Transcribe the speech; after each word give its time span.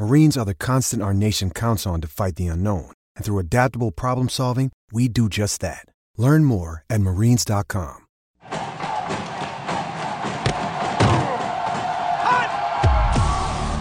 Marines 0.00 0.38
are 0.38 0.46
the 0.46 0.54
constant 0.54 1.02
our 1.02 1.12
nation 1.12 1.50
counts 1.50 1.86
on 1.86 2.00
to 2.00 2.08
fight 2.08 2.36
the 2.36 2.46
unknown. 2.46 2.90
And 3.16 3.24
through 3.24 3.38
adaptable 3.38 3.90
problem 3.90 4.30
solving, 4.30 4.72
we 4.90 5.08
do 5.08 5.28
just 5.28 5.60
that. 5.60 5.84
Learn 6.16 6.46
more 6.46 6.84
at 6.88 7.02
marines.com. 7.02 8.06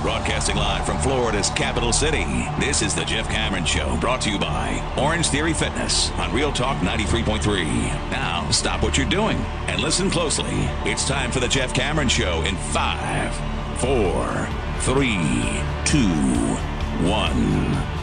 Broadcasting 0.02 0.58
live 0.58 0.85
from 0.85 0.97
Florida's 0.97 1.52
capital 1.52 1.93
city, 1.93 2.25
this 2.59 2.81
is 2.81 2.93
the 2.93 3.05
Jeff 3.05 3.30
Cameron 3.30 3.63
Show, 3.63 3.97
brought 4.02 4.19
to 4.21 4.30
you 4.30 4.38
by 4.38 4.73
Orangetheory 4.95 5.55
Fitness 5.55 6.11
on 6.11 6.33
Real 6.33 6.52
Talk 6.52 6.75
93.3. 6.80 7.63
Now, 8.11 8.49
stop 8.52 8.83
what 8.83 8.97
you're 8.97 9.09
doing 9.09 9.38
and 9.67 9.81
listen 9.81 10.09
closely. 10.09 10.67
It's 10.83 11.08
time 11.08 11.31
for 11.31 11.39
the 11.39 11.47
Jeff 11.47 11.73
Cameron 11.73 12.09
Show 12.09 12.41
in 12.43 12.58
five, 12.58 13.33
four, 13.80 14.49
three, 14.81 15.61
two, 15.85 16.08
one. 17.05 17.98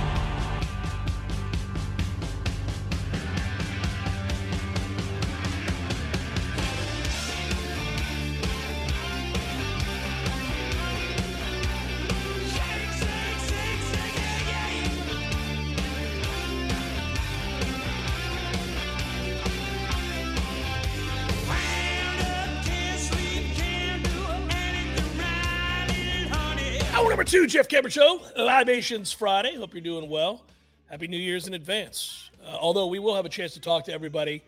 Two, 27.27 27.47
Jeff 27.49 27.67
Cameron 27.67 27.91
Show, 27.91 28.21
Libations 28.37 29.11
Friday. 29.11 29.57
Hope 29.57 29.75
you're 29.75 29.81
doing 29.81 30.09
well. 30.09 30.45
Happy 30.89 31.09
New 31.09 31.19
Year's 31.19 31.49
in 31.49 31.55
advance. 31.55 32.31
Uh, 32.45 32.57
although 32.61 32.87
we 32.87 33.01
will 33.01 33.17
have 33.17 33.27
a 33.27 33.29
chance 33.29 33.53
to 33.55 33.61
talk 33.61 33.85
to 33.87 33.93
everybody 33.93 34.45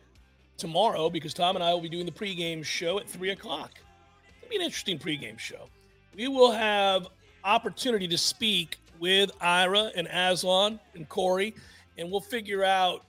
tomorrow 0.56 1.10
because 1.10 1.34
Tom 1.34 1.56
and 1.56 1.64
I 1.64 1.74
will 1.74 1.80
be 1.80 1.88
doing 1.88 2.06
the 2.06 2.12
pregame 2.12 2.64
show 2.64 3.00
at 3.00 3.08
3 3.08 3.30
o'clock. 3.30 3.72
It'll 4.40 4.48
be 4.48 4.56
an 4.56 4.62
interesting 4.62 4.96
pregame 4.96 5.40
show. 5.40 5.68
We 6.14 6.28
will 6.28 6.52
have 6.52 7.08
opportunity 7.42 8.06
to 8.06 8.18
speak 8.18 8.78
with 9.00 9.32
Ira 9.40 9.90
and 9.96 10.06
Aslan 10.06 10.78
and 10.94 11.08
Corey, 11.08 11.56
and 11.96 12.12
we'll 12.12 12.20
figure 12.20 12.62
out 12.62 13.04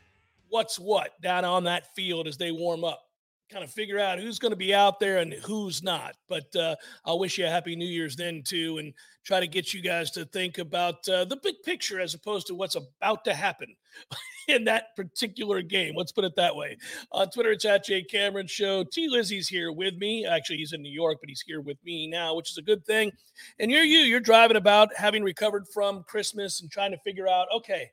what's 0.50 0.80
what 0.80 1.22
down 1.22 1.46
on 1.46 1.64
that 1.66 1.94
field 1.96 2.28
as 2.28 2.38
they 2.38 2.52
warm 2.52 2.84
up 2.84 3.04
kind 3.50 3.64
of 3.64 3.72
figure 3.72 4.00
out 4.00 4.20
who's 4.20 4.40
going 4.40 4.52
to 4.52 4.56
be 4.56 4.74
out 4.74 5.00
there 5.00 5.18
and 5.18 5.34
who's 5.34 5.82
not. 5.82 6.16
But 6.28 6.56
uh, 6.56 6.76
I'll 7.06 7.20
wish 7.20 7.38
you 7.38 7.46
a 7.46 7.50
happy 7.50 7.76
New 7.76 7.86
Year's 7.86 8.16
then 8.16 8.44
too, 8.46 8.78
and 8.78 8.94
try 9.26 9.40
to 9.40 9.48
get 9.48 9.74
you 9.74 9.82
guys 9.82 10.12
to 10.12 10.26
think 10.26 10.58
about 10.58 11.08
uh, 11.08 11.26
the 11.26 11.38
big 11.38 11.56
picture 11.64 12.00
as 12.00 12.14
opposed 12.14 12.48
to 12.48 12.56
what's 12.56 12.76
about 12.76 13.24
to 13.26 13.34
happen 13.34 13.76
in 14.48 14.64
that 14.66 14.96
particular 14.96 15.62
game. 15.62 15.94
Let's 15.96 16.12
put 16.12 16.24
it 16.24 16.36
that 16.36 16.56
way. 16.56 16.78
On 17.12 17.30
Twitter, 17.30 17.52
it's 17.52 17.66
at 17.66 17.86
Jay 17.86 18.04
Cameron 18.04 18.48
Show. 18.48 18.84
T. 18.84 19.08
Lizzie's 19.08 19.48
here 19.48 19.72
with 19.72 19.96
me. 19.96 20.26
Actually, 20.26 20.58
he's 20.58 20.74
in 20.74 20.81
New 20.81 20.92
York, 20.92 21.18
but 21.22 21.30
he's 21.30 21.44
here 21.46 21.62
with 21.62 21.78
me 21.84 22.08
now, 22.08 22.36
which 22.36 22.52
is 22.52 22.58
a 22.58 22.64
good 22.64 22.86
thing. 22.86 23.12
And 23.60 23.72
you're 23.72 23.84
you. 23.84 24.00
You're 24.00 24.20
driving 24.20 24.58
about, 24.58 24.96
having 24.96 25.24
recovered 25.24 25.68
from 25.74 26.04
Christmas, 26.04 26.62
and 26.62 26.72
trying 26.72 26.92
to 26.92 26.98
figure 27.00 27.28
out, 27.28 27.48
okay, 27.56 27.92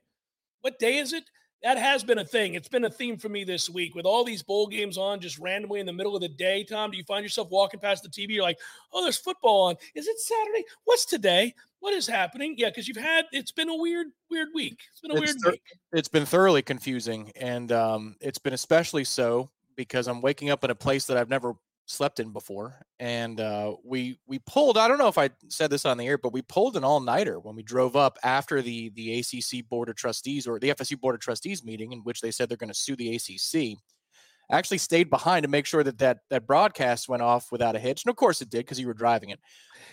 what 0.61 0.79
day 0.79 0.97
is 0.97 1.13
it? 1.13 1.23
That 1.63 1.77
has 1.77 2.03
been 2.03 2.19
a 2.19 2.25
thing. 2.25 2.53
It's 2.53 2.67
been 2.67 2.85
a 2.85 2.89
theme 2.89 3.17
for 3.17 3.29
me 3.29 3.43
this 3.43 3.69
week 3.69 3.95
with 3.95 4.05
all 4.05 4.23
these 4.23 4.43
bowl 4.43 4.67
games 4.67 4.97
on 4.97 5.19
just 5.19 5.39
randomly 5.39 5.79
in 5.79 5.85
the 5.85 5.93
middle 5.93 6.15
of 6.15 6.21
the 6.21 6.29
day. 6.29 6.63
Tom, 6.63 6.91
do 6.91 6.97
you 6.97 7.03
find 7.03 7.23
yourself 7.23 7.49
walking 7.49 7.79
past 7.79 8.03
the 8.03 8.09
TV? 8.09 8.31
You're 8.31 8.43
like, 8.43 8.59
oh, 8.93 9.03
there's 9.03 9.17
football 9.17 9.67
on. 9.67 9.75
Is 9.95 10.07
it 10.07 10.19
Saturday? 10.19 10.63
What's 10.85 11.05
today? 11.05 11.53
What 11.79 11.93
is 11.93 12.07
happening? 12.07 12.55
Yeah, 12.57 12.69
because 12.69 12.87
you've 12.87 12.97
had 12.97 13.25
it's 13.31 13.51
been 13.51 13.69
a 13.69 13.75
weird, 13.75 14.07
weird 14.29 14.49
week. 14.53 14.79
It's 14.91 15.01
been 15.01 15.11
a 15.11 15.15
it's 15.15 15.21
weird 15.21 15.37
thir- 15.43 15.51
week. 15.51 15.63
It's 15.93 16.07
been 16.07 16.25
thoroughly 16.25 16.61
confusing, 16.61 17.31
and 17.35 17.71
um, 17.71 18.15
it's 18.21 18.39
been 18.39 18.53
especially 18.53 19.03
so 19.03 19.49
because 19.75 20.07
I'm 20.07 20.21
waking 20.21 20.49
up 20.49 20.63
in 20.63 20.71
a 20.71 20.75
place 20.75 21.05
that 21.05 21.17
I've 21.17 21.29
never 21.29 21.53
slept 21.87 22.19
in 22.19 22.33
before 22.33 22.75
and 22.99 23.39
uh, 23.39 23.73
we 23.83 24.19
we 24.27 24.39
pulled 24.39 24.77
i 24.77 24.89
don't 24.89 24.97
know 24.97 25.07
if 25.07 25.17
i 25.17 25.29
said 25.47 25.69
this 25.69 25.85
on 25.85 25.97
the 25.97 26.05
air 26.05 26.17
but 26.17 26.33
we 26.33 26.41
pulled 26.41 26.75
an 26.75 26.83
all-nighter 26.83 27.39
when 27.39 27.55
we 27.55 27.63
drove 27.63 27.95
up 27.95 28.19
after 28.23 28.61
the 28.61 28.89
the 28.89 29.17
acc 29.17 29.67
board 29.69 29.87
of 29.87 29.95
trustees 29.95 30.45
or 30.45 30.59
the 30.59 30.69
fsu 30.71 30.99
board 30.99 31.15
of 31.15 31.21
trustees 31.21 31.63
meeting 31.63 31.93
in 31.93 31.99
which 31.99 32.19
they 32.19 32.29
said 32.29 32.49
they're 32.49 32.57
going 32.57 32.67
to 32.67 32.73
sue 32.73 32.95
the 32.97 33.15
acc 33.15 33.79
I 34.49 34.57
actually 34.57 34.77
stayed 34.77 35.09
behind 35.09 35.43
to 35.43 35.49
make 35.49 35.65
sure 35.65 35.83
that 35.83 35.97
that, 35.97 36.19
that 36.29 36.47
broadcast 36.47 37.09
went 37.09 37.21
off 37.21 37.51
without 37.51 37.75
a 37.75 37.79
hitch 37.79 38.03
and 38.03 38.09
of 38.09 38.17
course 38.17 38.41
it 38.41 38.49
did 38.49 38.59
because 38.59 38.79
you 38.79 38.87
were 38.87 38.93
driving 38.93 39.29
it 39.29 39.39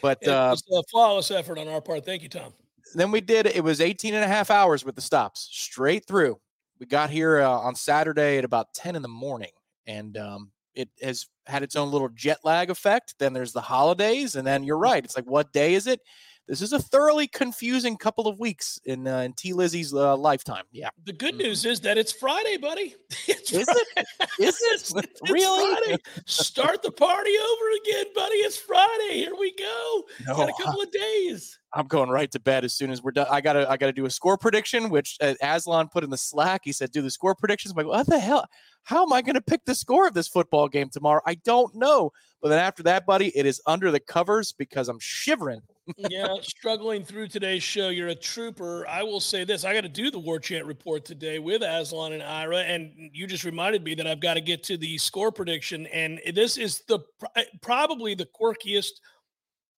but 0.03 0.19
It 0.21 0.29
uh, 0.29 0.51
was 0.51 0.63
a 0.73 0.83
flawless 0.91 1.31
effort 1.31 1.59
on 1.59 1.69
our 1.69 1.81
part. 1.81 2.05
Thank 2.05 2.23
you, 2.23 2.29
Tom. 2.29 2.53
then 2.95 3.13
we 3.13 3.21
did 3.21 3.47
it 3.47 3.63
was 3.63 3.81
18 3.81 4.15
and 4.15 4.25
a 4.25 4.29
half 4.29 4.51
hours 4.51 4.85
with 4.85 4.97
the 4.97 5.01
stops 5.01 5.49
straight 5.53 6.07
through 6.07 6.41
we 6.81 6.87
got 6.87 7.11
here 7.11 7.41
uh, 7.41 7.49
on 7.49 7.77
saturday 7.77 8.39
at 8.39 8.45
about 8.45 8.75
10 8.75 8.97
in 8.97 9.03
the 9.03 9.09
morning 9.09 9.53
and 9.87 10.17
um, 10.17 10.51
it 10.75 10.89
has 11.01 11.27
had 11.47 11.63
its 11.63 11.77
own 11.77 11.91
little 11.91 12.09
jet 12.09 12.39
lag 12.45 12.71
effect 12.71 13.15
then 13.19 13.33
there's 13.33 13.53
the 13.53 13.61
holidays 13.61 14.37
and 14.37 14.47
then 14.47 14.65
you're 14.65 14.79
mm. 14.79 14.83
right 14.83 15.05
it's 15.05 15.17
like 15.17 15.27
what 15.27 15.53
day 15.53 15.75
is 15.75 15.87
it 15.87 16.01
this 16.47 16.61
is 16.63 16.73
a 16.73 16.79
thoroughly 16.79 17.27
confusing 17.27 17.97
couple 17.97 18.27
of 18.29 18.39
weeks 18.39 18.79
in, 18.85 19.07
uh, 19.09 19.21
in 19.21 19.33
T. 19.33 19.53
Lizzie's 19.53 19.95
uh, 19.95 20.17
lifetime. 20.17 20.65
Yeah. 20.73 20.91
The 21.05 21.13
good 21.13 21.37
news 21.37 21.65
is 21.65 21.81
that 21.81 21.97
it's 21.99 22.13
Friday, 22.13 22.57
buddy. 22.59 22.95
It's 23.27 23.53
Is 23.53 23.65
Friday. 23.65 23.81
it? 23.97 24.25
Is 24.41 24.61
it? 24.61 24.95
It's- 25.05 25.11
Really? 25.31 25.75
Friday. 25.85 26.03
Start 26.27 26.83
the 26.83 26.91
party 26.93 27.31
over 27.31 27.65
again, 27.83 28.07
buddy. 28.15 28.37
It's 28.37 28.59
Friday. 28.59 29.15
Here 29.19 29.33
we 29.39 29.55
go. 29.55 30.03
No, 30.27 30.37
Got 30.37 30.49
a 30.51 30.63
couple 30.63 30.83
of 30.83 30.91
days. 30.91 31.59
I'm 31.73 31.87
going 31.87 32.09
right 32.09 32.31
to 32.31 32.41
bed 32.41 32.65
as 32.65 32.73
soon 32.75 32.91
as 32.91 33.03
we're 33.03 33.11
done. 33.11 33.27
I 33.31 33.41
gotta 33.41 33.69
I 33.69 33.77
gotta 33.77 33.93
do 33.93 34.07
a 34.07 34.11
score 34.11 34.39
prediction, 34.39 34.91
which 34.91 35.17
uh, 35.21 35.35
Aslan 35.43 35.89
put 35.89 36.05
in 36.05 36.11
the 36.11 36.17
Slack. 36.17 36.61
He 36.65 36.73
said, 36.73 36.93
"Do 36.93 37.03
the 37.03 37.11
score 37.11 37.35
predictions." 37.35 37.73
I'm 37.73 37.77
like, 37.79 37.87
what 37.87 38.07
the 38.07 38.19
hell? 38.19 38.47
How 38.85 39.03
am 39.03 39.13
I 39.13 39.23
going 39.23 39.35
to 39.35 39.41
pick 39.41 39.65
the 39.65 39.75
score 39.75 40.07
of 40.07 40.13
this 40.15 40.29
football 40.29 40.69
game 40.69 40.89
tomorrow? 40.91 41.21
I 41.27 41.35
don't 41.37 41.75
know. 41.75 42.13
But 42.43 42.51
then 42.51 42.59
after 42.59 42.83
that, 42.85 43.07
buddy, 43.07 43.37
it 43.37 43.45
is 43.47 43.61
under 43.67 43.91
the 43.91 43.99
covers 43.99 44.53
because 44.53 44.89
I'm 44.89 44.99
shivering. 45.01 45.63
Yeah, 45.97 46.37
struggling 46.41 47.05
through 47.05 47.29
today's 47.29 47.63
show. 47.63 47.89
You're 47.89 48.09
a 48.09 48.15
trooper. 48.15 48.87
I 48.89 49.03
will 49.03 49.21
say 49.21 49.45
this: 49.45 49.65
I 49.65 49.75
got 49.75 49.83
to 49.83 49.89
do 49.89 50.11
the 50.11 50.19
War 50.19 50.39
Chant 50.39 50.67
report 50.67 51.05
today 51.05 51.39
with 51.39 51.63
Aslan 51.63 52.13
and 52.13 52.23
Ira, 52.23 52.59
and 52.59 52.93
you 53.13 53.27
just 53.27 53.45
reminded 53.45 53.85
me 53.85 53.95
that 53.97 54.07
I've 54.07 54.21
got 54.21 54.35
to 54.35 54.41
get 54.41 54.63
to 54.65 54.77
the 54.77 54.97
score 54.99 55.31
prediction. 55.31 55.87
And 55.87 56.21
this 56.35 56.57
is 56.57 56.83
the 56.89 57.01
eh, 57.37 57.45
probably 57.61 58.15
the 58.15 58.27
quirkiest 58.27 58.93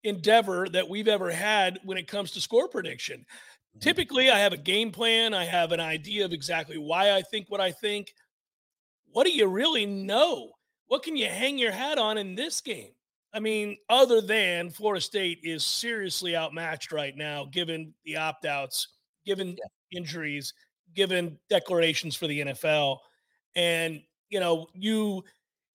endeavor 0.05 0.69
that 0.69 0.88
we've 0.88 1.08
ever 1.08 1.31
had 1.31 1.81
when 1.85 1.99
it 1.99 2.06
comes 2.06 2.31
to 2.32 2.41
score 2.41 2.69
prediction. 2.69 3.20
Mm-hmm. 3.20 3.81
Typically, 3.81 4.31
I 4.31 4.38
have 4.38 4.52
a 4.52 4.59
game 4.59 4.93
plan. 4.93 5.35
I 5.35 5.44
have 5.44 5.73
an 5.73 5.81
idea 5.81 6.25
of 6.25 6.32
exactly 6.32 6.79
why 6.79 7.12
I 7.12 7.23
think 7.23 7.47
what 7.49 7.61
I 7.61 7.73
think. 7.73 8.12
What 9.11 9.26
do 9.26 9.32
you 9.32 9.47
really 9.47 9.87
know? 9.87 10.50
What 10.88 11.02
can 11.02 11.17
you 11.17 11.26
hang 11.26 11.59
your 11.59 11.73
hat 11.73 11.99
on 11.99 12.19
in 12.19 12.35
this 12.35 12.61
game? 12.61 12.93
I 13.34 13.40
mean, 13.40 13.76
other 13.88 14.20
than 14.20 14.70
Florida 14.70 15.00
State 15.00 15.40
is 15.43 15.64
seriously 15.64 16.37
outmatched 16.37 16.93
right 16.93 17.17
now, 17.17 17.44
given 17.44 17.93
the 18.05 18.17
opt 18.17 18.46
outs, 18.46 18.88
given 19.26 19.56
injuries, 19.90 20.55
given 20.94 21.38
declarations 21.50 22.17
for 22.17 22.26
the 22.26 22.40
NFL. 22.40 22.99
And, 23.55 24.00
you 24.31 24.40
know, 24.40 24.67
you 24.75 25.23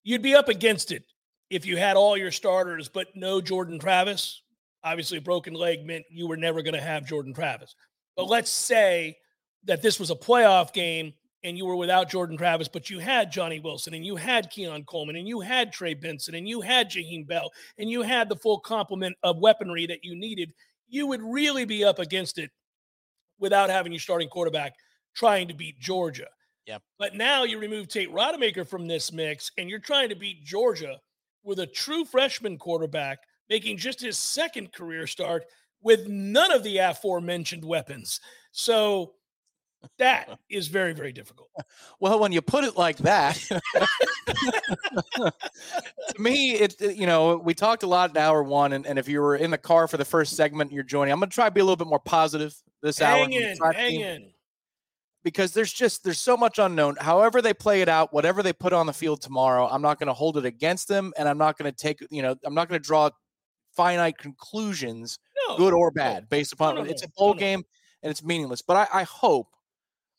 you'd 0.04 0.24
be 0.24 0.36
up 0.36 0.50
against 0.50 0.92
it 0.92 1.04
if 1.50 1.66
you 1.66 1.78
had 1.78 1.98
all 1.98 2.18
your 2.18 2.32
starters, 2.32 2.88
but 2.88 3.08
no 3.16 3.42
Jordan 3.42 3.80
Travis. 3.80 4.42
Obviously, 4.84 5.20
a 5.20 5.22
broken 5.22 5.54
leg 5.54 5.86
meant 5.86 6.06
you 6.10 6.28
were 6.28 6.38
never 6.38 6.64
going 6.64 6.74
to 6.74 6.82
have 6.82 7.06
Jordan 7.06 7.34
Travis. 7.34 7.76
But 8.16 8.24
mm-hmm. 8.24 8.32
let's 8.32 8.52
say 8.52 9.18
that 9.66 9.82
this 9.82 10.00
was 10.00 10.10
a 10.10 10.16
playoff 10.16 10.74
game 10.74 11.14
and 11.44 11.58
you 11.58 11.66
were 11.66 11.76
without 11.76 12.10
Jordan 12.10 12.38
Travis, 12.38 12.68
but 12.68 12.90
you 12.90 13.00
had 13.00 13.32
Johnny 13.32 13.60
Wilson 13.60 13.94
and 13.94 14.06
you 14.06 14.16
had 14.16 14.50
Keon 14.50 14.84
Coleman 14.84 15.16
and 15.16 15.28
you 15.28 15.40
had 15.40 15.74
Trey 15.74 15.94
Benson 15.94 16.36
and 16.36 16.48
you 16.48 16.62
had 16.62 16.90
Jaheim 16.90 17.28
Bell 17.28 17.52
and 17.78 17.90
you 17.90 18.02
had 18.02 18.30
the 18.30 18.36
full 18.36 18.60
complement 18.60 19.16
of 19.24 19.40
weaponry 19.40 19.88
that 19.88 20.04
you 20.04 20.16
needed, 20.16 20.54
you 20.88 21.08
would 21.08 21.22
really 21.24 21.66
be 21.66 21.84
up 21.84 22.00
against 22.00 22.38
it 22.38 22.52
without 23.40 23.70
having 23.70 23.92
your 23.92 24.00
starting 24.00 24.30
quarterback 24.30 24.74
trying 25.16 25.48
to 25.48 25.54
beat 25.54 25.80
Georgia. 25.80 26.28
Yep. 26.68 26.84
But 27.00 27.16
now 27.16 27.44
you 27.44 27.58
remove 27.58 27.88
Tate 27.88 28.14
Rodemaker 28.14 28.68
from 28.68 28.88
this 28.88 29.12
mix 29.12 29.52
and 29.58 29.70
you're 29.70 29.80
trying 29.80 30.10
to 30.10 30.16
beat 30.16 30.44
Georgia 30.44 30.98
with 31.44 31.60
a 31.60 31.66
true 31.66 32.06
freshman 32.06 32.58
quarterback 32.58 33.20
making 33.50 33.78
just 33.78 34.00
his 34.00 34.18
second 34.18 34.72
career 34.72 35.08
start 35.08 35.44
with 35.82 36.08
none 36.08 36.52
of 36.52 36.64
the 36.64 36.78
aforementioned 36.78 37.66
weapons. 37.66 38.22
So 38.52 39.14
that 39.98 40.40
is 40.50 40.68
very, 40.68 40.94
very 40.94 41.12
difficult. 41.12 41.50
Well, 42.00 42.20
when 42.20 42.32
you 42.32 42.42
put 42.42 42.64
it 42.64 42.76
like 42.76 42.98
that, 42.98 43.36
to 43.36 45.32
me, 46.18 46.54
it, 46.54 46.82
you 46.82 47.06
know, 47.06 47.38
we 47.38 47.54
talked 47.54 47.84
a 47.84 47.88
lot 47.88 48.10
in 48.10 48.18
hour 48.18 48.42
one, 48.42 48.74
and, 48.74 48.88
and 48.88 48.98
if 48.98 49.08
you 49.08 49.22
were 49.22 49.36
in 49.36 49.52
the 49.52 49.58
car 49.60 49.88
for 49.88 49.98
the 49.98 50.06
first 50.06 50.36
segment, 50.36 50.72
you're 50.72 50.82
joining. 50.82 51.12
I'm 51.12 51.20
going 51.20 51.30
to 51.30 51.36
try 51.36 51.46
to 51.46 51.52
be 51.52 51.62
a 51.62 51.64
little 51.64 51.76
bit 51.76 51.86
more 51.86 52.00
positive 52.00 52.56
this 52.82 52.98
hang 52.98 53.36
hour. 53.36 53.72
In, 53.72 53.76
hang 53.76 54.00
in. 54.02 54.32
Because 55.24 55.54
there's 55.54 55.72
just 55.72 56.04
there's 56.04 56.20
so 56.20 56.36
much 56.36 56.58
unknown. 56.58 56.96
However 57.00 57.40
they 57.40 57.54
play 57.54 57.84
it 57.84 57.90
out, 57.90 58.12
whatever 58.12 58.42
they 58.42 58.54
put 58.54 58.74
on 58.74 58.88
the 58.88 58.94
field 58.94 59.22
tomorrow, 59.22 59.68
I'm 59.68 59.84
not 59.84 60.00
going 60.00 60.08
to 60.08 60.14
hold 60.14 60.38
it 60.38 60.46
against 60.46 60.88
them, 60.88 61.14
and 61.18 61.30
I'm 61.30 61.38
not 61.38 61.60
going 61.60 61.72
to 61.72 61.78
take 61.78 62.00
you 62.10 62.24
know 62.24 62.36
I'm 62.44 62.56
not 62.56 62.68
going 62.68 62.82
to 62.82 62.86
draw 62.86 63.12
finite 63.76 64.18
conclusions, 64.18 65.20
no, 65.48 65.58
good 65.58 65.74
or 65.74 65.92
bad, 65.92 66.24
no, 66.24 66.28
based 66.32 66.54
upon 66.54 66.76
no, 66.76 66.82
it's 66.82 67.04
a 67.04 67.10
bowl 67.10 67.36
game 67.36 67.64
and 68.04 68.10
it's 68.10 68.24
meaningless. 68.24 68.62
But 68.62 68.78
I, 68.78 69.02
I 69.02 69.04
hope 69.04 69.48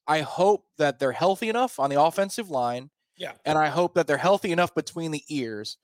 I 0.06 0.20
hope 0.20 0.66
that 0.78 0.98
they're 0.98 1.12
healthy 1.12 1.48
enough 1.48 1.78
on 1.78 1.90
the 1.90 2.00
offensive 2.00 2.50
line. 2.50 2.90
Yeah. 3.16 3.32
And 3.44 3.58
I 3.58 3.68
hope 3.68 3.94
that 3.94 4.06
they're 4.06 4.16
healthy 4.16 4.52
enough 4.52 4.74
between 4.74 5.10
the 5.10 5.22
ears 5.28 5.76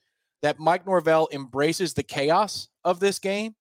that 0.43 0.59
Mike 0.59 0.87
Norvell 0.87 1.29
embraces 1.33 1.95
the 1.95 2.03
chaos 2.03 2.69
of 2.85 3.01
this 3.01 3.19
game 3.19 3.55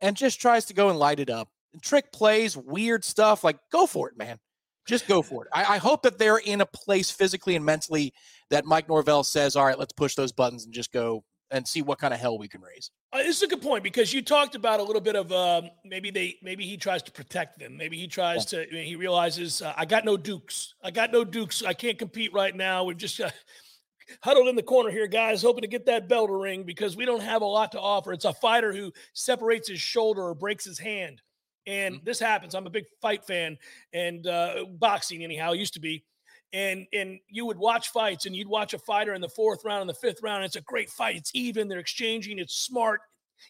and 0.00 0.16
just 0.16 0.40
tries 0.40 0.66
to 0.66 0.74
go 0.74 0.90
and 0.90 0.98
light 0.98 1.20
it 1.20 1.30
up. 1.30 1.48
Trick 1.82 2.12
plays, 2.12 2.56
weird 2.56 3.04
stuff, 3.04 3.44
like 3.44 3.58
go 3.70 3.86
for 3.86 4.08
it, 4.08 4.16
man. 4.16 4.38
Just 4.86 5.08
go 5.08 5.20
for 5.20 5.44
it. 5.44 5.50
I, 5.52 5.74
I 5.74 5.76
hope 5.78 6.02
that 6.02 6.18
they're 6.18 6.38
in 6.38 6.60
a 6.60 6.66
place 6.66 7.10
physically 7.10 7.56
and 7.56 7.64
mentally 7.64 8.12
that 8.50 8.64
Mike 8.64 8.88
Norvell 8.88 9.24
says, 9.24 9.56
all 9.56 9.66
right, 9.66 9.78
let's 9.78 9.92
push 9.92 10.14
those 10.14 10.32
buttons 10.32 10.64
and 10.64 10.72
just 10.72 10.92
go 10.92 11.24
and 11.50 11.66
see 11.66 11.82
what 11.82 11.98
kind 11.98 12.12
of 12.12 12.20
hell 12.20 12.38
we 12.38 12.48
can 12.48 12.60
raise. 12.60 12.90
Uh, 13.12 13.18
this 13.18 13.36
is 13.36 13.42
a 13.42 13.46
good 13.46 13.62
point 13.62 13.84
because 13.84 14.12
you 14.12 14.22
talked 14.22 14.54
about 14.54 14.80
a 14.80 14.82
little 14.82 15.00
bit 15.00 15.16
of 15.16 15.30
um, 15.32 15.70
maybe 15.84 16.10
they 16.10 16.36
maybe 16.42 16.64
he 16.66 16.76
tries 16.76 17.02
to 17.04 17.12
protect 17.12 17.58
them. 17.58 17.76
Maybe 17.76 17.96
he 17.96 18.06
tries 18.06 18.52
yeah. 18.52 18.64
to. 18.64 18.68
I 18.68 18.72
mean, 18.72 18.86
he 18.86 18.96
realizes 18.96 19.62
uh, 19.62 19.72
I 19.76 19.84
got 19.84 20.04
no 20.04 20.16
dukes. 20.16 20.74
I 20.82 20.90
got 20.90 21.12
no 21.12 21.24
dukes. 21.24 21.62
I 21.62 21.72
can't 21.72 21.98
compete 21.98 22.32
right 22.32 22.54
now. 22.54 22.84
We've 22.84 22.96
just 22.96 23.20
uh, 23.20 23.30
huddled 24.22 24.48
in 24.48 24.56
the 24.56 24.62
corner 24.62 24.90
here, 24.90 25.06
guys, 25.06 25.42
hoping 25.42 25.62
to 25.62 25.68
get 25.68 25.86
that 25.86 26.08
bell 26.08 26.26
to 26.26 26.34
ring 26.34 26.64
because 26.64 26.96
we 26.96 27.04
don't 27.04 27.22
have 27.22 27.42
a 27.42 27.46
lot 27.46 27.72
to 27.72 27.80
offer. 27.80 28.12
It's 28.12 28.24
a 28.24 28.32
fighter 28.34 28.72
who 28.72 28.92
separates 29.12 29.68
his 29.68 29.80
shoulder 29.80 30.22
or 30.22 30.34
breaks 30.34 30.64
his 30.64 30.78
hand, 30.78 31.22
and 31.66 31.96
mm-hmm. 31.96 32.04
this 32.04 32.18
happens. 32.18 32.54
I'm 32.54 32.66
a 32.66 32.70
big 32.70 32.86
fight 33.00 33.24
fan 33.24 33.56
and 33.92 34.26
uh, 34.26 34.64
boxing 34.68 35.22
anyhow. 35.22 35.52
Used 35.52 35.74
to 35.74 35.80
be 35.80 36.04
and 36.52 36.86
and 36.92 37.18
you 37.28 37.44
would 37.44 37.58
watch 37.58 37.88
fights 37.88 38.26
and 38.26 38.34
you'd 38.34 38.48
watch 38.48 38.72
a 38.72 38.78
fighter 38.78 39.14
in 39.14 39.20
the 39.20 39.28
fourth 39.28 39.64
round 39.64 39.80
and 39.80 39.90
the 39.90 39.94
fifth 39.94 40.22
round 40.22 40.44
it's 40.44 40.56
a 40.56 40.60
great 40.60 40.88
fight 40.88 41.16
it's 41.16 41.32
even 41.34 41.68
they're 41.68 41.80
exchanging 41.80 42.38
it's 42.38 42.54
smart 42.54 43.00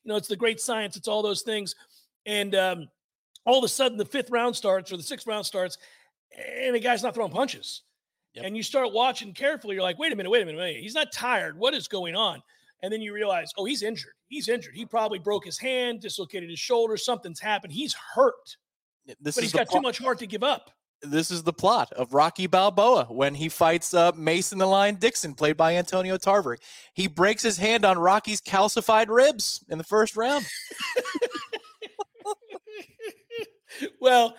you 0.05 0.09
know 0.09 0.17
it's 0.17 0.29
the 0.29 0.37
great 0.37 0.61
science 0.61 0.97
it's 0.97 1.09
all 1.09 1.23
those 1.23 1.43
things. 1.43 1.75
And 2.25 2.55
um, 2.55 2.89
all 3.45 3.59
of 3.59 3.65
a 3.65 3.69
sudden 3.69 3.99
the 3.99 4.05
fifth 4.05 4.31
round 4.31 4.57
starts 4.57 4.93
or 4.93 4.97
the 4.97 5.03
sixth 5.03 5.27
round 5.27 5.47
starts 5.47 5.79
and 6.37 6.75
the 6.75 6.81
guy's 6.81 7.03
not 7.03 7.15
throwing 7.15 7.33
punches. 7.33 7.83
Yep. 8.35 8.45
and 8.45 8.57
you 8.57 8.63
start 8.63 8.93
watching 8.93 9.33
carefully 9.33 9.77
you're 9.77 9.83
like 9.83 9.99
wait 9.99 10.13
a 10.13 10.17
minute 10.17 10.29
wait 10.29 10.43
a 10.43 10.45
minute 10.45 10.59
wait 10.59 10.83
he's 10.83 10.95
not 10.95 11.11
tired 11.11 11.59
what 11.59 11.75
is 11.75 11.89
going 11.89 12.15
on? 12.15 12.43
And 12.83 12.93
then 12.93 13.01
you 13.01 13.15
realize 13.15 13.51
oh 13.57 13.65
he's 13.65 13.83
injured 13.83 14.13
he's 14.29 14.49
injured 14.49 14.75
he 14.75 14.85
probably 14.85 15.19
broke 15.19 15.45
his 15.45 15.59
hand 15.59 16.01
dislocated 16.01 16.51
his 16.51 16.59
shoulder 16.59 16.97
something's 16.97 17.41
happened 17.41 17.73
he's 17.73 17.95
hurt. 17.95 18.57
This 19.21 19.37
but 19.37 19.45
he's 19.45 19.53
got 19.53 19.71
too 19.71 19.81
much 19.81 19.99
heart 19.99 20.19
to 20.19 20.27
give 20.27 20.43
up 20.43 20.71
this 21.03 21.31
is 21.31 21.43
the 21.43 21.53
plot 21.53 21.93
of 21.93 22.15
Rocky 22.15 22.47
Balboa 22.47 23.05
when 23.05 23.35
he 23.35 23.49
fights 23.49 23.95
uh, 23.95 24.13
Mason 24.17 24.59
the 24.59 24.67
Line 24.67 24.97
Dixon, 24.97 25.35
played 25.35 25.57
by 25.57 25.77
Antonio 25.77 26.17
Tarver. 26.17 26.59
He 26.95 27.07
breaks 27.07 27.43
his 27.43 27.57
hand 27.57 27.85
on 27.85 27.99
Rocky's 27.99 28.41
calcified 28.41 29.09
ribs 29.09 29.65
in 29.69 29.79
the 29.79 29.85
first 29.85 30.17
round. 30.17 30.47
well, 34.01 34.37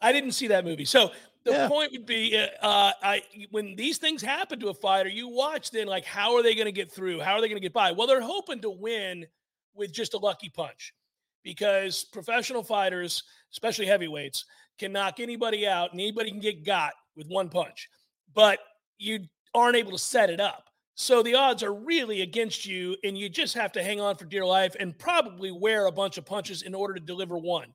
I 0.00 0.12
didn't 0.12 0.32
see 0.32 0.48
that 0.48 0.64
movie. 0.64 0.84
So 0.84 1.12
the 1.44 1.52
yeah. 1.52 1.68
point 1.68 1.92
would 1.92 2.06
be, 2.06 2.36
uh, 2.36 2.66
uh, 2.66 2.92
I 3.02 3.22
when 3.50 3.76
these 3.76 3.98
things 3.98 4.22
happen 4.22 4.58
to 4.60 4.68
a 4.68 4.74
fighter, 4.74 5.08
you 5.08 5.28
watch 5.28 5.70
then 5.70 5.86
like 5.86 6.04
how 6.04 6.34
are 6.34 6.42
they 6.42 6.54
going 6.54 6.66
to 6.66 6.72
get 6.72 6.90
through? 6.90 7.20
How 7.20 7.34
are 7.34 7.40
they 7.40 7.48
going 7.48 7.60
to 7.60 7.64
get 7.64 7.72
by? 7.72 7.92
Well, 7.92 8.06
they're 8.06 8.20
hoping 8.20 8.60
to 8.62 8.70
win 8.70 9.26
with 9.74 9.92
just 9.92 10.14
a 10.14 10.18
lucky 10.18 10.48
punch 10.48 10.94
because 11.42 12.04
professional 12.04 12.62
fighters, 12.62 13.22
especially 13.52 13.86
heavyweights, 13.86 14.46
can 14.78 14.92
knock 14.92 15.20
anybody 15.20 15.66
out 15.66 15.92
and 15.92 16.00
anybody 16.00 16.30
can 16.30 16.40
get 16.40 16.64
got 16.64 16.92
with 17.16 17.26
one 17.28 17.48
punch, 17.48 17.88
but 18.34 18.58
you 18.98 19.20
aren't 19.54 19.76
able 19.76 19.92
to 19.92 19.98
set 19.98 20.30
it 20.30 20.40
up. 20.40 20.68
So 20.96 21.22
the 21.22 21.34
odds 21.34 21.62
are 21.62 21.74
really 21.74 22.22
against 22.22 22.66
you, 22.66 22.96
and 23.02 23.18
you 23.18 23.28
just 23.28 23.54
have 23.54 23.72
to 23.72 23.82
hang 23.82 24.00
on 24.00 24.16
for 24.16 24.26
dear 24.26 24.44
life 24.46 24.76
and 24.78 24.96
probably 24.96 25.50
wear 25.50 25.86
a 25.86 25.92
bunch 25.92 26.18
of 26.18 26.24
punches 26.24 26.62
in 26.62 26.74
order 26.74 26.94
to 26.94 27.00
deliver 27.00 27.36
one. 27.36 27.74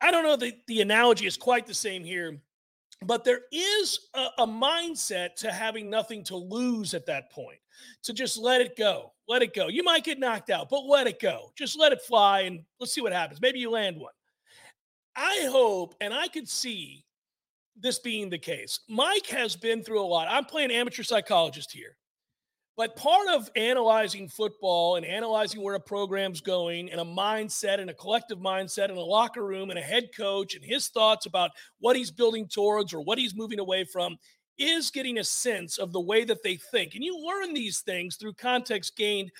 I 0.00 0.10
don't 0.10 0.24
know 0.24 0.36
that 0.36 0.54
the 0.66 0.80
analogy 0.80 1.26
is 1.26 1.36
quite 1.36 1.66
the 1.66 1.74
same 1.74 2.04
here, 2.04 2.40
but 3.04 3.24
there 3.24 3.40
is 3.52 4.08
a, 4.14 4.26
a, 4.38 4.46
mindset 4.46 5.34
to 5.36 5.50
having 5.50 5.90
nothing 5.90 6.22
to 6.24 6.36
lose 6.36 6.94
at 6.94 7.06
that 7.06 7.30
point, 7.32 7.58
to 8.04 8.12
just 8.12 8.38
let 8.38 8.60
it 8.60 8.76
go. 8.76 9.12
Let 9.28 9.42
it 9.42 9.54
go. 9.54 9.68
You 9.68 9.82
might 9.82 10.04
get 10.04 10.18
knocked 10.18 10.50
out, 10.50 10.68
but 10.70 10.86
let 10.86 11.06
it 11.06 11.20
go. 11.20 11.52
Just 11.56 11.78
let 11.78 11.92
it 11.92 12.02
fly 12.02 12.42
and 12.42 12.60
let's 12.78 12.92
see 12.92 13.00
what 13.00 13.12
happens. 13.12 13.40
Maybe 13.40 13.58
you 13.58 13.70
land 13.70 13.96
one. 13.96 14.12
I 15.16 15.48
hope, 15.50 15.94
and 16.00 16.14
I 16.14 16.28
could 16.28 16.48
see 16.48 17.04
this 17.76 17.98
being 17.98 18.30
the 18.30 18.38
case. 18.38 18.80
Mike 18.88 19.26
has 19.26 19.56
been 19.56 19.82
through 19.82 20.02
a 20.02 20.06
lot. 20.06 20.28
I'm 20.30 20.44
playing 20.44 20.70
amateur 20.70 21.02
psychologist 21.02 21.72
here. 21.72 21.96
But 22.76 22.96
part 22.96 23.28
of 23.28 23.50
analyzing 23.56 24.28
football 24.28 24.96
and 24.96 25.04
analyzing 25.04 25.62
where 25.62 25.74
a 25.74 25.80
program's 25.80 26.40
going 26.40 26.90
and 26.90 27.00
a 27.00 27.04
mindset 27.04 27.78
and 27.78 27.90
a 27.90 27.94
collective 27.94 28.38
mindset 28.38 28.84
and 28.84 28.96
a 28.96 29.02
locker 29.02 29.44
room 29.44 29.68
and 29.68 29.78
a 29.78 29.82
head 29.82 30.08
coach 30.16 30.54
and 30.54 30.64
his 30.64 30.88
thoughts 30.88 31.26
about 31.26 31.50
what 31.80 31.96
he's 31.96 32.10
building 32.10 32.48
towards 32.48 32.94
or 32.94 33.02
what 33.02 33.18
he's 33.18 33.36
moving 33.36 33.58
away 33.58 33.84
from 33.84 34.16
is 34.56 34.90
getting 34.90 35.18
a 35.18 35.24
sense 35.24 35.78
of 35.78 35.92
the 35.92 36.00
way 36.00 36.24
that 36.24 36.42
they 36.42 36.56
think. 36.56 36.94
And 36.94 37.04
you 37.04 37.18
learn 37.18 37.52
these 37.52 37.80
things 37.80 38.16
through 38.16 38.34
context 38.34 38.96
gained 38.96 39.30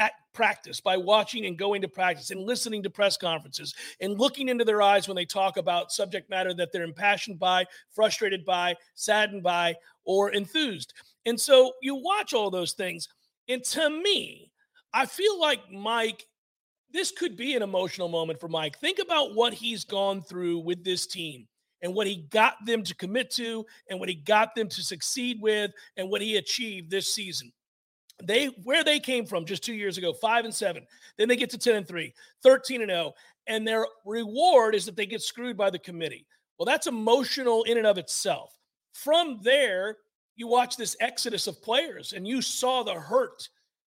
at 0.00 0.12
practice 0.32 0.80
by 0.80 0.96
watching 0.96 1.44
and 1.44 1.58
going 1.58 1.82
to 1.82 1.88
practice 1.88 2.30
and 2.30 2.40
listening 2.40 2.82
to 2.82 2.90
press 2.90 3.18
conferences 3.18 3.74
and 4.00 4.18
looking 4.18 4.48
into 4.48 4.64
their 4.64 4.80
eyes 4.80 5.06
when 5.06 5.14
they 5.14 5.26
talk 5.26 5.58
about 5.58 5.92
subject 5.92 6.30
matter 6.30 6.54
that 6.54 6.72
they're 6.72 6.82
impassioned 6.82 7.38
by, 7.38 7.66
frustrated 7.94 8.44
by, 8.44 8.74
saddened 8.94 9.42
by, 9.42 9.74
or 10.04 10.32
enthused. 10.32 10.94
And 11.26 11.38
so 11.38 11.74
you 11.82 11.94
watch 11.94 12.32
all 12.32 12.50
those 12.50 12.72
things. 12.72 13.08
And 13.48 13.62
to 13.64 13.90
me, 13.90 14.50
I 14.94 15.04
feel 15.04 15.38
like 15.38 15.70
Mike, 15.70 16.26
this 16.90 17.12
could 17.12 17.36
be 17.36 17.54
an 17.54 17.62
emotional 17.62 18.08
moment 18.08 18.40
for 18.40 18.48
Mike. 18.48 18.78
Think 18.78 19.00
about 19.00 19.34
what 19.34 19.52
he's 19.52 19.84
gone 19.84 20.22
through 20.22 20.60
with 20.60 20.82
this 20.82 21.06
team 21.06 21.46
and 21.82 21.94
what 21.94 22.06
he 22.06 22.26
got 22.30 22.54
them 22.64 22.82
to 22.84 22.94
commit 22.94 23.30
to 23.32 23.66
and 23.90 24.00
what 24.00 24.08
he 24.08 24.14
got 24.14 24.54
them 24.54 24.68
to 24.68 24.82
succeed 24.82 25.42
with 25.42 25.72
and 25.98 26.08
what 26.08 26.22
he 26.22 26.36
achieved 26.36 26.90
this 26.90 27.14
season 27.14 27.52
they 28.24 28.46
where 28.64 28.84
they 28.84 29.00
came 29.00 29.26
from 29.26 29.44
just 29.44 29.64
two 29.64 29.74
years 29.74 29.98
ago, 29.98 30.12
five 30.12 30.44
and 30.44 30.54
seven. 30.54 30.86
Then 31.18 31.28
they 31.28 31.36
get 31.36 31.50
to 31.50 31.58
10 31.58 31.76
and 31.76 31.88
3, 31.88 32.12
13 32.42 32.82
and 32.82 32.90
0. 32.90 33.12
And 33.46 33.66
their 33.66 33.86
reward 34.04 34.74
is 34.74 34.86
that 34.86 34.96
they 34.96 35.06
get 35.06 35.22
screwed 35.22 35.56
by 35.56 35.70
the 35.70 35.78
committee. 35.78 36.26
Well, 36.58 36.66
that's 36.66 36.86
emotional 36.86 37.62
in 37.64 37.78
and 37.78 37.86
of 37.86 37.98
itself. 37.98 38.52
From 38.92 39.40
there, 39.42 39.96
you 40.36 40.46
watch 40.46 40.76
this 40.76 40.96
exodus 41.00 41.46
of 41.46 41.62
players 41.62 42.12
and 42.12 42.26
you 42.26 42.42
saw 42.42 42.82
the 42.82 42.94
hurt 42.94 43.48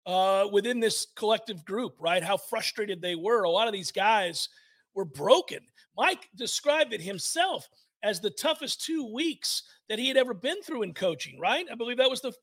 uh, 0.05 0.47
within 0.51 0.79
this 0.79 1.07
collective 1.15 1.65
group, 1.65 1.95
right? 1.99 2.23
How 2.23 2.37
frustrated 2.37 3.01
they 3.01 3.15
were. 3.15 3.43
A 3.43 3.49
lot 3.49 3.67
of 3.67 3.73
these 3.73 3.91
guys 3.91 4.49
were 4.93 5.05
broken. 5.05 5.59
Mike 5.97 6.29
described 6.35 6.93
it 6.93 7.01
himself 7.01 7.67
as 8.03 8.19
the 8.19 8.29
toughest 8.29 8.83
two 8.83 9.11
weeks 9.13 9.63
that 9.89 9.99
he 9.99 10.07
had 10.07 10.17
ever 10.17 10.33
been 10.33 10.61
through 10.61 10.83
in 10.83 10.93
coaching, 10.93 11.39
right? 11.39 11.65
I 11.71 11.75
believe 11.75 11.97
that 11.97 12.09
was 12.09 12.21
the 12.21 12.33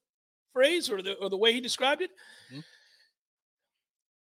phrase 0.53 0.91
or 0.91 1.03
the, 1.03 1.15
or 1.15 1.31
the 1.31 1.37
way 1.37 1.53
he 1.53 1.61
described 1.61 2.03
it. 2.03 2.11
Mm-hmm. 2.51 2.61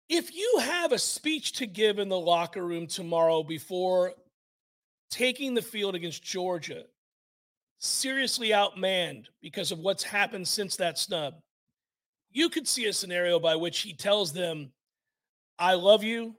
If 0.09 0.35
you 0.35 0.59
have 0.61 0.91
a 0.91 0.97
speech 0.97 1.53
to 1.53 1.67
give 1.67 1.99
in 1.99 2.09
the 2.09 2.19
locker 2.19 2.65
room 2.65 2.87
tomorrow 2.87 3.43
before 3.43 4.13
taking 5.11 5.53
the 5.53 5.61
field 5.61 5.95
against 5.95 6.23
Georgia, 6.23 6.83
seriously 7.77 8.49
outmanned 8.49 9.25
because 9.41 9.71
of 9.71 9.79
what's 9.79 10.03
happened 10.03 10.47
since 10.47 10.75
that 10.77 10.97
snub, 10.97 11.35
you 12.31 12.49
could 12.49 12.67
see 12.67 12.85
a 12.85 12.93
scenario 12.93 13.39
by 13.39 13.55
which 13.55 13.79
he 13.79 13.93
tells 13.93 14.33
them, 14.33 14.71
I 15.57 15.75
love 15.75 16.03
you. 16.03 16.35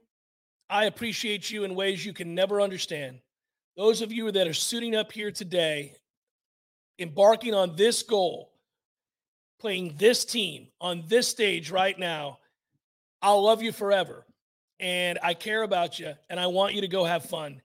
I 0.69 0.85
appreciate 0.85 1.49
you 1.49 1.63
in 1.63 1.75
ways 1.75 2.05
you 2.05 2.13
can 2.13 2.33
never 2.33 2.61
understand. 2.61 3.19
Those 3.75 4.01
of 4.01 4.11
you 4.11 4.31
that 4.31 4.47
are 4.47 4.53
suiting 4.53 4.95
up 4.95 5.11
here 5.11 5.31
today 5.31 5.95
embarking 6.99 7.53
on 7.53 7.75
this 7.75 8.03
goal, 8.03 8.50
playing 9.61 9.93
this 9.97 10.25
team 10.25 10.67
on 10.81 11.03
this 11.07 11.27
stage 11.27 11.69
right 11.69 11.97
now, 11.97 12.39
I'll 13.21 13.43
love 13.43 13.61
you 13.61 13.71
forever. 13.71 14.25
And 14.79 15.19
I 15.21 15.35
care 15.35 15.61
about 15.61 15.99
you 15.99 16.13
and 16.29 16.39
I 16.39 16.47
want 16.47 16.73
you 16.73 16.81
to 16.81 16.87
go 16.87 17.05
have 17.05 17.25
fun. 17.25 17.61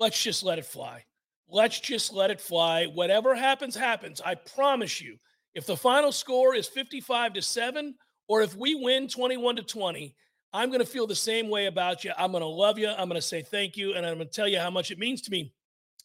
Let's 0.00 0.20
just 0.20 0.42
let 0.42 0.58
it 0.58 0.66
fly. 0.66 1.04
Let's 1.48 1.78
just 1.78 2.12
let 2.12 2.32
it 2.32 2.40
fly. 2.40 2.86
Whatever 2.86 3.36
happens, 3.36 3.76
happens. 3.76 4.20
I 4.20 4.34
promise 4.34 5.00
you. 5.00 5.18
If 5.54 5.64
the 5.64 5.76
final 5.76 6.10
score 6.10 6.54
is 6.54 6.66
55 6.66 7.34
to 7.34 7.42
7, 7.42 7.94
or 8.28 8.42
if 8.42 8.56
we 8.56 8.74
win 8.74 9.06
21 9.06 9.56
to 9.56 9.62
20, 9.62 10.14
I'm 10.52 10.68
going 10.68 10.80
to 10.80 10.86
feel 10.86 11.06
the 11.06 11.14
same 11.14 11.48
way 11.48 11.66
about 11.66 12.02
you. 12.02 12.10
I'm 12.18 12.32
going 12.32 12.42
to 12.42 12.48
love 12.48 12.78
you. 12.78 12.88
I'm 12.88 13.08
going 13.08 13.20
to 13.20 13.22
say 13.22 13.42
thank 13.42 13.76
you. 13.76 13.94
And 13.94 14.04
I'm 14.04 14.16
going 14.16 14.26
to 14.26 14.34
tell 14.34 14.48
you 14.48 14.58
how 14.58 14.70
much 14.70 14.90
it 14.90 14.98
means 14.98 15.22
to 15.22 15.30
me. 15.30 15.52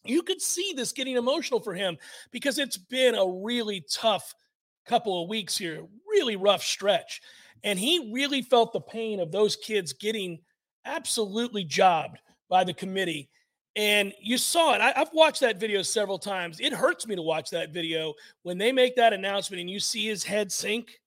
You 0.05 0.21
could 0.21 0.41
see 0.41 0.73
this 0.75 0.91
getting 0.91 1.17
emotional 1.17 1.59
for 1.59 1.73
him 1.73 1.97
because 2.31 2.59
it's 2.59 2.77
been 2.77 3.15
a 3.15 3.27
really 3.27 3.83
tough 3.91 4.35
couple 4.85 5.21
of 5.21 5.29
weeks 5.29 5.57
here, 5.57 5.85
really 6.07 6.35
rough 6.35 6.63
stretch. 6.63 7.21
And 7.63 7.77
he 7.77 8.11
really 8.13 8.41
felt 8.41 8.73
the 8.73 8.81
pain 8.81 9.19
of 9.19 9.31
those 9.31 9.55
kids 9.55 9.93
getting 9.93 10.39
absolutely 10.85 11.63
jobbed 11.63 12.19
by 12.49 12.63
the 12.63 12.73
committee. 12.73 13.29
And 13.75 14.13
you 14.19 14.37
saw 14.37 14.73
it. 14.73 14.81
I, 14.81 14.91
have 14.95 15.11
watched 15.13 15.41
that 15.41 15.59
video 15.59 15.81
several 15.81 16.19
times. 16.19 16.59
It 16.59 16.73
hurts 16.73 17.07
me 17.07 17.15
to 17.15 17.21
watch 17.21 17.49
that 17.51 17.71
video 17.71 18.13
when 18.43 18.57
they 18.57 18.71
make 18.71 18.95
that 18.97 19.13
announcement 19.13 19.61
and 19.61 19.69
you 19.69 19.79
see 19.79 20.05
his 20.05 20.23
head 20.23 20.51
sink 20.51 20.99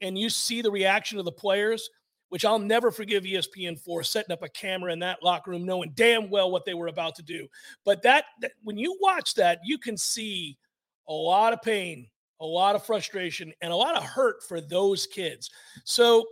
and 0.00 0.16
you 0.16 0.30
see 0.30 0.62
the 0.62 0.70
reaction 0.70 1.18
of 1.18 1.26
the 1.26 1.32
players, 1.32 1.90
which 2.30 2.44
I'll 2.44 2.58
never 2.58 2.90
forgive 2.90 3.24
ESPN 3.24 3.78
for 3.78 4.02
setting 4.02 4.32
up 4.32 4.42
a 4.42 4.48
camera 4.48 4.92
in 4.92 5.00
that 5.00 5.22
locker 5.22 5.50
room, 5.50 5.66
knowing 5.66 5.92
damn 5.94 6.30
well 6.30 6.50
what 6.50 6.64
they 6.64 6.74
were 6.74 6.86
about 6.86 7.14
to 7.16 7.22
do. 7.22 7.46
But 7.84 8.02
that, 8.02 8.24
that 8.40 8.52
when 8.62 8.78
you 8.78 8.96
watch 9.00 9.34
that, 9.34 9.60
you 9.64 9.76
can 9.76 9.98
see 9.98 10.56
a 11.08 11.12
lot 11.12 11.52
of 11.52 11.60
pain, 11.60 12.08
a 12.40 12.46
lot 12.46 12.74
of 12.74 12.84
frustration, 12.84 13.52
and 13.60 13.72
a 13.72 13.76
lot 13.76 13.96
of 13.96 14.04
hurt 14.04 14.42
for 14.42 14.60
those 14.60 15.06
kids. 15.06 15.50
So 15.84 16.24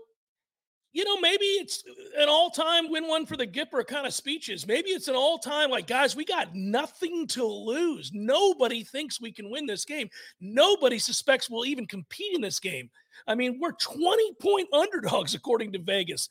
you 0.97 1.05
know, 1.05 1.21
maybe 1.21 1.45
it's 1.45 1.85
an 2.17 2.27
all 2.27 2.49
time 2.49 2.91
win 2.91 3.07
one 3.07 3.27
for 3.27 3.37
the 3.37 3.47
Gipper 3.47 3.87
kind 3.87 4.07
of 4.07 4.15
speeches. 4.15 4.67
Maybe 4.67 4.89
it's 4.89 5.09
an 5.09 5.15
all 5.15 5.37
time, 5.37 5.69
like, 5.69 5.87
guys, 5.87 6.17
we 6.17 6.25
got 6.25 6.55
nothing 6.55 7.27
to 7.27 7.45
lose. 7.45 8.13
Nobody 8.15 8.83
thinks 8.83 9.21
we 9.21 9.31
can 9.31 9.51
win 9.51 9.67
this 9.67 9.85
game. 9.85 10.09
Nobody 10.41 10.99
suspects 10.99 11.51
we'll 11.51 11.67
even 11.67 11.87
compete 11.87 12.35
in 12.35 12.41
this 12.41 12.59
game. 12.59 12.89
I 13.27 13.35
mean, 13.35 13.59
we're 13.61 13.73
20 13.73 14.35
point 14.41 14.73
underdogs, 14.73 15.35
according 15.35 15.73
to 15.73 15.81
Vegas. 15.81 16.31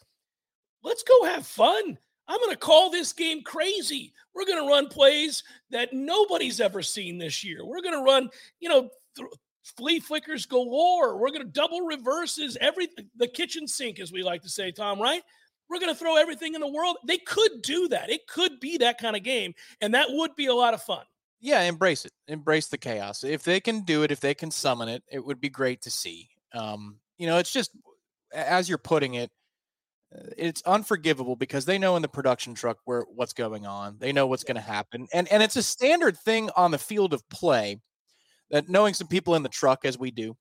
Let's 0.82 1.04
go 1.04 1.26
have 1.26 1.46
fun. 1.46 2.00
I'm 2.28 2.40
going 2.40 2.50
to 2.50 2.58
call 2.58 2.90
this 2.90 3.14
game 3.14 3.44
crazy. 3.44 4.14
We're 4.34 4.48
going 4.48 4.64
to 4.66 4.72
run 4.72 4.88
plays 4.88 5.44
that 5.70 5.94
nobody's 5.94 6.60
ever 6.60 6.82
seen 6.82 7.20
this 7.20 7.44
year. 7.44 7.64
We're 7.64 7.84
going 7.84 8.00
to 8.00 8.04
run, 8.04 8.32
you 8.60 8.70
know, 8.70 8.90
th- 9.16 9.30
flea 9.78 10.00
flickers 10.00 10.46
galore. 10.46 11.18
We're 11.18 11.32
going 11.32 11.42
to 11.42 11.52
double 11.52 11.82
reverses, 11.82 12.58
every 12.62 12.88
the 13.16 13.28
kitchen 13.28 13.68
sink, 13.68 14.00
as 14.00 14.12
we 14.12 14.24
like 14.24 14.42
to 14.44 14.50
say, 14.50 14.72
Tom. 14.72 15.00
Right? 15.00 15.22
We're 15.70 15.80
going 15.80 15.94
to 15.94 16.00
throw 16.00 16.18
everything 16.18 16.54
in 16.54 16.62
the 16.62 16.72
world. 16.72 16.98
They 17.06 17.18
could 17.18 17.64
do 17.64 17.88
that. 17.88 18.10
It 18.12 18.28
could 18.28 18.60
be 18.60 18.78
that 18.78 19.00
kind 19.00 19.16
of 19.16 19.24
game, 19.24 19.54
and 19.82 19.94
that 19.94 20.08
would 20.10 20.36
be 20.36 20.46
a 20.46 20.54
lot 20.54 20.74
of 20.74 20.82
fun. 20.82 21.04
Yeah, 21.42 21.62
embrace 21.64 22.06
it. 22.06 22.12
Embrace 22.28 22.68
the 22.68 22.78
chaos. 22.78 23.24
If 23.24 23.44
they 23.44 23.60
can 23.60 23.82
do 23.82 24.04
it, 24.04 24.12
if 24.12 24.20
they 24.20 24.34
can 24.34 24.52
summon 24.52 24.88
it, 24.90 25.04
it 25.12 25.24
would 25.24 25.42
be 25.42 25.50
great 25.50 25.82
to 25.82 25.92
see. 25.92 26.30
Um, 26.54 27.00
you 27.18 27.28
know, 27.28 27.38
it's 27.38 27.52
just 27.52 27.72
as 28.34 28.70
you're 28.70 28.78
putting 28.78 29.16
it, 29.16 29.32
uh, 30.16 30.30
it's 30.38 30.62
unforgivable 30.64 31.36
because 31.36 31.66
they 31.66 31.78
know 31.78 31.96
in 31.96 32.02
the 32.02 32.08
production 32.08 32.54
truck 32.54 32.78
where 32.86 33.02
what's 33.14 33.34
going 33.34 33.66
on. 33.66 33.98
They 34.00 34.12
know 34.14 34.28
what's 34.28 34.44
going 34.44 34.56
to 34.56 34.62
happen, 34.62 35.08
and 35.14 35.28
and 35.32 35.44
it's 35.44 35.56
a 35.56 35.64
standard 35.64 36.18
thing 36.18 36.50
on 36.56 36.72
the 36.72 36.78
field 36.78 37.14
of 37.14 37.28
play 37.30 37.80
that 38.56 38.70
knowing 38.70 38.94
some 38.94 39.08
people 39.08 39.36
in 39.36 39.44
the 39.44 39.50
truck 39.50 39.84
as 39.84 40.00
we 40.00 40.12
do, 40.12 40.34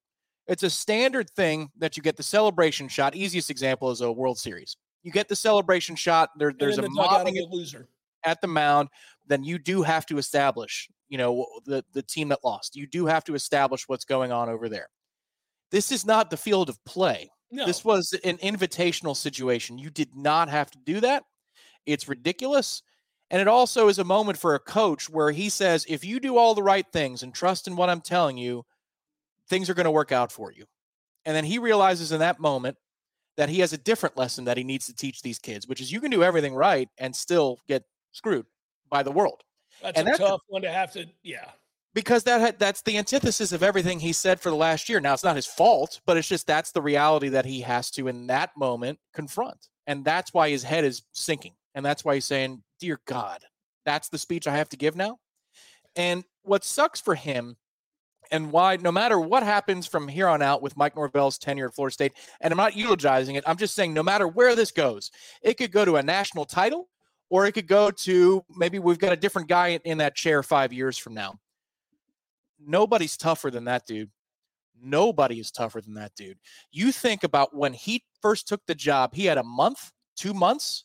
it's 0.46 0.62
a 0.62 0.70
standard 0.70 1.28
thing 1.30 1.68
that 1.78 1.96
you 1.96 2.02
get 2.02 2.16
the 2.16 2.22
celebration 2.22 2.86
shot. 2.86 3.16
Easiest 3.16 3.50
example 3.50 3.90
is 3.90 4.02
a 4.02 4.12
World 4.12 4.38
Series. 4.38 4.76
You 5.02 5.10
get 5.10 5.28
the 5.28 5.34
celebration 5.34 5.96
shot. 5.96 6.30
There, 6.38 6.52
there's 6.56 6.78
a 6.78 6.82
the 6.82 6.90
mobbing 6.90 7.44
loser 7.50 7.88
at 8.24 8.40
the 8.40 8.46
mound. 8.46 8.88
Then 9.26 9.42
you 9.42 9.58
do 9.58 9.82
have 9.82 10.06
to 10.06 10.18
establish, 10.18 10.88
you 11.08 11.18
know, 11.18 11.44
the 11.66 11.84
the 11.92 12.02
team 12.02 12.28
that 12.28 12.38
lost. 12.44 12.76
You 12.76 12.86
do 12.86 13.04
have 13.06 13.24
to 13.24 13.34
establish 13.34 13.88
what's 13.88 14.04
going 14.04 14.30
on 14.30 14.48
over 14.48 14.68
there. 14.68 14.88
This 15.72 15.90
is 15.90 16.06
not 16.06 16.30
the 16.30 16.36
field 16.36 16.68
of 16.68 16.82
play. 16.84 17.28
No. 17.50 17.66
This 17.66 17.84
was 17.84 18.14
an 18.22 18.36
invitational 18.38 19.16
situation. 19.16 19.76
You 19.76 19.90
did 19.90 20.14
not 20.14 20.48
have 20.48 20.70
to 20.70 20.78
do 20.78 21.00
that. 21.00 21.24
It's 21.84 22.08
ridiculous. 22.08 22.82
And 23.30 23.40
it 23.40 23.48
also 23.48 23.88
is 23.88 23.98
a 23.98 24.04
moment 24.04 24.38
for 24.38 24.54
a 24.54 24.60
coach 24.60 25.08
where 25.08 25.30
he 25.30 25.48
says, 25.48 25.86
if 25.88 26.04
you 26.04 26.20
do 26.20 26.36
all 26.36 26.54
the 26.54 26.62
right 26.62 26.86
things 26.92 27.22
and 27.22 27.34
trust 27.34 27.66
in 27.66 27.74
what 27.74 27.88
I'm 27.88 28.00
telling 28.00 28.36
you, 28.36 28.64
things 29.48 29.68
are 29.68 29.74
going 29.74 29.84
to 29.84 29.90
work 29.90 30.12
out 30.12 30.30
for 30.30 30.52
you. 30.52 30.66
And 31.24 31.34
then 31.34 31.44
he 31.44 31.58
realizes 31.58 32.12
in 32.12 32.20
that 32.20 32.38
moment 32.38 32.76
that 33.36 33.48
he 33.48 33.60
has 33.60 33.72
a 33.72 33.78
different 33.78 34.16
lesson 34.16 34.44
that 34.44 34.56
he 34.56 34.64
needs 34.64 34.86
to 34.86 34.94
teach 34.94 35.22
these 35.22 35.38
kids, 35.38 35.66
which 35.66 35.80
is 35.80 35.90
you 35.90 36.00
can 36.00 36.10
do 36.10 36.22
everything 36.22 36.54
right 36.54 36.88
and 36.98 37.16
still 37.16 37.58
get 37.66 37.82
screwed 38.12 38.46
by 38.88 39.02
the 39.02 39.10
world. 39.10 39.42
That's 39.82 39.98
and 39.98 40.06
a 40.06 40.10
that's 40.10 40.20
tough 40.20 40.40
one 40.48 40.62
to 40.62 40.70
have 40.70 40.92
to, 40.92 41.06
yeah. 41.22 41.50
Because 41.94 42.24
that 42.24 42.58
that's 42.58 42.82
the 42.82 42.98
antithesis 42.98 43.52
of 43.52 43.62
everything 43.62 44.00
he 44.00 44.12
said 44.12 44.40
for 44.40 44.50
the 44.50 44.56
last 44.56 44.88
year. 44.88 45.00
Now 45.00 45.14
it's 45.14 45.24
not 45.24 45.36
his 45.36 45.46
fault, 45.46 46.00
but 46.06 46.16
it's 46.16 46.28
just 46.28 46.46
that's 46.46 46.72
the 46.72 46.82
reality 46.82 47.28
that 47.28 47.46
he 47.46 47.60
has 47.62 47.90
to 47.92 48.08
in 48.08 48.26
that 48.28 48.50
moment 48.56 48.98
confront. 49.14 49.68
And 49.86 50.04
that's 50.04 50.34
why 50.34 50.50
his 50.50 50.62
head 50.62 50.84
is 50.84 51.02
sinking. 51.12 51.54
And 51.74 51.84
that's 51.84 52.04
why 52.04 52.14
he's 52.14 52.24
saying, 52.24 52.62
Dear 52.80 53.00
God, 53.06 53.40
that's 53.84 54.08
the 54.08 54.18
speech 54.18 54.46
I 54.46 54.56
have 54.56 54.68
to 54.70 54.76
give 54.76 54.96
now. 54.96 55.18
And 55.96 56.24
what 56.42 56.64
sucks 56.64 57.00
for 57.00 57.14
him 57.14 57.56
and 58.30 58.50
why 58.50 58.76
no 58.76 58.90
matter 58.90 59.20
what 59.20 59.42
happens 59.42 59.86
from 59.86 60.08
here 60.08 60.28
on 60.28 60.42
out 60.42 60.62
with 60.62 60.76
Mike 60.76 60.96
Norvell's 60.96 61.38
tenure 61.38 61.66
at 61.66 61.74
Florida 61.74 61.92
State, 61.92 62.12
and 62.40 62.52
I'm 62.52 62.58
not 62.58 62.76
eulogizing 62.76 63.36
it, 63.36 63.44
I'm 63.46 63.56
just 63.56 63.74
saying 63.74 63.92
no 63.92 64.02
matter 64.02 64.26
where 64.26 64.54
this 64.56 64.70
goes, 64.70 65.10
it 65.42 65.54
could 65.54 65.72
go 65.72 65.84
to 65.84 65.96
a 65.96 66.02
national 66.02 66.44
title 66.44 66.88
or 67.30 67.46
it 67.46 67.52
could 67.52 67.66
go 67.66 67.90
to 67.90 68.44
maybe 68.56 68.78
we've 68.78 68.98
got 68.98 69.12
a 69.12 69.16
different 69.16 69.48
guy 69.48 69.78
in 69.84 69.98
that 69.98 70.14
chair 70.14 70.42
five 70.42 70.72
years 70.72 70.98
from 70.98 71.14
now. 71.14 71.38
Nobody's 72.58 73.16
tougher 73.16 73.50
than 73.50 73.64
that 73.64 73.86
dude. 73.86 74.10
Nobody 74.80 75.38
is 75.38 75.50
tougher 75.50 75.80
than 75.80 75.94
that 75.94 76.14
dude. 76.14 76.38
You 76.70 76.92
think 76.92 77.24
about 77.24 77.54
when 77.54 77.72
he 77.72 78.04
first 78.20 78.48
took 78.48 78.60
the 78.66 78.74
job, 78.74 79.14
he 79.14 79.26
had 79.26 79.38
a 79.38 79.44
month, 79.44 79.92
two 80.16 80.34
months 80.34 80.84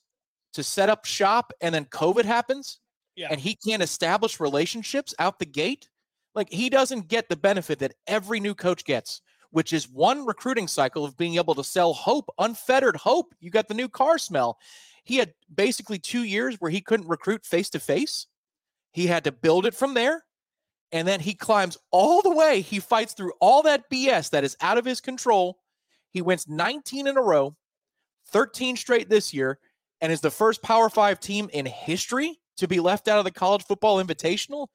to 0.54 0.64
set 0.64 0.90
up 0.90 1.06
shop 1.06 1.54
and 1.62 1.74
then 1.74 1.86
COVID 1.86 2.26
happens 2.26 2.80
yeah. 3.20 3.28
and 3.30 3.40
he 3.40 3.56
can't 3.56 3.84
establish 3.84 4.40
relationships 4.40 5.14
out 5.20 5.40
the 5.40 5.46
gate, 5.46 5.90
like 6.36 6.50
he 6.50 6.70
doesn't 6.70 7.10
get 7.10 7.28
the 7.28 7.36
benefit 7.36 7.80
that 7.80 7.96
every 8.08 8.40
new 8.40 8.56
coach 8.56 8.86
gets, 8.86 9.22
which 9.52 9.74
is 9.74 9.90
one 9.90 10.26
recruiting 10.26 10.68
cycle 10.68 11.04
of 11.04 11.18
being 11.18 11.36
able 11.36 11.56
to 11.56 11.64
sell 11.64 11.94
hope, 11.94 12.30
unfettered 12.40 12.96
hope. 12.96 13.34
You 13.42 13.52
got 13.52 13.68
the 13.68 13.74
new 13.74 13.90
car 13.90 14.18
smell. 14.18 14.58
He 15.04 15.18
had 15.18 15.34
basically 15.54 16.00
two 16.00 16.24
years 16.24 16.56
where 16.60 16.72
he 16.72 16.82
couldn't 16.82 17.10
recruit 17.10 17.46
face 17.46 17.70
to 17.72 17.80
face. 17.80 18.28
He 18.92 19.08
had 19.08 19.26
to 19.26 19.32
build 19.32 19.66
it 19.66 19.76
from 19.76 19.94
there. 19.94 20.24
And 20.92 21.08
then 21.08 21.20
he 21.20 21.36
climbs 21.36 21.78
all 21.92 22.22
the 22.22 22.34
way. 22.34 22.62
He 22.62 22.80
fights 22.80 23.14
through 23.14 23.34
all 23.40 23.64
that 23.64 23.90
BS 23.92 24.32
that 24.32 24.44
is 24.44 24.58
out 24.62 24.78
of 24.78 24.86
his 24.86 25.02
control. 25.02 25.60
He 26.10 26.22
wins 26.22 26.48
19 26.48 27.06
in 27.06 27.18
a 27.18 27.22
row, 27.22 27.56
13 28.32 28.76
straight 28.76 29.10
this 29.10 29.34
year 29.34 29.60
and 30.02 30.12
is 30.12 30.22
the 30.22 30.32
first 30.32 30.62
Power 30.62 30.90
Five 30.90 31.20
team 31.20 31.50
in 31.54 31.66
history 31.66 32.40
to 32.58 32.68
be 32.68 32.80
left 32.80 33.08
out 33.08 33.20
of 33.20 33.26
the 33.26 33.32
college 33.32 33.64
football 33.64 34.04
invitational. 34.04 34.68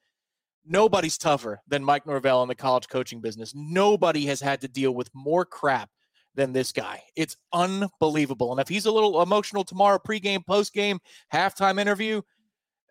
Nobody's 0.66 1.18
tougher 1.18 1.60
than 1.68 1.84
Mike 1.84 2.06
Norvell 2.06 2.42
in 2.42 2.48
the 2.48 2.54
college 2.54 2.88
coaching 2.88 3.20
business. 3.20 3.52
Nobody 3.54 4.26
has 4.26 4.40
had 4.40 4.62
to 4.62 4.68
deal 4.68 4.92
with 4.92 5.10
more 5.14 5.44
crap 5.44 5.90
than 6.34 6.52
this 6.52 6.72
guy. 6.72 7.02
It's 7.16 7.36
unbelievable. 7.52 8.50
And 8.50 8.60
if 8.60 8.68
he's 8.68 8.86
a 8.86 8.90
little 8.90 9.22
emotional 9.22 9.64
tomorrow, 9.64 9.98
pregame, 9.98 10.44
postgame, 10.44 10.98
halftime 11.32 11.78
interview, 11.78 12.22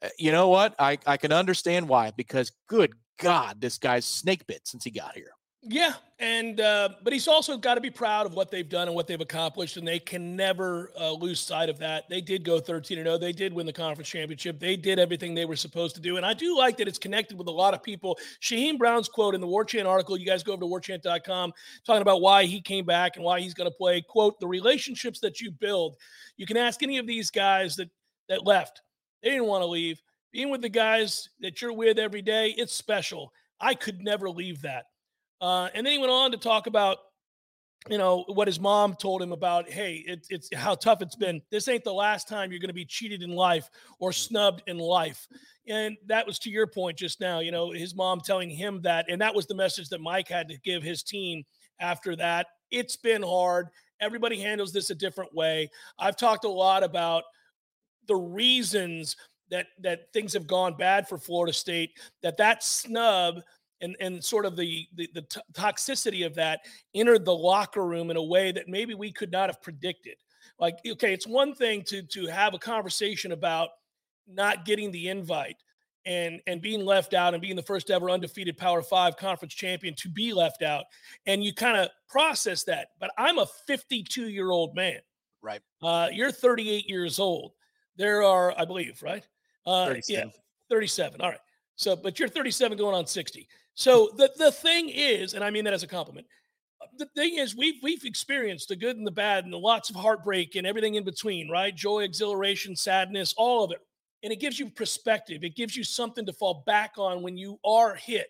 eh, 0.01 0.09
you 0.19 0.31
know 0.31 0.49
what? 0.49 0.75
I, 0.79 0.97
I 1.05 1.17
can 1.17 1.31
understand 1.31 1.89
why, 1.89 2.11
because 2.15 2.51
good 2.67 2.93
God, 3.19 3.59
this 3.59 3.77
guy's 3.77 4.05
snake 4.05 4.45
bit 4.47 4.61
since 4.65 4.83
he 4.83 4.91
got 4.91 5.15
here. 5.15 5.31
Yeah, 5.65 5.93
and 6.19 6.59
uh, 6.59 6.89
but 7.03 7.13
he's 7.13 7.29
also 7.29 7.55
got 7.55 7.75
to 7.75 7.81
be 7.81 7.89
proud 7.89 8.25
of 8.25 8.33
what 8.33 8.51
they've 8.51 8.67
done 8.67 8.89
and 8.89 8.95
what 8.95 9.07
they've 9.07 9.21
accomplished, 9.21 9.77
and 9.77 9.87
they 9.87 9.97
can 9.97 10.35
never 10.35 10.91
uh, 10.99 11.11
lose 11.11 11.39
sight 11.39 11.69
of 11.69 11.79
that. 11.79 12.09
They 12.09 12.19
did 12.19 12.43
go 12.43 12.59
13 12.59 12.97
and 12.97 13.07
0. 13.07 13.17
They 13.17 13.31
did 13.31 13.53
win 13.53 13.65
the 13.65 13.71
conference 13.71 14.09
championship. 14.09 14.59
They 14.59 14.75
did 14.75 14.99
everything 14.99 15.33
they 15.33 15.45
were 15.45 15.55
supposed 15.55 15.95
to 15.95 16.01
do, 16.01 16.17
and 16.17 16.25
I 16.25 16.33
do 16.33 16.57
like 16.57 16.75
that 16.77 16.89
it's 16.89 16.99
connected 16.99 17.37
with 17.37 17.47
a 17.47 17.51
lot 17.51 17.73
of 17.73 17.81
people. 17.81 18.19
Shyheim 18.41 18.77
Brown's 18.77 19.07
quote 19.07 19.35
in 19.35 19.41
the 19.41 19.47
War 19.47 19.63
Chant 19.63 19.87
article. 19.87 20.17
You 20.17 20.25
guys 20.25 20.43
go 20.43 20.51
over 20.51 20.59
to 20.59 20.65
warchant.com 20.65 21.53
talking 21.85 22.01
about 22.01 22.19
why 22.19 22.43
he 22.43 22.59
came 22.59 22.83
back 22.83 23.15
and 23.15 23.23
why 23.23 23.39
he's 23.39 23.53
going 23.53 23.71
to 23.71 23.77
play. 23.77 24.01
Quote: 24.01 24.37
The 24.41 24.47
relationships 24.47 25.21
that 25.21 25.39
you 25.39 25.49
build. 25.49 25.95
You 26.35 26.45
can 26.45 26.57
ask 26.57 26.83
any 26.83 26.97
of 26.97 27.07
these 27.07 27.31
guys 27.31 27.77
that 27.77 27.89
that 28.27 28.45
left. 28.45 28.81
They 29.21 29.29
didn't 29.29 29.47
want 29.47 29.61
to 29.61 29.67
leave. 29.67 30.01
Being 30.33 30.49
with 30.49 30.61
the 30.61 30.69
guys 30.69 31.29
that 31.39 31.61
you're 31.61 31.71
with 31.71 31.99
every 31.99 32.21
day, 32.21 32.53
it's 32.57 32.73
special. 32.73 33.31
I 33.61 33.75
could 33.75 34.01
never 34.01 34.29
leave 34.29 34.61
that. 34.63 34.87
Uh, 35.43 35.67
and 35.75 35.85
then 35.85 35.91
he 35.91 35.99
went 35.99 36.09
on 36.09 36.31
to 36.31 36.37
talk 36.37 36.67
about 36.67 36.99
you 37.89 37.97
know 37.97 38.23
what 38.29 38.47
his 38.47 38.61
mom 38.61 38.95
told 38.95 39.21
him 39.21 39.33
about 39.33 39.69
hey 39.69 39.95
it, 40.07 40.25
it's 40.29 40.47
how 40.55 40.73
tough 40.73 41.01
it's 41.01 41.17
been. 41.17 41.41
This 41.51 41.67
ain't 41.67 41.83
the 41.83 41.91
last 41.91 42.29
time 42.29 42.49
you're 42.49 42.61
going 42.61 42.69
to 42.69 42.73
be 42.73 42.85
cheated 42.85 43.21
in 43.21 43.31
life 43.31 43.69
or 43.99 44.13
snubbed 44.13 44.63
in 44.67 44.77
life. 44.77 45.27
And 45.67 45.97
that 46.07 46.25
was 46.25 46.39
to 46.39 46.49
your 46.49 46.65
point 46.65 46.97
just 46.97 47.19
now 47.19 47.41
you 47.41 47.51
know 47.51 47.71
his 47.71 47.93
mom 47.93 48.21
telling 48.21 48.49
him 48.49 48.81
that 48.83 49.07
and 49.09 49.19
that 49.19 49.35
was 49.35 49.45
the 49.45 49.53
message 49.53 49.89
that 49.89 49.99
mike 49.99 50.29
had 50.29 50.47
to 50.47 50.57
give 50.59 50.81
his 50.81 51.03
team 51.03 51.43
after 51.81 52.15
that. 52.15 52.47
It's 52.71 52.95
been 52.95 53.21
hard. 53.21 53.67
Everybody 53.99 54.39
handles 54.39 54.71
this 54.71 54.91
a 54.91 54.95
different 54.95 55.35
way. 55.35 55.69
I've 55.99 56.15
talked 56.15 56.45
a 56.45 56.49
lot 56.49 56.83
about 56.83 57.25
the 58.07 58.15
reasons 58.15 59.17
that 59.49 59.67
that 59.81 60.13
things 60.13 60.31
have 60.31 60.47
gone 60.47 60.73
bad 60.77 61.07
for 61.07 61.17
florida 61.17 61.51
state 61.51 61.91
that 62.21 62.37
that 62.37 62.63
snub 62.63 63.41
and 63.83 63.95
and 63.99 64.23
sort 64.23 64.45
of 64.45 64.55
the 64.55 64.87
the, 64.95 65.07
the 65.13 65.21
t- 65.21 65.41
toxicity 65.53 66.25
of 66.25 66.33
that 66.35 66.61
entered 66.95 67.25
the 67.25 67.35
locker 67.35 67.85
room 67.85 68.09
in 68.09 68.17
a 68.17 68.23
way 68.23 68.51
that 68.51 68.67
maybe 68.67 68.95
we 68.95 69.11
could 69.11 69.31
not 69.31 69.49
have 69.49 69.61
predicted. 69.61 70.15
Like, 70.59 70.77
okay, 70.87 71.13
it's 71.13 71.27
one 71.27 71.53
thing 71.53 71.83
to 71.83 72.01
to 72.01 72.27
have 72.27 72.53
a 72.53 72.59
conversation 72.59 73.31
about 73.31 73.69
not 74.27 74.65
getting 74.65 74.91
the 74.91 75.09
invite 75.09 75.57
and 76.05 76.41
and 76.47 76.61
being 76.61 76.85
left 76.85 77.13
out 77.13 77.33
and 77.33 77.41
being 77.41 77.55
the 77.55 77.61
first 77.61 77.91
ever 77.91 78.09
undefeated 78.09 78.57
Power 78.57 78.81
Five 78.81 79.17
conference 79.17 79.53
champion 79.53 79.93
to 79.95 80.09
be 80.09 80.33
left 80.33 80.63
out, 80.63 80.85
and 81.25 81.43
you 81.43 81.53
kind 81.53 81.77
of 81.77 81.89
process 82.07 82.63
that. 82.63 82.89
But 82.99 83.11
I'm 83.17 83.37
a 83.37 83.47
52 83.67 84.29
year 84.29 84.51
old 84.51 84.75
man. 84.75 84.99
Right. 85.41 85.61
Uh, 85.81 86.07
you're 86.11 86.31
38 86.31 86.89
years 86.89 87.19
old. 87.19 87.51
There 87.97 88.23
are, 88.23 88.57
I 88.57 88.65
believe, 88.65 89.03
right? 89.03 89.27
Uh, 89.65 89.87
37. 89.87 90.27
Yeah, 90.29 90.31
37. 90.69 91.21
All 91.21 91.29
right. 91.29 91.39
So, 91.75 91.95
but 91.95 92.19
you're 92.19 92.29
37 92.29 92.77
going 92.77 92.95
on 92.95 93.07
60. 93.07 93.47
So 93.75 94.09
the, 94.17 94.31
the 94.37 94.51
thing 94.51 94.89
is, 94.89 95.33
and 95.33 95.43
I 95.43 95.49
mean 95.49 95.63
that 95.65 95.73
as 95.73 95.83
a 95.83 95.87
compliment, 95.87 96.27
the 96.97 97.05
thing 97.15 97.37
is 97.37 97.55
we've 97.55 97.81
we've 97.81 98.05
experienced 98.05 98.69
the 98.69 98.75
good 98.75 98.97
and 98.97 99.07
the 99.07 99.11
bad 99.11 99.45
and 99.45 99.53
the 99.53 99.57
lots 99.57 99.89
of 99.89 99.95
heartbreak 99.95 100.55
and 100.55 100.67
everything 100.67 100.95
in 100.95 101.03
between, 101.03 101.49
right? 101.49 101.75
Joy, 101.75 102.03
exhilaration, 102.03 102.75
sadness, 102.75 103.33
all 103.37 103.63
of 103.63 103.71
it. 103.71 103.79
And 104.21 104.31
it 104.31 104.39
gives 104.39 104.59
you 104.59 104.69
perspective. 104.69 105.43
It 105.43 105.55
gives 105.55 105.75
you 105.75 105.83
something 105.83 106.25
to 106.25 106.33
fall 106.33 106.63
back 106.65 106.93
on 106.97 107.23
when 107.23 107.37
you 107.37 107.59
are 107.65 107.95
hit 107.95 108.27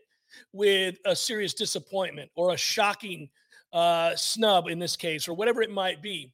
with 0.53 0.97
a 1.05 1.15
serious 1.15 1.53
disappointment 1.53 2.31
or 2.35 2.53
a 2.53 2.57
shocking 2.57 3.29
uh, 3.73 4.15
snub 4.15 4.67
in 4.67 4.79
this 4.79 4.95
case, 4.95 5.27
or 5.27 5.33
whatever 5.33 5.61
it 5.61 5.71
might 5.71 6.01
be. 6.01 6.31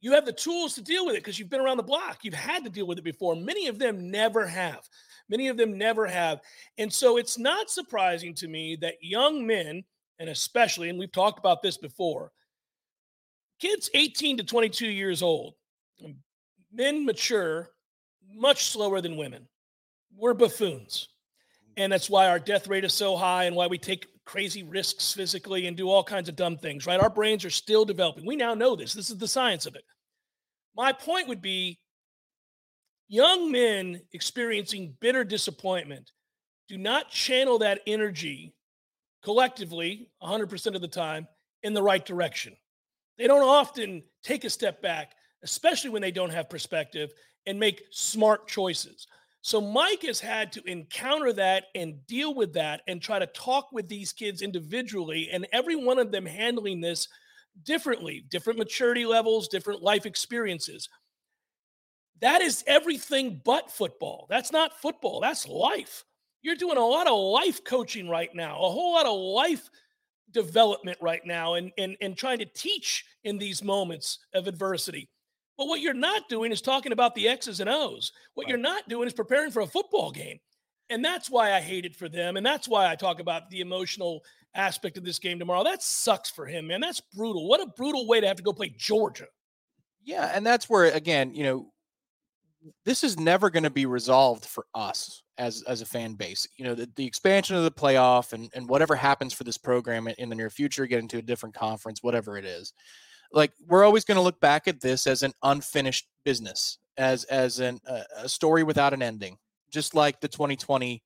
You 0.00 0.12
have 0.12 0.26
the 0.26 0.32
tools 0.32 0.74
to 0.74 0.82
deal 0.82 1.06
with 1.06 1.14
it 1.14 1.18
because 1.18 1.38
you've 1.38 1.48
been 1.48 1.60
around 1.60 1.76
the 1.76 1.84
block. 1.84 2.18
You've 2.22 2.34
had 2.34 2.64
to 2.64 2.70
deal 2.70 2.86
with 2.86 2.98
it 2.98 3.04
before. 3.04 3.36
Many 3.36 3.68
of 3.68 3.78
them 3.78 4.10
never 4.10 4.46
have. 4.46 4.80
Many 5.28 5.48
of 5.48 5.56
them 5.56 5.78
never 5.78 6.06
have. 6.06 6.40
And 6.78 6.92
so 6.92 7.16
it's 7.16 7.38
not 7.38 7.70
surprising 7.70 8.34
to 8.34 8.48
me 8.48 8.76
that 8.76 8.94
young 9.00 9.46
men, 9.46 9.84
and 10.18 10.28
especially, 10.28 10.88
and 10.88 10.98
we've 10.98 11.12
talked 11.12 11.38
about 11.38 11.62
this 11.62 11.76
before, 11.76 12.32
kids 13.58 13.90
18 13.94 14.38
to 14.38 14.44
22 14.44 14.88
years 14.88 15.22
old, 15.22 15.54
um, 16.04 16.16
men 16.72 17.04
mature 17.04 17.70
much 18.34 18.64
slower 18.66 19.00
than 19.00 19.16
women. 19.16 19.48
We're 20.16 20.34
buffoons. 20.34 21.08
And 21.76 21.92
that's 21.92 22.10
why 22.10 22.28
our 22.28 22.38
death 22.38 22.68
rate 22.68 22.84
is 22.84 22.92
so 22.92 23.16
high 23.16 23.44
and 23.44 23.56
why 23.56 23.66
we 23.66 23.78
take 23.78 24.06
crazy 24.24 24.62
risks 24.62 25.12
physically 25.12 25.66
and 25.66 25.76
do 25.76 25.88
all 25.88 26.04
kinds 26.04 26.28
of 26.28 26.36
dumb 26.36 26.56
things, 26.56 26.86
right? 26.86 27.00
Our 27.00 27.10
brains 27.10 27.44
are 27.44 27.50
still 27.50 27.84
developing. 27.84 28.26
We 28.26 28.36
now 28.36 28.54
know 28.54 28.76
this. 28.76 28.92
This 28.92 29.10
is 29.10 29.18
the 29.18 29.28
science 29.28 29.66
of 29.66 29.74
it. 29.74 29.84
My 30.76 30.92
point 30.92 31.28
would 31.28 31.42
be 31.42 31.78
Young 33.08 33.52
men 33.52 34.00
experiencing 34.12 34.96
bitter 35.00 35.24
disappointment 35.24 36.12
do 36.68 36.78
not 36.78 37.10
channel 37.10 37.58
that 37.58 37.80
energy 37.86 38.54
collectively 39.22 40.08
100% 40.22 40.74
of 40.74 40.80
the 40.80 40.88
time 40.88 41.26
in 41.62 41.74
the 41.74 41.82
right 41.82 42.04
direction. 42.04 42.56
They 43.18 43.26
don't 43.26 43.42
often 43.46 44.02
take 44.22 44.44
a 44.44 44.50
step 44.50 44.82
back, 44.82 45.12
especially 45.42 45.90
when 45.90 46.02
they 46.02 46.10
don't 46.10 46.32
have 46.32 46.50
perspective 46.50 47.12
and 47.46 47.58
make 47.58 47.82
smart 47.90 48.48
choices. 48.48 49.06
So 49.42 49.60
Mike 49.60 50.02
has 50.02 50.20
had 50.20 50.52
to 50.52 50.70
encounter 50.70 51.32
that 51.32 51.64
and 51.74 52.06
deal 52.06 52.34
with 52.34 52.52
that 52.54 52.82
and 52.86 53.02
try 53.02 53.18
to 53.18 53.26
talk 53.26 53.72
with 53.72 53.88
these 53.88 54.12
kids 54.12 54.40
individually 54.40 55.30
and 55.32 55.46
every 55.52 55.74
one 55.74 55.98
of 55.98 56.12
them 56.12 56.24
handling 56.24 56.80
this 56.80 57.08
differently, 57.64 58.24
different 58.30 58.58
maturity 58.58 59.04
levels, 59.04 59.48
different 59.48 59.82
life 59.82 60.06
experiences. 60.06 60.88
That 62.22 62.40
is 62.40 62.64
everything 62.66 63.42
but 63.44 63.70
football. 63.70 64.26
That's 64.30 64.52
not 64.52 64.80
football. 64.80 65.20
That's 65.20 65.48
life. 65.48 66.04
You're 66.40 66.56
doing 66.56 66.78
a 66.78 66.86
lot 66.86 67.08
of 67.08 67.18
life 67.18 67.62
coaching 67.64 68.08
right 68.08 68.34
now, 68.34 68.54
a 68.54 68.70
whole 68.70 68.94
lot 68.94 69.06
of 69.06 69.18
life 69.18 69.68
development 70.30 70.98
right 71.00 71.20
now, 71.26 71.54
and, 71.54 71.72
and, 71.78 71.96
and 72.00 72.16
trying 72.16 72.38
to 72.38 72.46
teach 72.46 73.04
in 73.24 73.38
these 73.38 73.62
moments 73.62 74.20
of 74.34 74.46
adversity. 74.46 75.08
But 75.58 75.66
what 75.66 75.80
you're 75.80 75.94
not 75.94 76.28
doing 76.28 76.52
is 76.52 76.62
talking 76.62 76.92
about 76.92 77.14
the 77.14 77.28
X's 77.28 77.60
and 77.60 77.68
O's. 77.68 78.12
What 78.34 78.44
right. 78.44 78.50
you're 78.50 78.58
not 78.58 78.88
doing 78.88 79.06
is 79.06 79.12
preparing 79.12 79.50
for 79.50 79.60
a 79.60 79.66
football 79.66 80.10
game. 80.10 80.38
And 80.90 81.04
that's 81.04 81.28
why 81.28 81.54
I 81.54 81.60
hate 81.60 81.84
it 81.84 81.96
for 81.96 82.08
them. 82.08 82.36
And 82.36 82.46
that's 82.46 82.68
why 82.68 82.88
I 82.88 82.94
talk 82.94 83.20
about 83.20 83.50
the 83.50 83.60
emotional 83.60 84.22
aspect 84.54 84.96
of 84.96 85.04
this 85.04 85.18
game 85.18 85.38
tomorrow. 85.38 85.64
That 85.64 85.82
sucks 85.82 86.30
for 86.30 86.46
him, 86.46 86.68
man. 86.68 86.80
That's 86.80 87.00
brutal. 87.14 87.48
What 87.48 87.60
a 87.60 87.66
brutal 87.66 88.06
way 88.06 88.20
to 88.20 88.26
have 88.26 88.36
to 88.36 88.42
go 88.42 88.52
play 88.52 88.74
Georgia. 88.76 89.26
Yeah. 90.04 90.30
And 90.34 90.46
that's 90.46 90.68
where, 90.70 90.86
again, 90.86 91.34
you 91.34 91.44
know, 91.44 91.71
this 92.84 93.04
is 93.04 93.18
never 93.18 93.50
going 93.50 93.62
to 93.62 93.70
be 93.70 93.86
resolved 93.86 94.44
for 94.44 94.66
us 94.74 95.22
as 95.38 95.62
as 95.66 95.80
a 95.82 95.86
fan 95.86 96.14
base. 96.14 96.46
You 96.56 96.64
know, 96.64 96.74
the, 96.74 96.88
the 96.96 97.06
expansion 97.06 97.56
of 97.56 97.64
the 97.64 97.70
playoff 97.70 98.32
and 98.32 98.50
and 98.54 98.68
whatever 98.68 98.94
happens 98.94 99.32
for 99.32 99.44
this 99.44 99.58
program 99.58 100.08
in, 100.18 100.28
the 100.28 100.34
near 100.34 100.50
future, 100.50 100.86
get 100.86 101.00
into 101.00 101.18
a 101.18 101.22
different 101.22 101.54
conference, 101.54 102.02
whatever 102.02 102.36
it 102.36 102.44
is. 102.44 102.72
Like 103.32 103.52
we're 103.66 103.84
always 103.84 104.04
going 104.04 104.16
to 104.16 104.22
look 104.22 104.40
back 104.40 104.68
at 104.68 104.80
this 104.80 105.06
as 105.06 105.22
an 105.22 105.32
unfinished 105.42 106.08
business, 106.24 106.78
as 106.96 107.24
as 107.24 107.60
an, 107.60 107.80
uh, 107.88 108.02
a 108.18 108.28
story 108.28 108.62
without 108.62 108.92
an 108.92 109.02
ending, 109.02 109.38
just 109.70 109.94
like 109.94 110.20
the 110.20 110.28
2020 110.28 111.02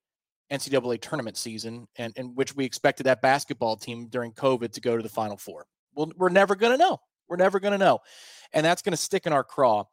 NCAA 0.51 1.01
tournament 1.01 1.37
season, 1.37 1.87
and 1.97 2.16
in 2.16 2.35
which 2.35 2.55
we 2.55 2.64
expected 2.64 3.05
that 3.05 3.23
basketball 3.23 3.77
team 3.77 4.09
during 4.09 4.33
COVID 4.33 4.73
to 4.73 4.81
go 4.81 4.97
to 4.97 5.03
the 5.03 5.09
Final 5.09 5.37
Four. 5.37 5.66
Well, 5.95 6.12
we're 6.16 6.29
never 6.29 6.55
going 6.55 6.73
to 6.73 6.79
know. 6.79 7.01
We're 7.29 7.37
never 7.37 7.59
going 7.59 7.73
to 7.73 7.79
know, 7.79 8.01
and 8.53 8.64
that's 8.64 8.83
going 8.83 8.92
to 8.92 8.97
stick 8.97 9.27
in 9.27 9.33
our 9.33 9.45
craw. 9.45 9.85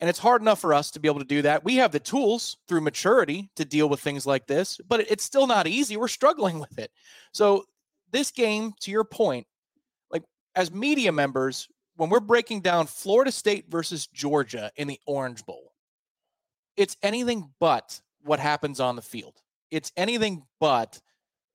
And 0.00 0.08
it's 0.08 0.18
hard 0.18 0.40
enough 0.42 0.60
for 0.60 0.72
us 0.72 0.92
to 0.92 1.00
be 1.00 1.08
able 1.08 1.18
to 1.18 1.26
do 1.26 1.42
that. 1.42 1.64
We 1.64 1.76
have 1.76 1.90
the 1.90 1.98
tools 1.98 2.56
through 2.68 2.82
maturity 2.82 3.50
to 3.56 3.64
deal 3.64 3.88
with 3.88 4.00
things 4.00 4.26
like 4.26 4.46
this, 4.46 4.80
but 4.88 5.00
it's 5.00 5.24
still 5.24 5.46
not 5.46 5.66
easy. 5.66 5.96
We're 5.96 6.08
struggling 6.08 6.60
with 6.60 6.78
it. 6.78 6.92
So, 7.32 7.64
this 8.10 8.30
game, 8.30 8.72
to 8.80 8.90
your 8.90 9.04
point, 9.04 9.46
like 10.10 10.22
as 10.54 10.72
media 10.72 11.12
members, 11.12 11.68
when 11.96 12.08
we're 12.08 12.20
breaking 12.20 12.60
down 12.60 12.86
Florida 12.86 13.32
State 13.32 13.66
versus 13.68 14.06
Georgia 14.06 14.70
in 14.76 14.86
the 14.86 15.00
Orange 15.04 15.44
Bowl, 15.44 15.72
it's 16.76 16.96
anything 17.02 17.50
but 17.58 18.00
what 18.22 18.38
happens 18.38 18.78
on 18.78 18.96
the 18.96 19.02
field. 19.02 19.34
It's 19.70 19.92
anything 19.96 20.44
but 20.60 21.00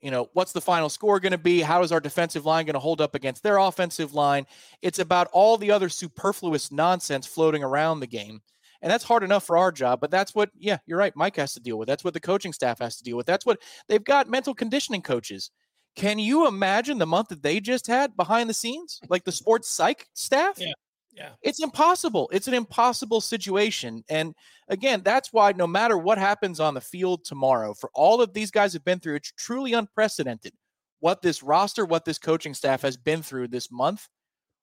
you 0.04 0.12
know, 0.12 0.30
what's 0.34 0.52
the 0.52 0.62
final 0.62 0.89
score 0.89 1.20
going 1.20 1.32
to 1.32 1.38
be? 1.38 1.62
How 1.62 1.82
is 1.82 1.94
our 1.94 2.02
defensive 2.02 2.46
line 2.46 2.66
going 2.66 2.74
to 2.74 2.80
hold 2.80 3.00
up 3.00 3.16
against 3.16 3.42
their 3.42 3.58
offensive 3.58 4.13
line? 4.13 4.46
It's 4.82 5.00
about 5.00 5.30
all 5.32 5.58
the 5.58 5.72
other 5.72 5.88
superfluous 5.88 6.74
nonsense 6.74 7.26
floating 7.26 7.63
around 7.63 8.02
the 8.02 8.08
game. 8.08 8.42
And 8.82 8.92
that's 8.92 9.06
hard 9.06 9.24
enough 9.24 9.46
for 9.46 9.58
our 9.58 9.72
job, 9.72 10.02
but 10.02 10.12
that's 10.12 10.36
what, 10.36 10.52
yeah, 10.58 10.78
you're 10.86 10.98
right. 10.98 11.16
Mike 11.16 11.38
has 11.38 11.54
to 11.54 11.62
deal 11.62 11.78
with. 11.78 11.88
That's 11.88 12.04
what 12.04 12.13
the 12.13 12.20
coaching 12.20 12.52
staff 12.52 12.80
has 12.80 12.98
to 12.98 13.04
deal 13.04 13.16
with. 13.16 13.26
That's 13.26 13.46
what 13.46 13.62
they've 13.88 14.04
got 14.04 14.30
mental 14.30 14.54
conditioning 14.54 15.02
coaches. 15.02 15.52
Can 15.96 16.20
you 16.20 16.48
imagine 16.48 16.98
the 16.98 17.06
month 17.06 17.30
that 17.30 17.42
they 17.42 17.62
just 17.62 17.88
had 17.88 18.18
behind 18.18 18.50
the 18.50 18.54
scenes, 18.54 19.00
like 19.08 19.24
the 19.24 19.32
sports 19.32 19.70
psych 19.70 20.10
staff? 20.13 20.56
Yeah. 20.58 20.74
Yeah. 21.15 21.30
It's 21.43 21.62
impossible. 21.62 22.30
It's 22.34 22.47
an 22.47 22.56
impossible 22.56 23.21
situation. 23.21 24.04
And 24.10 24.34
again, 24.67 25.02
that's 25.04 25.32
why 25.32 25.52
no 25.52 25.67
matter 25.67 25.97
what 25.97 26.17
happens 26.17 26.60
on 26.60 26.73
the 26.73 26.82
field 26.82 27.23
tomorrow, 27.23 27.73
for 27.73 27.91
all 27.93 28.21
of 28.21 28.34
these 28.34 28.49
guys 28.49 28.73
have 28.73 28.84
been 28.84 28.99
through, 28.99 29.15
it's 29.15 29.32
truly 29.38 29.73
unprecedented 29.73 30.54
what 30.99 31.21
this 31.21 31.43
roster, 31.43 31.86
what 31.86 32.06
this 32.06 32.17
coaching 32.17 32.54
staff 32.54 32.82
has 32.82 32.97
been 32.97 33.21
through 33.21 33.49
this 33.49 33.69
month. 33.71 34.08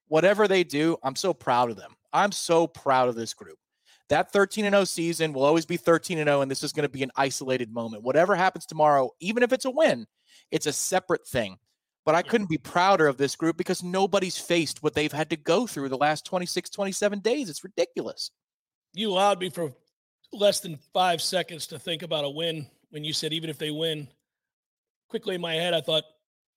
Whatever 0.08 0.48
they 0.48 0.64
do, 0.64 0.96
I'm 1.04 1.14
so 1.14 1.32
proud 1.32 1.70
of 1.70 1.76
them. 1.76 1.94
I'm 2.12 2.32
so 2.32 2.66
proud 2.66 3.08
of 3.08 3.14
this 3.14 3.34
group. 3.34 3.58
That 4.08 4.32
13 4.32 4.64
and 4.64 4.72
0 4.72 4.84
season 4.84 5.32
will 5.32 5.44
always 5.44 5.66
be 5.66 5.76
13 5.76 6.18
and 6.18 6.26
0, 6.26 6.40
and 6.40 6.50
this 6.50 6.64
is 6.64 6.72
going 6.72 6.82
to 6.82 6.88
be 6.88 7.04
an 7.04 7.12
isolated 7.14 7.72
moment. 7.72 8.02
Whatever 8.02 8.34
happens 8.34 8.66
tomorrow, 8.66 9.10
even 9.20 9.44
if 9.44 9.52
it's 9.52 9.66
a 9.66 9.70
win, 9.70 10.06
it's 10.50 10.66
a 10.66 10.72
separate 10.72 11.28
thing. 11.28 11.58
But 12.10 12.16
I 12.16 12.22
couldn't 12.22 12.50
be 12.50 12.58
prouder 12.58 13.06
of 13.06 13.18
this 13.18 13.36
group 13.36 13.56
because 13.56 13.84
nobody's 13.84 14.36
faced 14.36 14.82
what 14.82 14.94
they've 14.94 15.12
had 15.12 15.30
to 15.30 15.36
go 15.36 15.64
through 15.64 15.90
the 15.90 15.96
last 15.96 16.26
26, 16.26 16.68
27 16.68 17.20
days. 17.20 17.48
It's 17.48 17.62
ridiculous. 17.62 18.32
You 18.92 19.12
allowed 19.12 19.38
me 19.38 19.48
for 19.48 19.72
less 20.32 20.58
than 20.58 20.80
five 20.92 21.22
seconds 21.22 21.68
to 21.68 21.78
think 21.78 22.02
about 22.02 22.24
a 22.24 22.28
win 22.28 22.66
when 22.88 23.04
you 23.04 23.12
said, 23.12 23.32
even 23.32 23.48
if 23.48 23.58
they 23.58 23.70
win. 23.70 24.08
Quickly 25.08 25.36
in 25.36 25.40
my 25.40 25.54
head, 25.54 25.72
I 25.72 25.80
thought, 25.80 26.02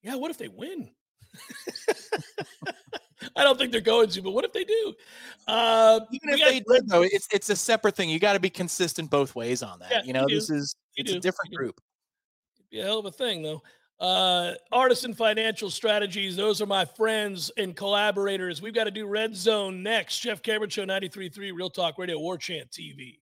yeah, 0.02 0.16
what 0.16 0.32
if 0.32 0.38
they 0.38 0.48
win? 0.48 0.90
I 3.36 3.44
don't 3.44 3.56
think 3.56 3.70
they're 3.70 3.80
going 3.80 4.08
to, 4.08 4.22
but 4.22 4.32
what 4.32 4.44
if 4.44 4.52
they 4.52 4.64
do? 4.64 4.92
Uh, 5.46 6.00
Even 6.10 6.30
if 6.30 6.40
they 6.40 6.58
do, 6.58 6.80
though, 6.86 7.02
it's 7.02 7.28
it's 7.32 7.48
a 7.48 7.54
separate 7.54 7.94
thing. 7.94 8.10
You 8.10 8.18
got 8.18 8.32
to 8.32 8.40
be 8.40 8.50
consistent 8.50 9.08
both 9.08 9.36
ways 9.36 9.62
on 9.62 9.78
that. 9.78 9.92
Yeah, 9.92 10.02
you 10.02 10.14
know, 10.14 10.24
you 10.26 10.34
this 10.34 10.50
is 10.50 10.74
it's 10.96 11.12
a 11.12 11.20
different 11.20 11.54
group. 11.54 11.80
It'd 12.56 12.70
be 12.70 12.80
a 12.80 12.82
hell 12.82 12.98
of 12.98 13.06
a 13.06 13.12
thing, 13.12 13.44
though. 13.44 13.62
Uh, 14.00 14.52
Artisan 14.72 15.14
Financial 15.14 15.70
Strategies, 15.70 16.36
those 16.36 16.60
are 16.60 16.66
my 16.66 16.84
friends 16.84 17.50
and 17.56 17.76
collaborators. 17.76 18.60
We've 18.60 18.74
got 18.74 18.84
to 18.84 18.90
do 18.90 19.06
Red 19.06 19.36
Zone 19.36 19.82
next. 19.82 20.18
Jeff 20.20 20.42
Cameron 20.42 20.70
Show 20.70 20.84
93.3, 20.84 21.52
Real 21.54 21.70
Talk 21.70 21.98
Radio, 21.98 22.18
War 22.18 22.36
Chant 22.36 22.70
TV. 22.70 23.18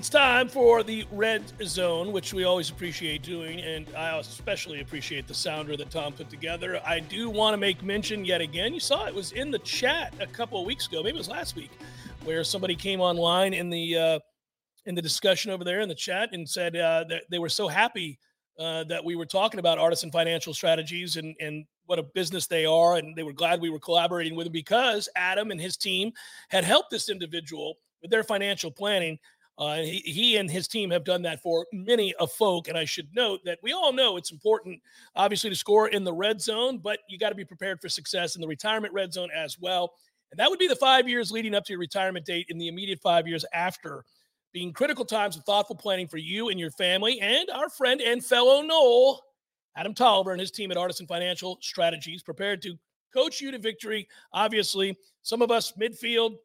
It's 0.00 0.08
time 0.08 0.48
for 0.48 0.82
the 0.82 1.04
Red 1.12 1.42
Zone, 1.62 2.10
which 2.10 2.32
we 2.32 2.44
always 2.44 2.70
appreciate 2.70 3.22
doing, 3.22 3.60
and 3.60 3.86
I 3.94 4.18
especially 4.18 4.80
appreciate 4.80 5.28
the 5.28 5.34
sounder 5.34 5.76
that 5.76 5.90
Tom 5.90 6.14
put 6.14 6.30
together. 6.30 6.80
I 6.86 7.00
do 7.00 7.28
want 7.28 7.52
to 7.52 7.58
make 7.58 7.82
mention 7.82 8.24
yet 8.24 8.40
again. 8.40 8.72
You 8.72 8.80
saw 8.80 9.06
it 9.06 9.14
was 9.14 9.32
in 9.32 9.50
the 9.50 9.58
chat 9.58 10.14
a 10.18 10.26
couple 10.26 10.58
of 10.58 10.64
weeks 10.64 10.86
ago, 10.86 11.02
maybe 11.02 11.16
it 11.16 11.18
was 11.18 11.28
last 11.28 11.54
week, 11.54 11.70
where 12.24 12.42
somebody 12.44 12.74
came 12.74 13.02
online 13.02 13.52
in 13.52 13.68
the 13.68 13.98
uh, 13.98 14.18
in 14.86 14.94
the 14.94 15.02
discussion 15.02 15.50
over 15.50 15.64
there 15.64 15.80
in 15.80 15.88
the 15.90 15.94
chat 15.94 16.30
and 16.32 16.48
said 16.48 16.76
uh, 16.76 17.04
that 17.10 17.24
they 17.30 17.38
were 17.38 17.50
so 17.50 17.68
happy 17.68 18.18
uh, 18.58 18.84
that 18.84 19.04
we 19.04 19.16
were 19.16 19.26
talking 19.26 19.60
about 19.60 19.76
Artisan 19.76 20.10
Financial 20.10 20.54
Strategies 20.54 21.16
and 21.16 21.36
and 21.40 21.66
what 21.84 21.98
a 21.98 22.04
business 22.14 22.46
they 22.46 22.64
are, 22.64 22.96
and 22.96 23.14
they 23.14 23.22
were 23.22 23.34
glad 23.34 23.60
we 23.60 23.68
were 23.68 23.78
collaborating 23.78 24.34
with 24.34 24.46
them 24.46 24.52
because 24.52 25.10
Adam 25.14 25.50
and 25.50 25.60
his 25.60 25.76
team 25.76 26.10
had 26.48 26.64
helped 26.64 26.90
this 26.90 27.10
individual 27.10 27.76
with 28.00 28.10
their 28.10 28.24
financial 28.24 28.70
planning. 28.70 29.18
Uh, 29.60 29.74
and 29.74 29.86
he, 29.86 29.98
he 29.98 30.36
and 30.38 30.50
his 30.50 30.66
team 30.66 30.90
have 30.90 31.04
done 31.04 31.20
that 31.20 31.42
for 31.42 31.66
many 31.70 32.14
a 32.18 32.26
folk. 32.26 32.68
And 32.68 32.78
I 32.78 32.86
should 32.86 33.14
note 33.14 33.40
that 33.44 33.58
we 33.62 33.74
all 33.74 33.92
know 33.92 34.16
it's 34.16 34.32
important, 34.32 34.80
obviously, 35.14 35.50
to 35.50 35.56
score 35.56 35.88
in 35.88 36.02
the 36.02 36.12
red 36.12 36.40
zone, 36.40 36.78
but 36.78 37.00
you 37.10 37.18
got 37.18 37.28
to 37.28 37.34
be 37.34 37.44
prepared 37.44 37.78
for 37.78 37.90
success 37.90 38.36
in 38.36 38.40
the 38.40 38.48
retirement 38.48 38.94
red 38.94 39.12
zone 39.12 39.28
as 39.36 39.58
well. 39.58 39.92
And 40.32 40.38
that 40.38 40.48
would 40.48 40.58
be 40.58 40.66
the 40.66 40.76
five 40.76 41.08
years 41.08 41.30
leading 41.30 41.54
up 41.54 41.64
to 41.66 41.74
your 41.74 41.80
retirement 41.80 42.24
date 42.24 42.46
in 42.48 42.56
the 42.56 42.68
immediate 42.68 43.00
five 43.02 43.28
years 43.28 43.44
after, 43.52 44.04
being 44.54 44.72
critical 44.72 45.04
times 45.04 45.36
of 45.36 45.44
thoughtful 45.44 45.76
planning 45.76 46.08
for 46.08 46.16
you 46.16 46.48
and 46.48 46.58
your 46.58 46.70
family. 46.70 47.20
And 47.20 47.50
our 47.50 47.68
friend 47.68 48.00
and 48.00 48.24
fellow 48.24 48.62
Nole, 48.62 49.20
Adam 49.76 49.92
Tolliver, 49.92 50.32
and 50.32 50.40
his 50.40 50.50
team 50.50 50.70
at 50.70 50.78
Artisan 50.78 51.06
Financial 51.06 51.58
Strategies, 51.60 52.22
prepared 52.22 52.62
to 52.62 52.78
coach 53.12 53.42
you 53.42 53.50
to 53.50 53.58
victory. 53.58 54.08
Obviously, 54.32 54.96
some 55.22 55.42
of 55.42 55.50
us 55.50 55.72
midfield, 55.78 56.36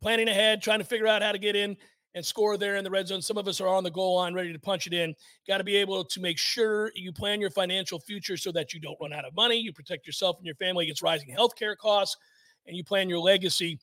planning 0.00 0.28
ahead, 0.28 0.62
trying 0.62 0.78
to 0.78 0.84
figure 0.84 1.08
out 1.08 1.22
how 1.22 1.32
to 1.32 1.38
get 1.38 1.56
in 1.56 1.76
and 2.16 2.24
score 2.24 2.56
there 2.56 2.76
in 2.76 2.82
the 2.82 2.90
red 2.90 3.06
zone. 3.06 3.20
Some 3.20 3.36
of 3.36 3.46
us 3.46 3.60
are 3.60 3.68
on 3.68 3.84
the 3.84 3.90
goal 3.90 4.16
line, 4.16 4.32
ready 4.32 4.50
to 4.50 4.58
punch 4.58 4.86
it 4.86 4.94
in. 4.94 5.14
Got 5.46 5.58
to 5.58 5.64
be 5.64 5.76
able 5.76 6.02
to 6.02 6.20
make 6.20 6.38
sure 6.38 6.90
you 6.96 7.12
plan 7.12 7.42
your 7.42 7.50
financial 7.50 8.00
future 8.00 8.38
so 8.38 8.50
that 8.52 8.72
you 8.72 8.80
don't 8.80 8.96
run 9.00 9.12
out 9.12 9.26
of 9.26 9.36
money. 9.36 9.56
You 9.56 9.70
protect 9.70 10.06
yourself 10.06 10.38
and 10.38 10.46
your 10.46 10.54
family 10.54 10.86
against 10.86 11.02
rising 11.02 11.28
healthcare 11.28 11.76
costs, 11.76 12.16
and 12.66 12.74
you 12.74 12.82
plan 12.82 13.10
your 13.10 13.18
legacy. 13.18 13.78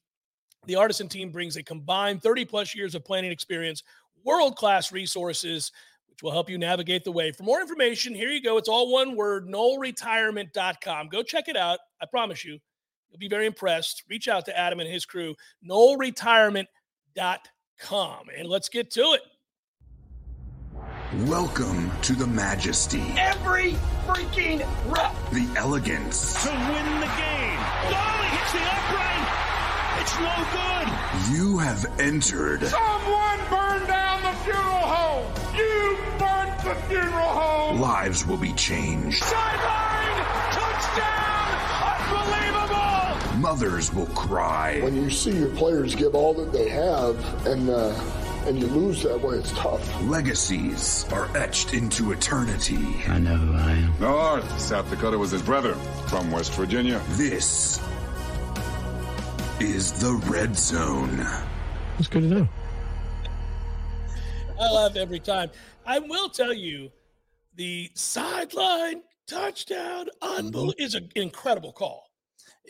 The 0.66 0.76
Artisan 0.76 1.08
team 1.08 1.30
brings 1.30 1.58
a 1.58 1.64
combined 1.64 2.24
30 2.24 2.46
plus 2.46 2.74
years 2.74 2.96
of 2.96 3.06
planning 3.06 3.32
experience, 3.32 3.84
world 4.26 4.56
class 4.56 4.92
resources, 4.92 5.72
which 6.10 6.24
will 6.24 6.32
help 6.32 6.50
you 6.50 6.58
navigate 6.58 7.04
the 7.04 7.12
way. 7.12 7.32
For 7.32 7.44
more 7.44 7.62
information, 7.62 8.16
here 8.16 8.30
you 8.30 8.42
go. 8.42 8.58
It's 8.58 8.70
all 8.70 8.92
one 8.92 9.16
word 9.16 9.48
noleretirement.com. 9.48 11.10
Go 11.10 11.22
check 11.22 11.50
it 11.50 11.56
out. 11.56 11.78
I 12.02 12.08
promise 12.08 12.44
you, 12.44 12.58
You'll 13.12 13.20
be 13.20 13.30
very 13.30 13.46
impressed. 13.46 14.02
Reach 14.10 14.28
out 14.28 14.44
to 14.46 14.58
Adam 14.58 14.80
and 14.80 14.90
his 14.90 15.06
crew, 15.06 15.36
noleretirement.com. 15.70 17.53
Come 17.80 18.28
and 18.38 18.48
let's 18.48 18.70
get 18.70 18.92
to 18.92 19.02
it. 19.18 19.22
Welcome 21.28 21.92
to 22.04 22.14
the 22.14 22.26
majesty, 22.26 23.04
every 23.18 23.74
freaking 24.08 24.60
rep. 24.92 25.14
the 25.32 25.48
elegance, 25.58 26.44
to 26.44 26.50
win 26.50 27.00
the 27.00 27.12
game. 27.18 27.60
Oh, 27.60 28.20
he 28.22 28.36
hits 28.36 28.52
the 28.54 28.64
upright. 28.74 29.30
It's 30.02 30.16
no 30.20 30.36
good. 30.54 31.38
you 31.38 31.58
have 31.60 31.86
entered 32.00 32.64
Someone 32.66 33.40
burned 33.50 33.88
down 33.88 34.24
the 34.24 34.34
funeral 34.40 34.64
home. 34.64 35.32
You 35.56 35.98
burnt 36.18 36.58
the 36.64 36.76
funeral 36.88 37.28
home. 37.28 37.80
lives 37.80 38.26
will 38.26 38.38
be 38.38 38.54
changed, 38.54 39.24
Sideline 39.24 40.26
touchdown. 40.52 41.33
Unbelievable. 43.46 43.72
mothers 43.72 43.94
will 43.94 44.06
cry, 44.16 44.80
when 44.82 44.96
you 44.96 45.10
see 45.10 45.32
your 45.38 45.50
players 45.56 45.96
give 45.96 46.16
all 46.16 46.34
that 46.34 46.52
they 46.52 46.70
have 46.70 47.46
and 47.46 47.70
uh, 47.70 47.94
and 48.46 48.60
you 48.60 48.68
lose 48.68 49.04
that 49.04 49.22
way, 49.22 49.38
it's 49.38 49.52
tough. 49.54 50.02
legacies 50.04 51.06
are 51.14 51.30
etched 51.38 51.74
into 51.74 52.12
eternity. 52.12 52.78
I 53.08 53.18
know 53.20 53.36
who 53.36 53.54
I 53.56 53.72
am. 53.72 53.94
North, 54.00 54.60
South 54.60 54.90
Dakota 54.90 55.18
was 55.18 55.32
his 55.32 55.42
brother 55.42 55.76
from 56.08 56.30
West 56.32 56.54
Virginia. 56.54 57.02
This 57.12 57.82
is 59.60 59.94
the 60.02 60.14
Red 60.30 60.58
Zone. 60.58 61.18
That's 61.98 62.08
good 62.08 62.24
to 62.24 62.28
know. 62.28 62.50
I 64.60 64.70
laugh 64.72 64.96
every 64.98 65.20
time. 65.20 65.52
I 65.86 66.00
will 66.00 66.30
tell 66.30 66.54
you 66.54 66.92
the 67.56 67.90
sideline 67.94 69.04
touchdown 69.28 70.08
unbel- 70.22 70.74
is 70.78 70.96
an 70.96 71.10
incredible 71.16 71.72
call. 71.72 72.03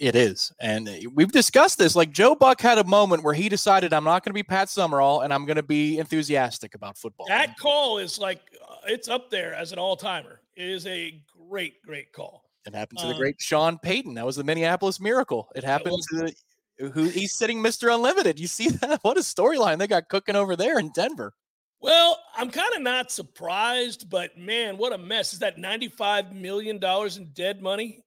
It 0.04 0.18
is. 0.18 0.52
And 0.60 0.90
uh, 0.90 1.10
we've 1.14 1.32
discussed 1.32 1.78
this. 1.78 1.96
Like 1.96 2.12
Joe 2.12 2.36
Buck 2.36 2.60
had 2.60 2.78
a 2.78 2.84
moment 2.84 3.24
where 3.24 3.34
he 3.34 3.48
decided, 3.48 3.94
I'm 3.94 4.04
not 4.04 4.26
going 4.26 4.32
to 4.32 4.34
be 4.34 4.44
Pat 4.44 4.70
Summerall 4.70 5.22
and 5.22 5.34
I'm 5.34 5.46
going 5.46 5.56
to 5.56 5.64
be 5.64 5.98
enthusiastic 5.98 6.76
about 6.76 6.98
football. 6.98 7.26
That 7.30 7.58
call 7.58 8.00
is 8.00 8.20
like 8.20 8.42
uh, 8.62 8.76
it's 8.86 9.08
up 9.08 9.30
there 9.30 9.54
as 9.54 9.72
an 9.72 9.80
all 9.80 9.96
timer. 9.96 10.42
It 10.58 10.68
is 10.68 10.86
a 10.88 11.18
great, 11.48 11.82
great 11.84 12.12
call. 12.12 12.44
It 12.66 12.76
happened 12.76 13.00
to 13.00 13.06
um, 13.06 13.14
the 13.14 13.18
great 13.18 13.40
Sean 13.40 13.78
Payton. 13.78 14.16
That 14.16 14.26
was 14.26 14.36
the 14.36 14.44
Minneapolis 14.44 15.00
Miracle. 15.00 15.48
It 15.56 15.64
happened 15.64 15.98
to 16.10 16.18
the 16.18 16.90
who 16.90 17.04
he's 17.06 17.34
sitting 17.34 17.64
Mr. 17.64 17.94
Unlimited. 17.94 18.38
You 18.38 18.48
see 18.48 18.70
that? 18.82 19.00
What 19.04 19.16
a 19.16 19.22
storyline 19.22 19.78
they 19.78 19.88
got 19.88 20.10
cooking 20.10 20.36
over 20.36 20.58
there 20.58 20.80
in 20.80 20.92
Denver. 20.94 21.34
Well, 21.80 22.20
I'm 22.36 22.50
kind 22.50 22.74
of 22.76 22.82
not 22.82 23.10
surprised, 23.10 24.10
but 24.10 24.38
man, 24.38 24.76
what 24.78 24.92
a 24.92 24.98
mess. 24.98 25.32
Is 25.32 25.40
that 25.40 25.58
$95 25.58 26.34
million 26.34 26.78
in 26.84 27.30
dead 27.34 27.62
money? 27.62 28.03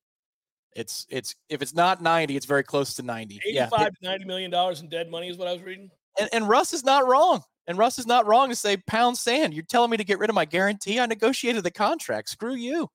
It's 0.76 1.06
it's 1.08 1.34
if 1.48 1.62
it's 1.62 1.74
not 1.74 2.02
90, 2.02 2.36
it's 2.36 2.46
very 2.46 2.62
close 2.62 2.94
to 2.94 3.02
90. 3.02 3.40
85 3.46 3.54
yeah. 3.54 3.88
to 3.88 3.92
90 4.02 4.24
million 4.26 4.50
dollars 4.50 4.80
in 4.80 4.88
dead 4.88 5.10
money 5.10 5.28
is 5.28 5.38
what 5.38 5.48
I 5.48 5.52
was 5.52 5.62
reading. 5.62 5.90
And, 6.20 6.28
and 6.32 6.48
Russ 6.48 6.72
is 6.72 6.84
not 6.84 7.06
wrong. 7.06 7.42
And 7.66 7.78
Russ 7.78 7.98
is 7.98 8.06
not 8.06 8.26
wrong 8.26 8.48
to 8.50 8.56
say 8.56 8.76
pound 8.76 9.18
sand. 9.18 9.52
You're 9.52 9.64
telling 9.64 9.90
me 9.90 9.96
to 9.96 10.04
get 10.04 10.18
rid 10.18 10.30
of 10.30 10.34
my 10.34 10.44
guarantee. 10.44 11.00
I 11.00 11.06
negotiated 11.06 11.64
the 11.64 11.70
contract. 11.70 12.28
Screw 12.28 12.54
you. 12.54 12.88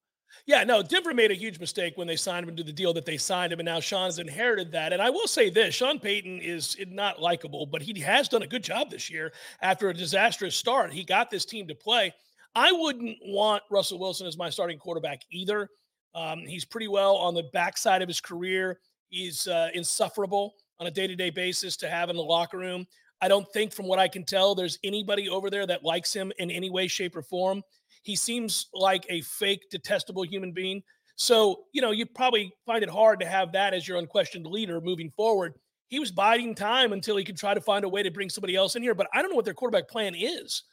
Yeah, 0.46 0.64
no, 0.64 0.82
Denver 0.82 1.14
made 1.14 1.32
a 1.32 1.36
huge 1.36 1.60
mistake 1.60 1.98
when 1.98 2.08
they 2.08 2.16
signed 2.16 2.48
him 2.48 2.56
to 2.56 2.64
the 2.64 2.72
deal 2.72 2.94
that 2.94 3.06
they 3.06 3.18
signed 3.18 3.54
him, 3.54 3.60
and 3.60 3.66
now 3.66 3.80
Sean's 3.80 4.18
inherited 4.18 4.72
that. 4.72 4.94
And 4.94 5.02
I 5.02 5.10
will 5.10 5.28
say 5.28 5.50
this 5.50 5.76
Sean 5.76 6.00
Payton 6.00 6.40
is 6.40 6.78
not 6.88 7.22
likable, 7.22 7.66
but 7.66 7.82
he 7.82 8.00
has 8.00 8.30
done 8.30 8.42
a 8.42 8.48
good 8.48 8.64
job 8.64 8.90
this 8.90 9.10
year 9.10 9.34
after 9.62 9.90
a 9.90 9.94
disastrous 9.94 10.56
start. 10.56 10.94
He 10.94 11.04
got 11.04 11.30
this 11.30 11.46
team 11.46 11.68
to 11.68 11.76
play. 11.76 12.14
I 12.56 12.72
wouldn't 12.72 13.18
want 13.26 13.64
Russell 13.70 14.00
Wilson 14.00 14.28
as 14.28 14.38
my 14.38 14.50
starting 14.50 14.78
quarterback 14.78 15.22
either. 15.32 15.70
Um, 16.14 16.40
he's 16.40 16.66
pretty 16.66 16.88
well 16.88 17.16
on 17.16 17.34
the 17.34 17.50
backside 17.54 18.02
of 18.02 18.08
his 18.08 18.22
career. 18.22 18.80
He's 19.10 19.48
uh, 19.48 19.70
insufferable 19.74 20.56
on 20.80 20.88
a 20.88 20.92
day 20.92 21.08
to 21.08 21.16
day 21.16 21.30
basis 21.30 21.78
to 21.78 21.90
have 21.90 22.10
in 22.10 22.16
the 22.16 22.24
locker 22.24 22.58
room. 22.58 22.88
I 23.22 23.28
don't 23.28 23.48
think, 23.54 23.72
from 23.72 23.88
what 23.88 24.00
I 24.00 24.08
can 24.08 24.26
tell, 24.26 24.56
there's 24.56 24.80
anybody 24.84 25.30
over 25.30 25.50
there 25.50 25.68
that 25.68 25.84
likes 25.84 26.12
him 26.12 26.32
in 26.40 26.50
any 26.50 26.70
way, 26.70 26.88
shape, 26.88 27.16
or 27.16 27.22
form. 27.22 27.62
He 28.04 28.16
seems 28.16 28.68
like 28.74 29.06
a 29.10 29.22
fake, 29.22 29.70
detestable 29.70 30.24
human 30.24 30.52
being. 30.52 30.82
So, 31.18 31.66
you 31.72 31.82
know, 31.84 31.92
you 31.92 32.08
probably 32.08 32.52
find 32.66 32.82
it 32.82 32.90
hard 32.90 33.20
to 33.20 33.28
have 33.28 33.52
that 33.52 33.76
as 33.76 33.88
your 33.88 34.00
unquestioned 34.00 34.48
leader 34.48 34.82
moving 34.82 35.12
forward. 35.12 35.54
He 35.88 36.00
was 36.00 36.12
biding 36.12 36.56
time 36.56 36.94
until 36.94 37.16
he 37.16 37.24
could 37.24 37.38
try 37.38 37.54
to 37.54 37.62
find 37.62 37.86
a 37.86 37.90
way 37.90 38.02
to 38.02 38.10
bring 38.10 38.30
somebody 38.30 38.56
else 38.56 38.76
in 38.76 38.82
here. 38.82 38.96
But 38.96 39.08
I 39.14 39.22
don't 39.22 39.30
know 39.30 39.36
what 39.36 39.46
their 39.46 39.54
quarterback 39.54 39.88
plan 39.88 40.16
is. 40.16 40.64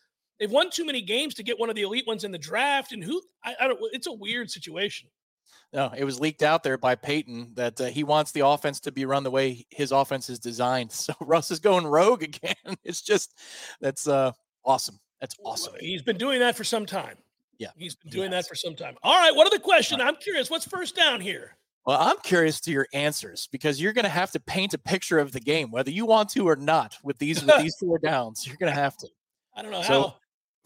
They've 0.40 0.51
won 0.51 0.70
too 0.70 0.87
many 0.87 1.03
games 1.03 1.35
to 1.35 1.42
get 1.42 1.59
one 1.59 1.68
of 1.68 1.77
the 1.77 1.83
elite 1.83 2.07
ones 2.07 2.24
in 2.24 2.31
the 2.31 2.38
draft. 2.38 2.92
And 2.92 3.05
who, 3.05 3.20
I, 3.44 3.57
I 3.61 3.68
don't, 3.68 3.79
it's 3.92 4.07
a 4.07 4.12
weird 4.12 4.51
situation. 4.51 5.11
No, 5.72 5.92
it 5.94 6.04
was 6.04 6.18
leaked 6.18 6.42
out 6.42 6.62
there 6.62 6.78
by 6.78 6.94
Payton 6.94 7.52
that 7.54 7.81
uh, 7.81 7.87
he 7.87 8.02
wants 8.02 8.33
the 8.33 8.46
offense 8.46 8.81
to 8.81 8.92
be 8.92 9.04
run 9.04 9.22
the 9.22 9.31
way 9.31 9.66
his 9.68 9.92
offense 9.92 10.31
is 10.31 10.38
designed. 10.38 10.92
So 10.98 11.14
Russ 11.20 11.50
is 11.50 11.61
going 11.61 11.87
rogue 11.87 12.22
again. 12.22 12.54
It's 12.85 13.02
just 13.02 13.38
that's 13.81 14.09
uh, 14.09 14.33
awesome. 14.64 14.98
That's 15.20 15.37
awesome. 15.44 15.74
He's 15.81 16.02
been 16.02 16.16
doing 16.16 16.40
that 16.40 16.57
for 16.57 16.64
some 16.64 16.87
time. 16.87 17.16
Yeah, 17.59 17.68
he's 17.76 17.96
been 17.96 18.11
doing 18.11 18.31
that 18.31 18.46
for 18.46 18.54
some 18.54 18.74
time. 18.76 18.96
All 19.02 19.18
right, 19.18 19.35
what 19.35 19.46
other 19.46 19.59
question? 19.59 19.98
Right. 19.98 20.09
I'm 20.09 20.16
curious. 20.16 20.48
What's 20.48 20.66
first 20.66 20.94
down 20.94 21.20
here? 21.20 21.57
Well, 21.85 21.98
I'm 21.98 22.18
curious 22.22 22.61
to 22.62 22.70
your 22.70 22.87
answers 22.92 23.48
because 23.50 23.81
you're 23.81 23.94
going 23.94 24.04
to 24.04 24.11
have 24.11 24.31
to 24.33 24.40
paint 24.40 24.74
a 24.74 24.78
picture 24.78 25.18
of 25.18 25.33
the 25.33 25.40
game, 25.40 25.70
whether 25.70 25.90
you 25.90 26.04
want 26.04 26.28
to 26.31 26.46
or 26.46 26.54
not. 26.54 26.96
With 27.02 27.18
these 27.18 27.42
with 27.42 27.59
these 27.62 27.76
four 27.76 27.98
downs, 27.98 28.46
you're 28.46 28.59
going 28.59 28.72
to 28.72 28.78
have 28.78 28.96
to. 28.98 29.09
I 29.57 29.62
don't 29.62 29.72
know 29.72 29.83
so, 29.83 30.02
how. 30.02 30.16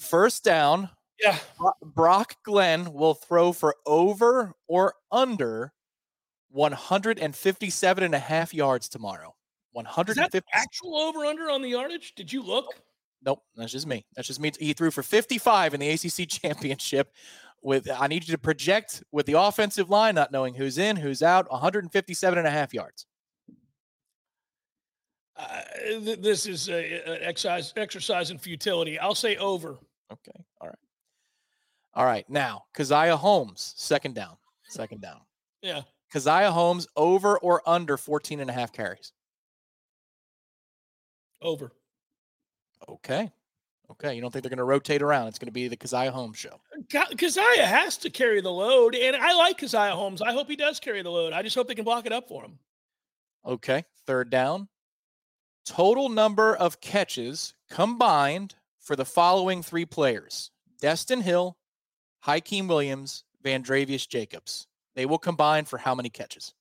First 0.01 0.45
down, 0.45 0.91
yeah. 1.23 1.39
Brock 1.83 2.37
Glenn 2.45 2.93
will 2.93 3.15
throw 3.15 3.53
for 3.53 3.77
over 3.87 4.55
or 4.67 4.95
under 5.11 5.73
157 6.51 8.05
and 8.05 8.15
a 8.15 8.19
half 8.19 8.53
yards 8.53 8.89
tomorrow. 8.89 9.35
150 9.73 10.41
actual 10.53 10.97
over 10.97 11.25
under 11.25 11.51
on 11.51 11.63
the 11.63 11.69
yardage. 11.69 12.15
Did 12.15 12.33
you 12.33 12.43
look? 12.43 12.75
Nope, 13.25 13.43
that's 13.57 13.73
just 13.73 13.87
me. 13.87 14.05
That's 14.15 14.29
just 14.29 14.41
me. 14.41 14.53
He 14.59 14.73
threw 14.73 14.91
for 14.91 15.03
55 15.03 15.75
in 15.75 15.81
the 15.81 15.91
ACC 15.91 16.29
championship. 16.43 17.13
With 17.65 17.89
I 17.89 18.09
need 18.09 18.27
you 18.27 18.33
to 18.33 18.39
project 18.39 19.05
with 19.13 19.25
the 19.27 19.35
offensive 19.35 19.89
line, 19.89 20.17
not 20.17 20.33
knowing 20.33 20.55
who's 20.55 20.79
in, 20.79 20.97
who's 20.97 21.23
out, 21.23 21.49
157 21.51 22.37
and 22.37 22.47
a 22.47 22.51
half 22.51 22.75
yards. 22.75 23.07
Uh, 25.37 25.61
th- 26.05 26.21
this 26.21 26.47
is 26.47 26.69
an 26.69 26.85
exercise 27.21 27.73
exercise 27.77 28.33
in 28.33 28.39
futility. 28.39 28.99
I'll 28.99 29.15
say 29.15 29.37
over. 29.37 29.79
Okay, 30.13 30.45
all 30.61 30.69
right. 30.69 30.79
All 31.94 32.05
right. 32.05 32.28
Now, 32.28 32.64
Caziah 32.74 33.16
Holmes, 33.16 33.74
second 33.76 34.14
down. 34.14 34.37
Second 34.68 35.02
down. 35.02 35.20
Yeah. 35.61 35.83
Caziah 36.12 36.50
Holmes 36.50 36.87
over 36.96 37.38
or 37.38 37.62
under 37.66 37.96
14 37.96 38.40
and 38.40 38.50
a 38.50 38.52
half 38.52 38.72
carries? 38.72 39.12
Over. 41.40 41.72
Okay. 42.88 43.31
Okay. 43.90 44.14
You 44.14 44.22
don't 44.22 44.31
think 44.31 44.42
they're 44.42 44.50
going 44.50 44.59
to 44.59 44.64
rotate 44.64 45.02
around? 45.02 45.28
It's 45.28 45.38
going 45.38 45.46
to 45.46 45.52
be 45.52 45.68
the 45.68 45.76
Caziah 45.76 46.11
Holmes 46.11 46.38
show. 46.38 46.59
Caziah 46.90 47.64
has 47.64 47.96
to 47.98 48.11
carry 48.11 48.40
the 48.40 48.50
load. 48.50 48.94
And 48.94 49.16
I 49.16 49.35
like 49.35 49.59
Caziah 49.59 49.92
Holmes. 49.92 50.22
I 50.22 50.33
hope 50.33 50.48
he 50.48 50.57
does 50.57 50.81
carry 50.81 51.02
the 51.02 51.11
load. 51.11 51.33
I 51.33 51.42
just 51.42 51.55
hope 51.55 51.68
they 51.68 51.74
can 51.74 51.85
block 51.85 52.07
it 52.07 52.12
up 52.12 52.28
for 52.28 52.42
him. 52.42 52.59
Okay. 53.46 53.85
Third 54.07 54.31
down. 54.31 54.68
Total 55.64 56.09
number 56.09 56.57
of 56.57 56.81
catches 56.81 57.55
combined 57.70 58.55
for 58.81 58.96
the 58.96 59.05
following 59.05 59.62
three 59.62 59.87
players 59.87 60.50
Destyn 60.83 61.22
Hill, 61.22 61.57
Hykeem 62.27 62.69
Williams, 62.69 63.25
Vandrevius 63.45 64.09
Jacobs. 64.09 64.67
They 64.95 65.07
will 65.07 65.19
combine 65.19 65.65
for 65.65 65.79
how 65.79 65.95
many 65.95 66.11
catches? 66.11 66.53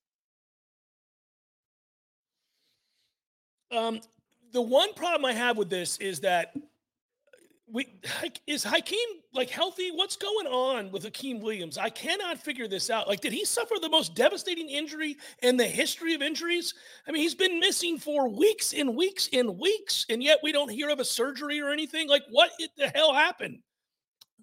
Um, 3.71 4.01
the 4.51 4.61
one 4.61 4.93
problem 4.93 5.25
I 5.25 5.33
have 5.33 5.57
with 5.57 5.69
this 5.69 5.97
is 5.97 6.21
that 6.21 6.53
we 7.71 7.87
is 8.47 8.65
Hykeem 8.65 8.95
like 9.33 9.49
healthy? 9.49 9.91
What's 9.91 10.17
going 10.17 10.47
on 10.47 10.91
with 10.91 11.03
Hykeem 11.03 11.39
Williams? 11.39 11.77
I 11.77 11.89
cannot 11.89 12.37
figure 12.37 12.67
this 12.67 12.89
out. 12.89 13.07
Like, 13.07 13.21
did 13.21 13.31
he 13.31 13.45
suffer 13.45 13.75
the 13.81 13.89
most 13.89 14.13
devastating 14.13 14.69
injury 14.69 15.17
in 15.41 15.55
the 15.55 15.65
history 15.65 16.13
of 16.13 16.21
injuries? 16.21 16.73
I 17.07 17.11
mean, 17.11 17.21
he's 17.21 17.35
been 17.35 17.59
missing 17.59 17.97
for 17.97 18.27
weeks 18.27 18.73
and 18.73 18.95
weeks 18.95 19.29
and 19.31 19.57
weeks, 19.57 20.05
and 20.09 20.21
yet 20.21 20.39
we 20.43 20.51
don't 20.51 20.69
hear 20.69 20.89
of 20.89 20.99
a 20.99 21.05
surgery 21.05 21.61
or 21.61 21.69
anything. 21.69 22.09
Like, 22.09 22.23
what 22.29 22.51
the 22.77 22.89
hell 22.89 23.13
happened? 23.13 23.59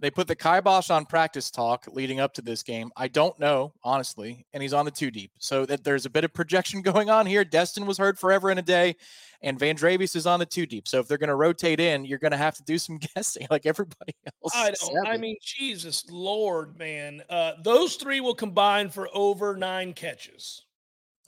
They 0.01 0.11
put 0.11 0.29
the 0.29 0.37
kibosh 0.37 0.91
on 0.91 1.07
practice 1.07 1.51
talk 1.51 1.87
leading 1.91 2.21
up 2.21 2.33
to 2.35 2.43
this 2.43 2.63
game. 2.63 2.91
I 2.97 3.09
don't 3.09 3.39
know, 3.39 3.73
honestly, 3.83 4.47
and 4.53 4.63
he's 4.63 4.73
on 4.73 4.85
the 4.85 4.91
two 4.91 5.11
deep. 5.11 5.33
So 5.39 5.67
that 5.67 5.83
there's 5.83 6.07
a 6.07 6.11
bit 6.11 6.25
of 6.25 6.33
projection 6.33 6.83
going 6.83 7.11
on 7.11 7.27
here. 7.27 7.45
Destyn 7.45 7.87
was 7.87 7.99
hurt 7.99 8.19
forever 8.19 8.51
in 8.51 8.59
a 8.59 8.63
day, 8.63 8.97
and 9.43 9.59
Vandrevius 9.59 10.15
is 10.15 10.27
on 10.27 10.39
the 10.39 10.47
two 10.47 10.67
deep. 10.67 10.87
So 10.87 11.01
if 11.01 11.09
they're 11.09 11.19
going 11.19 11.29
to 11.29 11.35
rotate 11.35 11.81
in, 11.81 12.05
you're 12.05 12.19
going 12.19 12.33
to 12.33 12.37
have 12.37 12.57
to 12.57 12.63
do 12.63 12.79
some 12.79 12.99
guessing 13.15 13.47
like 13.51 13.67
everybody 13.67 14.15
else. 14.27 14.53
I 14.55 14.73
don't. 14.81 15.09
I 15.09 15.17
mean, 15.17 15.37
Jesus 15.43 16.05
Lord, 16.11 16.79
man. 16.79 17.23
Uh, 17.29 17.53
those 17.63 17.97
three 17.97 18.21
will 18.21 18.35
combine 18.35 18.91
for 18.91 19.09
over 19.13 19.57
nine 19.57 19.95
catches. 19.95 20.65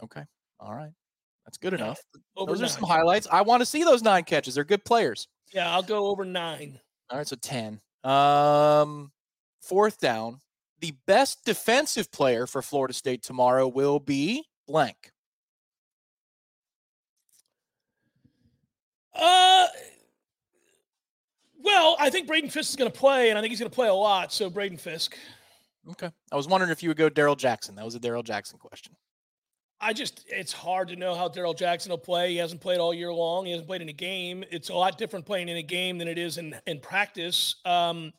Okay. 0.03 0.23
All 0.61 0.75
right. 0.75 0.93
That's 1.45 1.59
good 1.59 1.75
enough. 1.75 2.01
Over 2.37 2.53
those 2.53 2.61
nine. 2.61 2.67
are 2.67 2.73
some 2.73 2.85
highlights. 2.85 3.27
I 3.31 3.43
want 3.43 3.61
to 3.61 3.67
see 3.67 3.83
those 3.83 4.03
nine 4.03 4.23
catches. 4.23 4.55
They're 4.55 4.65
good 4.65 4.85
players. 4.85 5.27
Yeah, 5.53 5.73
I'll 5.73 5.83
go 5.83 6.07
over 6.07 6.25
nine. 6.25 6.79
All 7.11 7.19
right, 7.19 7.27
so 7.27 7.35
10. 7.35 7.81
Um, 8.05 9.13
fourth 9.61 10.01
down. 10.01 10.41
The 10.81 10.95
best 11.07 11.45
defensive 11.45 12.11
player 12.11 12.47
for 12.47 12.63
Florida 12.63 12.95
State 12.95 13.23
tomorrow 13.23 13.69
will 13.69 13.99
be 13.99 14.45
blank. 14.67 15.13
Uh, 19.15 19.67
well, 21.63 21.97
I 22.01 22.09
think 22.09 22.27
Braden 22.27 22.49
Fisk 22.49 22.71
is 22.71 22.77
going 22.77 22.91
to 22.91 22.99
play, 22.99 23.29
and 23.29 23.39
I 23.39 23.43
think 23.43 23.51
he's 23.51 23.61
going 23.61 23.71
to 23.71 23.75
play 23.75 23.89
a 23.89 23.95
lot. 23.95 24.33
So 24.33 24.49
Braden 24.49 24.79
Fisk. 24.79 25.19
Okay. 25.91 26.11
I 26.33 26.37
was 26.37 26.49
wondering 26.49 26.71
if 26.71 26.83
you 26.83 26.89
would 26.89 26.97
go 26.97 27.09
Darrell 27.09 27.37
Jackson. 27.37 27.75
That 27.75 27.85
was 27.85 27.95
a 27.95 28.01
Darrell 28.01 28.23
Jackson 28.23 28.59
question. 28.59 28.95
I 29.81 29.93
just, 29.93 30.27
it's 30.29 30.53
hard 30.53 30.89
to 30.89 30.97
know 30.97 31.15
how 31.15 31.29
Darrell 31.29 31.55
Jackson 31.55 31.91
will 31.91 31.99
play. 31.99 32.33
He 32.33 32.37
hasn't 32.37 32.61
played 32.61 32.79
all 32.79 32.93
year 32.93 33.13
long. 33.13 33.47
He 33.47 33.53
hasn't 33.53 33.67
played 33.67 33.81
in 33.81 33.89
a 33.89 33.95
game. 33.95 34.45
It's 34.51 34.69
a 34.69 34.75
lot 34.75 34.99
different 34.99 35.25
playing 35.25 35.49
in 35.49 35.57
a 35.57 35.63
game 35.63 35.97
than 35.97 36.07
it 36.07 36.19
is 36.19 36.37
in, 36.37 36.55
in 36.67 36.81
practice. 36.81 37.57
Um, 37.65 38.13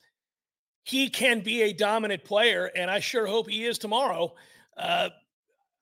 he 0.83 1.09
can 1.09 1.41
be 1.41 1.61
a 1.61 1.73
dominant 1.73 2.23
player, 2.23 2.71
and 2.75 2.89
I 2.89 2.99
sure 2.99 3.27
hope 3.27 3.47
he 3.47 3.65
is 3.65 3.77
tomorrow. 3.77 4.33
Uh, 4.75 5.09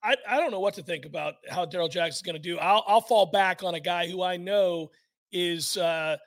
I, 0.04 0.16
I 0.28 0.38
don't 0.38 0.52
know 0.52 0.60
what 0.60 0.74
to 0.76 0.84
think 0.84 1.06
about 1.06 1.36
how 1.50 1.66
Darrell 1.66 1.88
Jackson's 1.88 2.24
going 2.24 2.36
to 2.36 2.42
do. 2.42 2.58
I'll, 2.58 2.84
I'll 2.86 3.02
fall 3.02 3.28
back 3.28 3.64
on 3.64 3.76
a 3.76 3.80
guy 3.80 4.10
who 4.10 4.22
I 4.22 4.38
know 4.38 4.92
is 5.32 5.78
uh, 5.78 6.18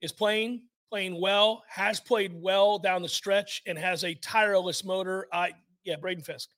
is 0.00 0.12
playing 0.12 0.62
playing 0.90 1.18
well, 1.20 1.64
has 1.68 2.00
played 2.00 2.32
well 2.34 2.78
down 2.78 3.00
the 3.00 3.08
stretch, 3.08 3.62
and 3.66 3.78
has 3.78 4.04
a 4.04 4.14
tireless 4.14 4.84
motor. 4.84 5.26
I 5.32 5.52
yeah, 5.84 5.96
Braden 5.96 6.22
Fisk. 6.24 6.48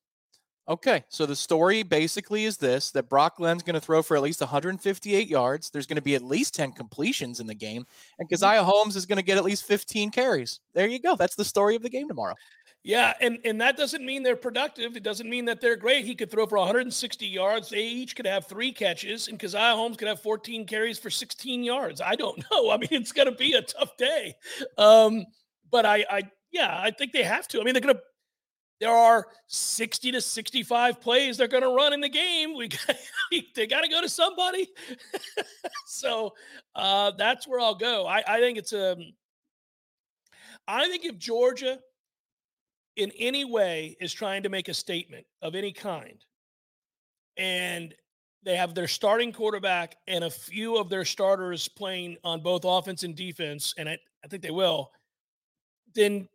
Okay, 0.67 1.05
so 1.11 1.27
the 1.27 1.37
story 1.37 1.83
basically 1.83 2.45
is 2.45 2.57
this 2.57 2.91
that 2.93 3.09
Brock 3.11 3.37
Glenn's 3.37 3.63
going 3.63 3.75
to 3.75 3.81
throw 3.81 4.03
for 4.03 4.17
at 4.17 4.23
least 4.23 4.41
158 4.41 5.29
yards. 5.29 5.69
There's 5.69 5.87
going 5.87 5.97
to 5.97 6.03
be 6.03 6.15
at 6.15 6.23
least 6.23 6.55
10 6.55 6.73
completions 6.73 7.39
in 7.39 7.47
the 7.47 7.55
game, 7.55 7.87
and 8.19 8.29
mm-hmm. 8.29 8.65
Holmes 8.65 8.97
is 8.97 9.05
going 9.05 9.19
to 9.19 9.23
get 9.23 9.37
at 9.37 9.45
least 9.45 9.65
15 9.65 10.11
carries. 10.11 10.61
There 10.73 10.87
you 10.87 11.01
go. 11.01 11.17
That's 11.17 11.35
the 11.35 11.45
story 11.45 11.77
of 11.77 11.83
the 11.83 11.91
game 11.91 12.09
tomorrow. 12.09 12.35
Yeah, 12.85 13.15
and 13.23 13.39
and 13.47 13.59
that 13.63 13.79
doesn't 13.79 14.05
mean 14.05 14.23
they're 14.23 14.37
productive. 14.37 14.95
It 14.95 15.03
doesn't 15.03 15.29
mean 15.29 15.47
that 15.47 15.63
they're 15.63 15.77
great. 15.77 16.05
He 16.05 16.15
could 16.15 16.31
throw 16.31 16.47
for 16.47 16.59
160 16.59 17.27
yards. 17.27 17.71
They 17.71 17.83
each 17.83 18.15
could 18.15 18.27
have 18.27 18.47
three 18.47 18.73
catches, 18.73 19.29
and 19.29 19.39
Caziah 19.39 19.75
Holmes 19.75 19.97
could 19.97 20.07
have 20.07 20.21
14 20.21 20.67
carries 20.67 20.99
for 20.99 21.09
16 21.09 21.65
yards. 21.65 22.03
I 22.03 22.15
don't 22.15 22.39
know. 22.51 22.71
I 22.71 22.77
mean, 22.77 22.89
it's 22.91 23.13
going 23.13 23.29
to 23.29 23.35
be 23.35 23.55
a 23.55 23.63
tough 23.63 23.97
day. 23.97 24.35
Um, 24.77 25.25
but 25.71 25.87
I, 25.87 26.05
I 26.11 26.23
Yeah, 26.53 26.79
I 26.79 26.91
think 26.91 27.13
they 27.13 27.23
have 27.23 27.49
to. 27.49 27.61
I 27.61 27.65
mean, 27.65 27.73
they're 27.73 27.81
going 27.81 27.95
to. 27.95 28.03
There 28.81 28.91
are 28.91 29.27
60 29.47 30.13
to 30.13 30.21
65 30.21 31.01
plays 31.01 31.37
they're 31.37 31.49
going 31.49 31.63
to 31.63 31.75
run 31.75 31.93
in 31.93 32.01
the 32.01 32.09
game. 32.09 32.57
We 32.57 32.69
got, 32.69 32.97
they 33.55 33.67
got 33.67 33.83
to 33.83 33.89
go 33.89 34.01
to 34.01 34.09
somebody. 34.09 34.69
so 35.87 36.35
uh, 36.75 37.13
that's 37.17 37.47
where 37.47 37.61
I'll 37.61 37.77
go. 37.77 38.07
I, 38.07 38.23
I 38.27 38.41
think 38.41 38.59
it's 38.59 38.73
a. 38.73 38.93
Um, 38.93 39.13
I 40.67 40.89
think 40.89 41.05
if 41.05 41.19
Georgia, 41.19 41.79
in 42.97 43.13
any 43.19 43.45
way, 43.45 43.97
is 44.01 44.15
trying 44.15 44.45
to 44.45 44.49
make 44.49 44.69
a 44.69 44.75
statement 44.75 45.27
of 45.43 45.55
any 45.55 45.73
kind, 45.73 46.25
and 47.37 47.95
they 48.45 48.57
have 48.57 48.75
their 48.75 48.89
starting 48.89 49.33
quarterback 49.33 49.97
and 50.07 50.25
a 50.25 50.31
few 50.31 50.77
of 50.77 50.89
their 50.89 51.05
starters 51.05 51.69
playing 51.69 52.17
on 52.25 52.41
both 52.41 52.65
offense 52.65 53.03
and 53.03 53.15
defense, 53.15 53.75
and 53.77 53.89
I, 53.89 53.99
I 54.25 54.29
think 54.29 54.43
they 54.43 54.51
will, 54.51 54.91
then 55.95 56.29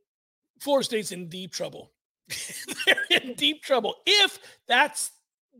Florida 0.60 0.86
State's 0.86 1.12
in 1.12 1.30
deep 1.30 1.52
trouble. 1.52 1.92
they're 2.86 3.22
in 3.22 3.34
deep 3.34 3.62
trouble 3.62 3.96
if 4.06 4.40
that's 4.68 5.12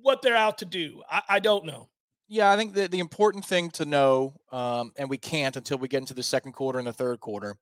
what 0.02 0.22
they're 0.22 0.36
out 0.36 0.58
to 0.60 0.66
do. 0.66 1.02
I, 1.10 1.22
I 1.30 1.40
don't 1.40 1.66
know. 1.66 1.90
Yeah, 2.28 2.52
I 2.52 2.58
think 2.58 2.74
the, 2.74 2.88
the 2.88 3.00
important 3.00 3.44
thing 3.44 3.72
to 3.72 3.86
know, 3.86 4.36
um, 4.52 4.92
and 4.98 5.10
we 5.10 5.18
can't 5.18 5.56
until 5.56 5.80
we 5.80 5.88
get 5.88 5.98
into 5.98 6.14
the 6.14 6.24
second 6.24 6.54
quarter 6.54 6.78
and 6.78 6.88
the 6.88 6.94
third 6.94 7.20
quarter, 7.20 7.58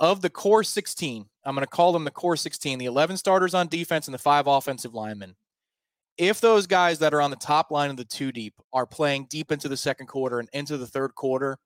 of 0.00 0.20
the 0.20 0.30
core 0.30 0.64
16, 0.64 1.24
I'm 1.44 1.54
going 1.54 1.64
to 1.64 1.70
call 1.70 1.92
them 1.92 2.02
the 2.02 2.10
core 2.10 2.36
16, 2.36 2.78
the 2.78 2.86
11 2.86 3.16
starters 3.16 3.54
on 3.54 3.68
defense 3.68 4.08
and 4.08 4.14
the 4.14 4.18
five 4.18 4.48
offensive 4.48 4.94
linemen 4.94 5.36
if 6.16 6.40
those 6.40 6.66
guys 6.66 6.98
that 7.00 7.12
are 7.12 7.20
on 7.20 7.30
the 7.30 7.36
top 7.36 7.70
line 7.70 7.90
of 7.90 7.96
the 7.96 8.04
two 8.04 8.32
deep 8.32 8.54
are 8.72 8.86
playing 8.86 9.26
deep 9.28 9.50
into 9.50 9.68
the 9.68 9.76
second 9.76 10.06
quarter 10.06 10.38
and 10.38 10.48
into 10.52 10.76
the 10.76 10.86
third 10.86 11.14
quarter, 11.14 11.58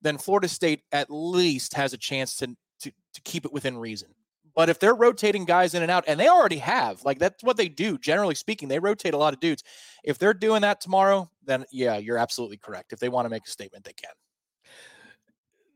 then 0.00 0.18
Florida 0.18 0.48
State 0.48 0.82
at 0.90 1.10
least 1.10 1.74
has 1.74 1.92
a 1.92 1.98
chance 1.98 2.36
to, 2.36 2.48
to, 2.80 2.90
to 3.14 3.20
keep 3.22 3.44
it 3.44 3.52
within 3.52 3.78
reason. 3.78 4.08
But 4.54 4.68
if 4.68 4.78
they're 4.78 4.94
rotating 4.94 5.44
guys 5.44 5.74
in 5.74 5.82
and 5.82 5.90
out, 5.90 6.04
and 6.06 6.18
they 6.18 6.28
already 6.28 6.58
have, 6.58 7.04
like 7.04 7.18
that's 7.18 7.42
what 7.42 7.56
they 7.56 7.68
do, 7.68 7.98
generally 7.98 8.34
speaking, 8.34 8.68
they 8.68 8.78
rotate 8.78 9.14
a 9.14 9.18
lot 9.18 9.32
of 9.32 9.40
dudes. 9.40 9.64
If 10.04 10.18
they're 10.18 10.34
doing 10.34 10.62
that 10.62 10.80
tomorrow, 10.80 11.30
then 11.44 11.64
yeah, 11.72 11.96
you're 11.96 12.18
absolutely 12.18 12.58
correct. 12.58 12.92
If 12.92 12.98
they 12.98 13.08
want 13.08 13.26
to 13.26 13.30
make 13.30 13.46
a 13.46 13.50
statement, 13.50 13.84
they 13.84 13.92
can. 13.92 14.12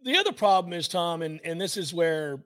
The 0.05 0.17
other 0.17 0.33
problem 0.33 0.73
is, 0.73 0.89
Tom, 0.89 1.23
and, 1.23 1.41
and 1.45 1.61
this 1.61 1.77
is 1.77 1.93
where 1.93 2.45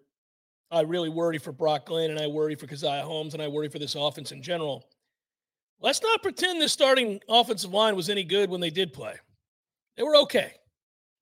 I 0.70 0.80
really 0.82 1.08
worry 1.08 1.38
for 1.38 1.52
Brock 1.52 1.86
Glenn 1.86 2.10
and 2.10 2.18
I 2.18 2.26
worry 2.26 2.54
for 2.54 2.66
Caziah 2.66 3.02
Holmes 3.02 3.34
and 3.34 3.42
I 3.42 3.48
worry 3.48 3.68
for 3.68 3.78
this 3.78 3.96
offense 3.96 4.32
in 4.32 4.42
general 4.42 4.86
Let's 5.80 6.02
not 6.02 6.22
pretend 6.22 6.60
this 6.60 6.72
starting 6.72 7.20
offensive 7.28 7.72
line 7.72 7.96
was 7.96 8.10
any 8.10 8.22
good 8.22 8.50
when 8.50 8.60
they 8.60 8.70
did 8.70 8.92
play. 8.92 9.14
They 9.96 10.02
were 10.02 10.16
okay. 10.16 10.52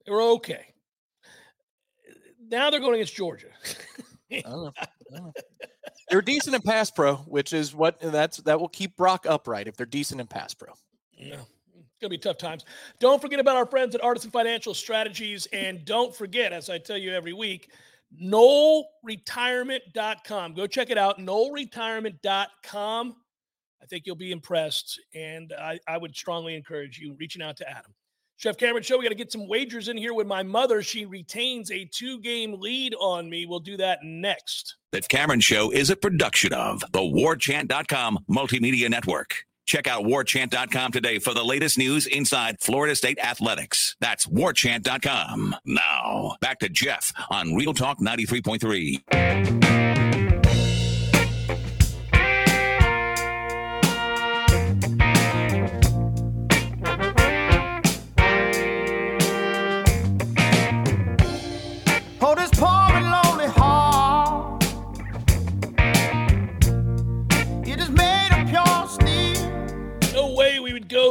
They 0.05 0.13
were 0.13 0.23
okay. 0.23 0.67
Now 2.51 2.71
they're 2.71 2.81
going 2.81 2.95
against 2.95 3.15
Georgia. 3.15 3.49
Oh. 5.15 5.33
they're 6.11 6.23
decent 6.23 6.57
in 6.57 6.63
pass 6.63 6.91
pro, 6.91 7.17
which 7.17 7.53
is 7.53 7.75
what 7.75 8.01
that's 8.01 8.39
that 8.39 8.59
will 8.61 8.69
keep 8.69 8.97
Brock 8.97 9.27
upright 9.29 9.69
if 9.69 9.77
they're 9.77 9.87
decent 9.87 10.21
in 10.21 10.27
pass 10.27 10.55
pro. 10.55 10.73
Yeah. 11.17 11.35
it's 11.35 11.47
gonna 12.01 12.11
be 12.11 12.19
tough 12.19 12.39
times. 12.39 12.65
Don't 13.01 13.21
forget 13.21 13.41
about 13.41 13.57
our 13.57 13.67
friends 13.67 13.95
at 13.95 14.03
Artisan 14.03 14.31
Financial 14.31 14.75
Strategies, 14.75 15.47
and 15.53 15.85
don't 15.85 16.15
forget, 16.15 16.53
as 16.53 16.71
I 16.71 16.79
tell 16.79 16.99
you 16.99 17.13
every 17.13 17.33
week, 17.33 17.71
NoleRetirement.com. 18.23 20.55
Go 20.55 20.67
check 20.67 20.91
it 20.91 20.99
out. 20.99 21.19
NoleRetirement.com 21.19 23.17
I 23.83 23.87
think 23.87 24.07
you'll 24.07 24.17
be 24.17 24.33
impressed. 24.33 25.01
And 25.15 25.53
I, 25.59 25.79
I 25.87 25.99
would 25.99 26.17
strongly 26.17 26.55
encourage 26.55 26.99
you 26.99 27.15
reaching 27.19 27.43
out 27.43 27.57
to 27.59 27.69
Adam. 27.69 27.93
Jeff 28.39 28.57
Cameron 28.57 28.85
Show, 28.85 28.99
we 28.99 29.05
got 29.05 29.09
to 29.09 29.17
get 29.17 29.33
some 29.33 29.49
wagers 29.49 29.89
in 29.89 29.97
here 29.97 30.15
with 30.15 30.29
my 30.29 30.45
mother. 30.45 30.81
She 30.81 31.07
retains 31.07 31.73
a 31.73 31.85
two 31.87 32.21
game 32.21 32.61
lead 32.61 32.95
on 33.01 33.29
me. 33.29 33.47
We'll 33.47 33.59
do 33.59 33.77
that 33.79 33.99
next. 34.05 34.77
The 34.93 35.01
Cameron 35.01 35.41
Show 35.41 35.73
is 35.73 35.91
a 35.91 35.97
production 35.97 36.53
of 36.53 36.81
the 36.93 37.01
warchant.com 37.01 38.21
multimedia 38.31 38.89
network. 38.89 39.35
Check 39.67 39.89
out 39.89 40.05
warchant.com 40.05 40.93
today 40.93 41.19
for 41.19 41.35
the 41.35 41.45
latest 41.45 41.77
news 41.79 42.07
inside 42.07 42.57
Florida 42.61 42.95
State 42.95 43.19
athletics. 43.19 43.97
That's 44.01 44.27
warchant.com. 44.27 45.57
Now, 45.67 46.37
back 46.41 46.61
to 46.61 46.69
Jeff 46.69 47.13
on 47.31 47.55
Real 47.55 47.75
Talk 47.75 47.99
93.3. 47.99 49.88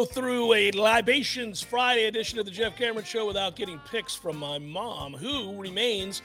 through 0.05 0.53
a 0.53 0.71
Libations 0.71 1.61
Friday 1.61 2.05
edition 2.05 2.39
of 2.39 2.45
the 2.45 2.51
Jeff 2.51 2.75
Cameron 2.75 3.05
Show 3.05 3.25
without 3.25 3.55
getting 3.55 3.79
picks 3.89 4.15
from 4.15 4.37
my 4.37 4.59
mom, 4.59 5.13
who 5.13 5.59
remains 5.59 6.21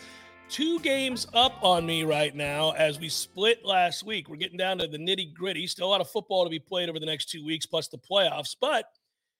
two 0.49 0.79
games 0.81 1.27
up 1.35 1.63
on 1.63 1.87
me 1.87 2.05
right 2.05 2.35
now 2.35 2.73
as 2.73 2.99
we 2.99 3.09
split 3.09 3.65
last 3.65 4.05
week. 4.05 4.29
We're 4.29 4.37
getting 4.37 4.59
down 4.59 4.79
to 4.79 4.87
the 4.87 4.99
nitty 4.99 5.33
gritty. 5.35 5.67
Still 5.67 5.87
a 5.87 5.91
lot 5.91 6.01
of 6.01 6.11
football 6.11 6.45
to 6.45 6.51
be 6.51 6.59
played 6.59 6.89
over 6.89 6.99
the 6.99 7.07
next 7.07 7.31
two 7.31 7.45
weeks, 7.45 7.67
plus 7.67 7.89
the 7.89 7.99
playoffs, 7.99 8.57
but 8.61 8.87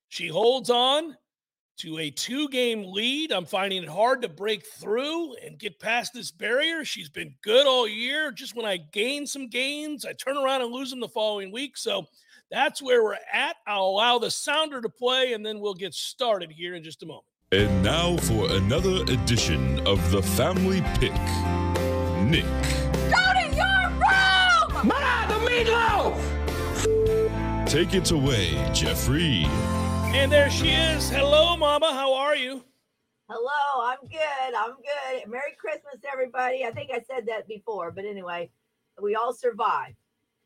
she 0.09 0.29
holds 0.29 0.71
on 0.71 1.17
to 1.79 1.99
a 1.99 2.11
two 2.11 2.49
game 2.49 2.85
lead. 2.93 3.33
I'm 3.33 3.47
finding 3.47 3.83
it 3.83 3.89
hard 3.89 4.23
to 4.23 4.29
break 4.29 4.65
through 4.67 5.35
and 5.37 5.59
get 5.59 5.81
past 5.81 6.13
this 6.15 6.31
barrier. 6.31 6.85
She's 6.85 7.09
been 7.09 7.35
good 7.43 7.67
all 7.67 7.89
year. 7.89 8.31
Just 8.31 8.55
when 8.55 8.67
I 8.67 8.77
gain 8.77 9.27
some 9.27 9.49
gains, 9.49 10.05
I 10.05 10.13
turn 10.13 10.37
around 10.37 10.63
and 10.63 10.73
lose 10.73 10.91
them 10.91 11.01
the 11.01 11.09
following 11.09 11.51
week. 11.51 11.77
So, 11.77 12.07
that's 12.53 12.83
where 12.83 13.03
we're 13.03 13.17
at. 13.33 13.57
I'll 13.67 13.87
allow 13.87 14.19
the 14.19 14.31
sounder 14.31 14.83
to 14.83 14.89
play, 14.89 15.33
and 15.33 15.45
then 15.45 15.59
we'll 15.59 15.75
get 15.75 15.95
started 15.95 16.53
here 16.53 16.75
in 16.75 16.85
just 16.85 17.03
a 17.03 17.07
moment. 17.07 17.25
And 17.51 17.83
now 17.83 18.19
for 18.19 18.53
another 18.53 19.03
edition 19.13 19.85
of 19.87 20.11
the 20.11 20.23
Family 20.23 20.83
Pick. 20.95 21.13
Nick. 22.23 22.45
Go 23.11 23.25
to 23.33 23.49
your 23.57 23.89
room! 23.99 24.87
Ma, 24.87 25.27
the 25.27 25.35
meatloaf! 25.49 26.17
Take 27.67 27.95
it 27.95 28.11
away, 28.11 28.53
Jeffrey. 28.75 29.45
And 30.15 30.31
there 30.31 30.51
she 30.51 30.69
is. 30.69 31.09
Hello, 31.09 31.57
Mama. 31.57 31.93
How 31.95 32.13
are 32.13 32.37
you? 32.37 32.63
Hello, 33.31 33.83
I'm 33.83 34.07
good. 34.09 34.55
I'm 34.55 34.75
good. 34.77 35.31
Merry 35.31 35.57
Christmas, 35.59 36.03
everybody. 36.13 36.67
I 36.67 36.71
think 36.71 36.91
I 36.93 37.01
said 37.01 37.25
that 37.29 37.49
before, 37.49 37.91
but 37.91 38.05
anyway, 38.05 38.51
we 39.01 39.15
all 39.15 39.33
survived. 39.33 39.97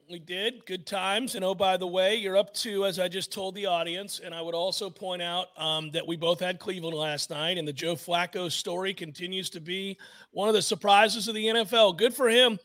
We 0.08 0.20
did. 0.20 0.64
Good 0.66 0.86
times. 0.86 1.34
And 1.34 1.44
oh, 1.44 1.54
by 1.54 1.76
the 1.76 1.86
way, 1.86 2.14
you're 2.14 2.36
up 2.36 2.54
to, 2.54 2.86
as 2.86 3.00
I 3.00 3.08
just 3.08 3.32
told 3.32 3.56
the 3.56 3.66
audience, 3.66 4.20
and 4.24 4.32
I 4.32 4.40
would 4.40 4.54
also 4.54 4.88
point 4.88 5.20
out 5.20 5.48
um, 5.56 5.90
that 5.90 6.06
we 6.06 6.16
both 6.16 6.38
had 6.38 6.60
Cleveland 6.60 6.96
last 6.96 7.30
night, 7.30 7.58
and 7.58 7.66
the 7.66 7.72
Joe 7.72 7.96
Flacco 7.96 8.50
story 8.50 8.94
continues 8.94 9.50
to 9.50 9.60
be 9.60 9.98
one 10.30 10.48
of 10.48 10.54
the 10.54 10.62
surprises 10.62 11.26
of 11.26 11.34
the 11.34 11.46
NFL. 11.46 11.96
Good 11.96 12.14
for 12.14 12.28
him. 12.28 12.58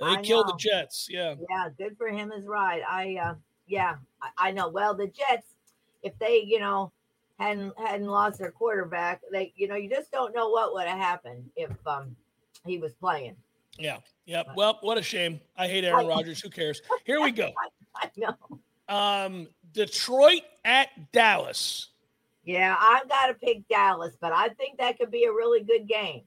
They 0.00 0.16
killed 0.22 0.48
the 0.48 0.56
Jets. 0.58 1.06
Yeah. 1.08 1.36
Yeah, 1.48 1.68
good 1.76 1.96
for 1.96 2.08
him 2.08 2.32
is 2.32 2.46
right. 2.46 2.82
I, 2.88 3.16
uh, 3.22 3.34
yeah, 3.68 3.96
I, 4.20 4.48
I 4.48 4.50
know. 4.50 4.68
Well, 4.68 4.94
the 4.94 5.06
Jets, 5.06 5.54
if 6.02 6.18
they, 6.18 6.42
you 6.44 6.58
know, 6.58 6.90
hadn't 7.38 7.78
hadn't 7.78 8.08
lost 8.08 8.40
their 8.40 8.50
quarterback, 8.50 9.20
they, 9.30 9.52
you 9.56 9.68
know, 9.68 9.76
you 9.76 9.88
just 9.88 10.10
don't 10.10 10.34
know 10.34 10.48
what 10.48 10.74
would 10.74 10.88
have 10.88 10.98
happened 10.98 11.48
if 11.54 11.70
um 11.86 12.16
he 12.66 12.78
was 12.78 12.94
playing. 12.94 13.36
Yeah. 13.78 13.98
Yeah. 14.26 14.42
Well, 14.56 14.78
what 14.82 14.98
a 14.98 15.02
shame. 15.02 15.40
I 15.56 15.68
hate 15.68 15.84
Aaron 15.84 16.06
Rodgers. 16.06 16.40
Who 16.40 16.50
cares? 16.50 16.82
Here 17.04 17.20
we 17.20 17.30
go. 17.30 17.50
I 17.96 18.10
know. 18.16 18.34
Um, 18.88 19.48
Detroit 19.72 20.42
at 20.64 20.88
Dallas. 21.12 21.88
Yeah, 22.44 22.74
I've 22.78 23.08
got 23.08 23.26
to 23.26 23.34
pick 23.34 23.68
Dallas, 23.68 24.16
but 24.20 24.32
I 24.32 24.48
think 24.48 24.78
that 24.78 24.98
could 24.98 25.10
be 25.10 25.24
a 25.24 25.30
really 25.30 25.62
good 25.62 25.86
game. 25.86 26.22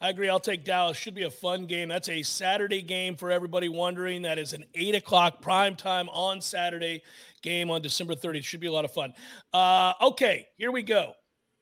I 0.00 0.10
agree. 0.10 0.28
I'll 0.28 0.40
take 0.40 0.64
Dallas. 0.64 0.96
Should 0.96 1.14
be 1.14 1.24
a 1.24 1.30
fun 1.30 1.66
game. 1.66 1.88
That's 1.88 2.08
a 2.08 2.22
Saturday 2.22 2.82
game 2.82 3.16
for 3.16 3.30
everybody 3.30 3.68
wondering. 3.68 4.22
That 4.22 4.38
is 4.38 4.52
an 4.52 4.64
eight 4.74 4.94
o'clock 4.94 5.40
prime 5.40 5.74
time 5.74 6.08
on 6.10 6.40
Saturday 6.40 7.02
game 7.42 7.70
on 7.70 7.82
December 7.82 8.14
30th. 8.14 8.44
Should 8.44 8.60
be 8.60 8.68
a 8.68 8.72
lot 8.72 8.84
of 8.84 8.92
fun. 8.92 9.12
Uh, 9.52 9.92
okay, 10.02 10.46
here 10.56 10.70
we 10.70 10.82
go. 10.82 11.14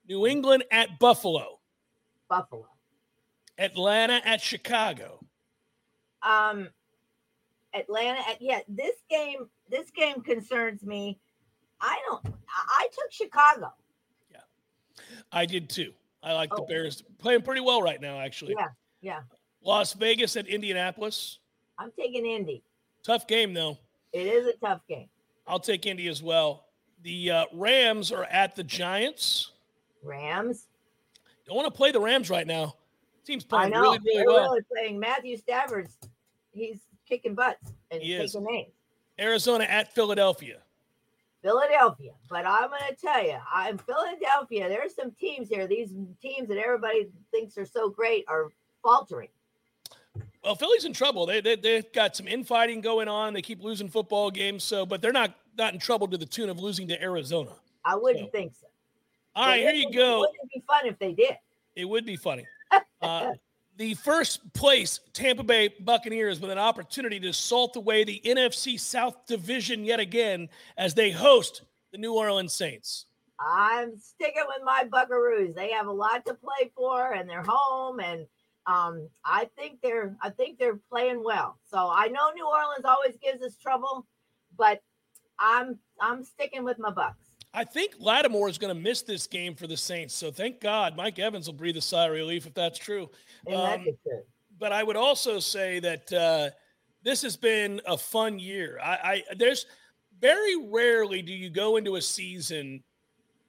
New 0.09 0.27
England 0.27 0.64
at 0.71 0.99
Buffalo. 0.99 1.61
Buffalo. 2.29 2.66
Atlanta 3.59 4.21
at 4.25 4.41
Chicago. 4.41 5.20
Um, 6.22 6.68
Atlanta 7.74 8.20
at 8.28 8.41
yeah. 8.41 8.61
This 8.68 8.97
game, 9.11 9.49
this 9.70 9.91
game 9.91 10.22
concerns 10.22 10.83
me. 10.85 11.18
I 11.80 11.99
don't. 12.09 12.26
I 12.26 12.89
took 12.93 13.12
Chicago. 13.12 13.72
Yeah, 14.30 14.41
I 15.33 15.47
did 15.47 15.68
too. 15.68 15.93
I 16.22 16.33
like 16.33 16.51
oh. 16.53 16.57
the 16.57 16.62
Bears 16.62 17.03
playing 17.18 17.43
pretty 17.43 17.61
well 17.61 17.83
right 17.83 18.01
now. 18.01 18.20
Actually. 18.20 18.55
Yeah. 18.59 18.68
Yeah. 19.01 19.20
Las 19.62 19.93
Vegas 19.95 20.37
at 20.37 20.47
Indianapolis. 20.47 21.39
I'm 21.78 21.93
taking 21.99 22.24
Indy. 22.24 22.62
Tough 23.05 23.26
game 23.26 23.53
though. 23.53 23.78
It 24.12 24.26
is 24.26 24.47
a 24.47 24.55
tough 24.55 24.80
game. 24.89 25.09
I'll 25.47 25.61
take 25.61 25.87
Indy 25.87 26.09
as 26.09 26.22
well. 26.22 26.66
The 27.03 27.30
uh, 27.30 27.45
Rams 27.53 28.11
are 28.11 28.24
at 28.24 28.57
the 28.57 28.64
Giants. 28.64 29.53
Rams. 30.03 30.66
Don't 31.47 31.57
want 31.57 31.66
to 31.66 31.76
play 31.76 31.93
the 31.93 32.01
Rams 32.01 32.30
right 32.30 32.47
now. 32.47 32.74
Team's 33.27 33.45
I 33.45 33.49
playing 33.49 33.72
know 33.72 33.81
really, 33.83 33.99
really 33.99 34.16
they're 34.16 34.27
well. 34.27 34.51
really 34.51 34.62
playing. 34.72 35.01
Matthew 35.01 35.37
Stafford's 35.37 35.99
he's 36.53 36.79
kicking 37.09 37.35
butts 37.35 37.72
and 37.91 38.01
He 38.01 38.16
taking 38.16 38.45
names. 38.45 38.72
Arizona 39.18 39.64
at 39.64 39.93
Philadelphia. 39.95 40.59
Philadelphia. 41.43 42.12
But 42.29 42.47
I'm 42.47 42.70
going 42.70 42.83
to 42.89 42.95
tell 42.95 43.24
you, 43.24 43.37
I'm 43.53 43.79
Philadelphia. 43.79 44.68
There's 44.68 44.95
some 44.95 45.11
teams 45.12 45.49
here. 45.49 45.66
These 45.66 45.93
teams 46.20 46.49
that 46.49 46.59
everybody 46.59 47.09
thinks 47.31 47.57
are 47.59 47.66
so 47.66 47.89
great 47.89 48.24
are 48.29 48.51
faltering. 48.83 49.29
Well, 50.43 50.55
Philly's 50.55 50.85
in 50.85 50.93
trouble. 50.93 51.27
They, 51.27 51.41
they 51.41 51.57
they've 51.57 51.93
got 51.93 52.14
some 52.14 52.29
infighting 52.29 52.81
going 52.81 53.09
on. 53.09 53.33
They 53.35 53.43
keep 53.43 53.62
losing 53.62 53.89
football 53.89 54.31
games. 54.31 54.62
So, 54.62 54.87
but 54.87 55.03
they're 55.03 55.12
not 55.12 55.35
not 55.59 55.72
in 55.74 55.81
trouble 55.81 56.07
to 56.09 56.16
the 56.16 56.27
tune 56.27 56.49
of 56.49 56.61
losing 56.61 56.87
to 56.89 57.03
Arizona. 57.03 57.51
I 57.85 57.97
wouldn't 57.97 58.31
think 58.31 58.53
so. 58.55 58.66
All 59.35 59.47
right, 59.47 59.61
here 59.61 59.72
you 59.72 59.93
go. 59.93 60.16
It. 60.16 60.31
Wouldn't 60.31 60.53
be 60.55 60.62
fun 60.66 60.87
if 60.87 60.99
they 60.99 61.12
did? 61.12 61.37
It 61.74 61.85
would 61.85 62.07
be 62.07 62.16
funny. 62.16 62.47
Uh, 63.03 63.33
the 63.77 63.95
first 63.95 64.53
place 64.55 65.01
Tampa 65.12 65.43
Bay 65.43 65.69
Buccaneers 65.81 66.41
with 66.41 66.51
an 66.51 66.59
opportunity 66.59 67.21
to 67.21 67.33
salt 67.33 67.77
away 67.77 68.05
the 68.05 68.21
NFC 68.25 68.81
South 68.81 69.27
Division 69.27 69.85
yet 69.85 70.01
again 70.01 70.49
as 70.77 70.95
they 70.95 71.11
host 71.11 71.62
the 71.93 71.99
New 71.99 72.14
Orleans 72.14 72.55
Saints. 72.55 73.07
I'm 73.39 73.97
sticking 73.99 74.45
with 74.49 74.62
my 74.64 74.85
Buckaroos. 74.91 75.55
They 75.55 75.71
have 75.73 75.87
a 75.87 75.93
lot 75.93 76.25
to 76.27 76.35
play 76.35 76.73
for, 76.75 77.12
and 77.12 77.29
they're 77.29 77.45
home, 77.47 78.01
and 78.01 78.27
um, 78.67 79.09
I 79.25 79.49
think 79.57 79.81
they're 79.83 80.17
I 80.23 80.31
think 80.31 80.59
they're 80.59 80.81
playing 80.91 81.23
well. 81.23 81.59
So 81.71 81.77
I 81.79 82.09
know 82.09 82.31
New 82.35 82.47
Orleans 82.47 82.85
always 82.85 83.17
gives 83.23 83.43
us 83.43 83.57
trouble, 83.57 84.07
but 84.57 84.81
I'm 85.39 85.79
I'm 86.01 86.25
sticking 86.25 86.64
with 86.64 86.79
my 86.79 86.91
Bucks. 86.91 87.26
I 87.57 87.64
think 87.64 87.94
Lattimore 87.98 88.50
is 88.50 88.59
going 88.59 88.74
to 88.74 88.80
miss 88.80 89.00
this 89.00 89.26
game 89.26 89.54
for 89.54 89.66
the 89.66 89.78
Saints. 89.78 90.14
So 90.14 90.30
thank 90.30 90.61
God 90.61 90.94
Mike 90.94 91.18
Evans 91.18 91.46
will 91.46 91.54
breathe 91.54 91.78
a 91.78 91.80
sigh 91.80 92.04
of 92.04 92.12
relief 92.12 92.46
if 92.46 92.52
that's 92.52 92.78
true. 92.78 93.09
Um, 93.50 93.86
but 94.59 94.72
I 94.72 94.82
would 94.82 94.96
also 94.96 95.40
say 95.40 95.80
that 95.80 96.12
uh, 96.12 96.50
this 97.02 97.22
has 97.22 97.34
been 97.34 97.80
a 97.86 97.96
fun 97.96 98.38
year. 98.38 98.78
I, 98.84 99.22
I 99.30 99.34
there's 99.36 99.64
very 100.20 100.68
rarely 100.68 101.22
do 101.22 101.32
you 101.32 101.48
go 101.48 101.76
into 101.76 101.96
a 101.96 102.02
season, 102.02 102.84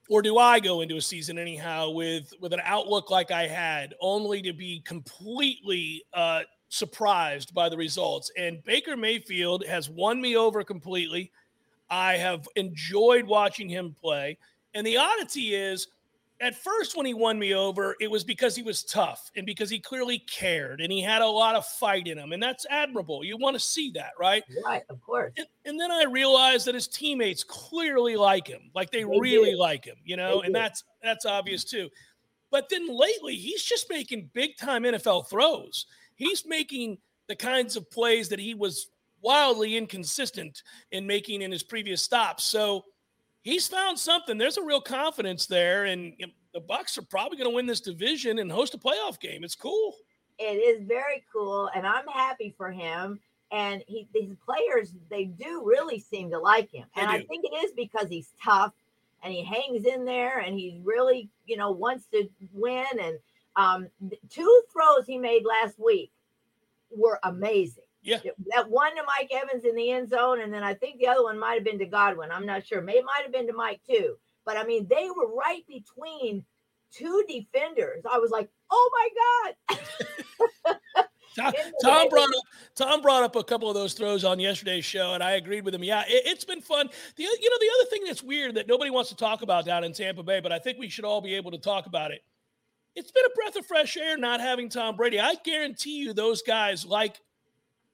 or 0.08 0.22
do 0.22 0.38
I 0.38 0.58
go 0.58 0.80
into 0.80 0.96
a 0.96 1.02
season 1.02 1.38
anyhow 1.38 1.90
with 1.90 2.32
with 2.40 2.54
an 2.54 2.62
outlook 2.64 3.10
like 3.10 3.30
I 3.30 3.46
had, 3.46 3.92
only 4.00 4.40
to 4.40 4.54
be 4.54 4.80
completely 4.86 6.02
uh, 6.14 6.40
surprised 6.70 7.52
by 7.52 7.68
the 7.68 7.76
results. 7.76 8.30
And 8.38 8.64
Baker 8.64 8.96
Mayfield 8.96 9.66
has 9.66 9.90
won 9.90 10.18
me 10.18 10.34
over 10.34 10.64
completely. 10.64 11.30
I 11.90 12.16
have 12.16 12.48
enjoyed 12.56 13.24
watching 13.24 13.68
him 13.68 13.94
play. 14.00 14.38
And 14.74 14.86
the 14.86 14.96
oddity 14.98 15.54
is, 15.54 15.88
at 16.40 16.54
first 16.54 16.96
when 16.96 17.04
he 17.04 17.14
won 17.14 17.36
me 17.38 17.52
over, 17.54 17.96
it 18.00 18.08
was 18.08 18.22
because 18.22 18.54
he 18.54 18.62
was 18.62 18.84
tough 18.84 19.28
and 19.36 19.44
because 19.44 19.68
he 19.68 19.80
clearly 19.80 20.20
cared 20.30 20.80
and 20.80 20.92
he 20.92 21.00
had 21.02 21.20
a 21.20 21.26
lot 21.26 21.56
of 21.56 21.66
fight 21.66 22.06
in 22.06 22.16
him. 22.16 22.32
And 22.32 22.40
that's 22.40 22.64
admirable. 22.70 23.24
You 23.24 23.36
want 23.36 23.54
to 23.54 23.60
see 23.60 23.90
that, 23.96 24.10
right? 24.20 24.44
Right, 24.64 24.84
of 24.88 25.00
course. 25.00 25.32
And, 25.36 25.46
and 25.64 25.80
then 25.80 25.90
I 25.90 26.04
realized 26.04 26.66
that 26.66 26.76
his 26.76 26.86
teammates 26.86 27.42
clearly 27.42 28.14
like 28.14 28.46
him, 28.46 28.70
like 28.74 28.90
they, 28.92 29.02
They 29.02 29.18
really 29.18 29.52
do. 29.52 29.58
like 29.58 29.84
him, 29.84 29.96
you 30.04 30.16
know, 30.16 30.40
They 30.40 30.46
and 30.46 30.54
do. 30.54 30.60
that's 30.60 30.84
that's 31.02 31.26
obvious 31.26 31.64
too. 31.64 31.88
But 32.52 32.68
then 32.68 32.86
lately, 32.88 33.34
he's 33.34 33.62
just 33.64 33.90
making 33.90 34.30
big 34.32 34.56
time 34.56 34.84
NFL 34.84 35.28
throws. 35.28 35.86
He's 36.14 36.46
making 36.46 36.98
the 37.26 37.36
kinds 37.36 37.76
of 37.76 37.90
plays 37.90 38.28
that 38.28 38.38
he 38.38 38.54
was 38.54 38.88
wildly 39.20 39.76
inconsistent 39.76 40.62
in 40.92 41.06
making 41.06 41.42
in 41.42 41.50
his 41.50 41.62
previous 41.62 42.02
stops. 42.02 42.44
So 42.44 42.84
he's 43.42 43.66
found 43.66 43.98
something. 43.98 44.38
There's 44.38 44.58
a 44.58 44.62
real 44.62 44.80
confidence 44.80 45.46
there, 45.46 45.84
and 45.84 46.14
the 46.52 46.60
Bucks 46.60 46.98
are 46.98 47.02
probably 47.02 47.38
going 47.38 47.50
to 47.50 47.54
win 47.54 47.66
this 47.66 47.80
division 47.80 48.38
and 48.38 48.50
host 48.50 48.74
a 48.74 48.78
playoff 48.78 49.20
game. 49.20 49.44
It's 49.44 49.54
cool. 49.54 49.94
It 50.38 50.44
is 50.44 50.86
very 50.86 51.24
cool, 51.32 51.68
and 51.74 51.86
I'm 51.86 52.06
happy 52.06 52.54
for 52.56 52.70
him. 52.70 53.20
And 53.50 53.82
he, 53.86 54.06
these 54.12 54.34
players, 54.44 54.92
they 55.10 55.24
do 55.24 55.62
really 55.64 55.98
seem 55.98 56.30
to 56.30 56.38
like 56.38 56.70
him, 56.70 56.86
and 56.96 57.08
I 57.08 57.22
think 57.22 57.44
it 57.44 57.64
is 57.64 57.72
because 57.72 58.08
he's 58.08 58.32
tough 58.42 58.74
and 59.22 59.32
he 59.32 59.42
hangs 59.42 59.84
in 59.84 60.04
there, 60.04 60.38
and 60.38 60.56
he 60.56 60.80
really, 60.84 61.28
you 61.46 61.56
know, 61.56 61.72
wants 61.72 62.06
to 62.12 62.28
win. 62.52 62.86
And 63.02 63.18
um, 63.56 63.88
two 64.30 64.62
throws 64.72 65.06
he 65.06 65.18
made 65.18 65.44
last 65.44 65.78
week 65.78 66.12
were 66.94 67.18
amazing. 67.24 67.82
Yeah. 68.02 68.18
That 68.54 68.70
one 68.70 68.94
to 68.96 69.02
Mike 69.02 69.30
Evans 69.32 69.64
in 69.64 69.74
the 69.74 69.90
end 69.90 70.08
zone, 70.08 70.40
and 70.40 70.52
then 70.52 70.62
I 70.62 70.74
think 70.74 70.98
the 70.98 71.08
other 71.08 71.22
one 71.22 71.38
might 71.38 71.54
have 71.54 71.64
been 71.64 71.78
to 71.78 71.86
Godwin. 71.86 72.30
I'm 72.30 72.46
not 72.46 72.66
sure. 72.66 72.80
May 72.80 73.00
might 73.00 73.22
have 73.22 73.32
been 73.32 73.46
to 73.48 73.52
Mike 73.52 73.80
too. 73.88 74.16
But 74.44 74.56
I 74.56 74.64
mean, 74.64 74.86
they 74.88 75.08
were 75.14 75.34
right 75.34 75.62
between 75.68 76.44
two 76.92 77.24
defenders. 77.28 78.02
I 78.10 78.18
was 78.18 78.30
like, 78.30 78.48
oh 78.70 78.90
my 78.92 79.76
God. 79.76 80.76
Tom, 81.38 81.52
Tom 81.82 82.08
brought 82.08 82.28
up 82.28 82.42
Tom 82.74 83.02
brought 83.02 83.22
up 83.22 83.36
a 83.36 83.44
couple 83.44 83.68
of 83.68 83.74
those 83.74 83.94
throws 83.94 84.24
on 84.24 84.40
yesterday's 84.40 84.84
show, 84.84 85.14
and 85.14 85.22
I 85.22 85.32
agreed 85.32 85.64
with 85.64 85.74
him. 85.74 85.84
Yeah, 85.84 86.02
it, 86.06 86.22
it's 86.26 86.44
been 86.44 86.60
fun. 86.60 86.88
The 87.16 87.22
you 87.22 87.28
know 87.50 87.56
the 87.60 87.70
other 87.80 87.90
thing 87.90 88.04
that's 88.06 88.22
weird 88.22 88.54
that 88.56 88.68
nobody 88.68 88.90
wants 88.90 89.10
to 89.10 89.16
talk 89.16 89.42
about 89.42 89.64
down 89.64 89.84
in 89.84 89.92
Tampa 89.92 90.22
Bay, 90.22 90.40
but 90.40 90.52
I 90.52 90.58
think 90.58 90.78
we 90.78 90.88
should 90.88 91.04
all 91.04 91.20
be 91.20 91.34
able 91.34 91.50
to 91.52 91.58
talk 91.58 91.86
about 91.86 92.10
it. 92.10 92.22
It's 92.94 93.10
been 93.12 93.24
a 93.24 93.34
breath 93.34 93.56
of 93.56 93.66
fresh 93.66 93.96
air 93.96 94.16
not 94.16 94.40
having 94.40 94.68
Tom 94.68 94.96
Brady. 94.96 95.20
I 95.20 95.34
guarantee 95.44 95.98
you, 95.98 96.12
those 96.12 96.42
guys 96.42 96.84
like. 96.84 97.20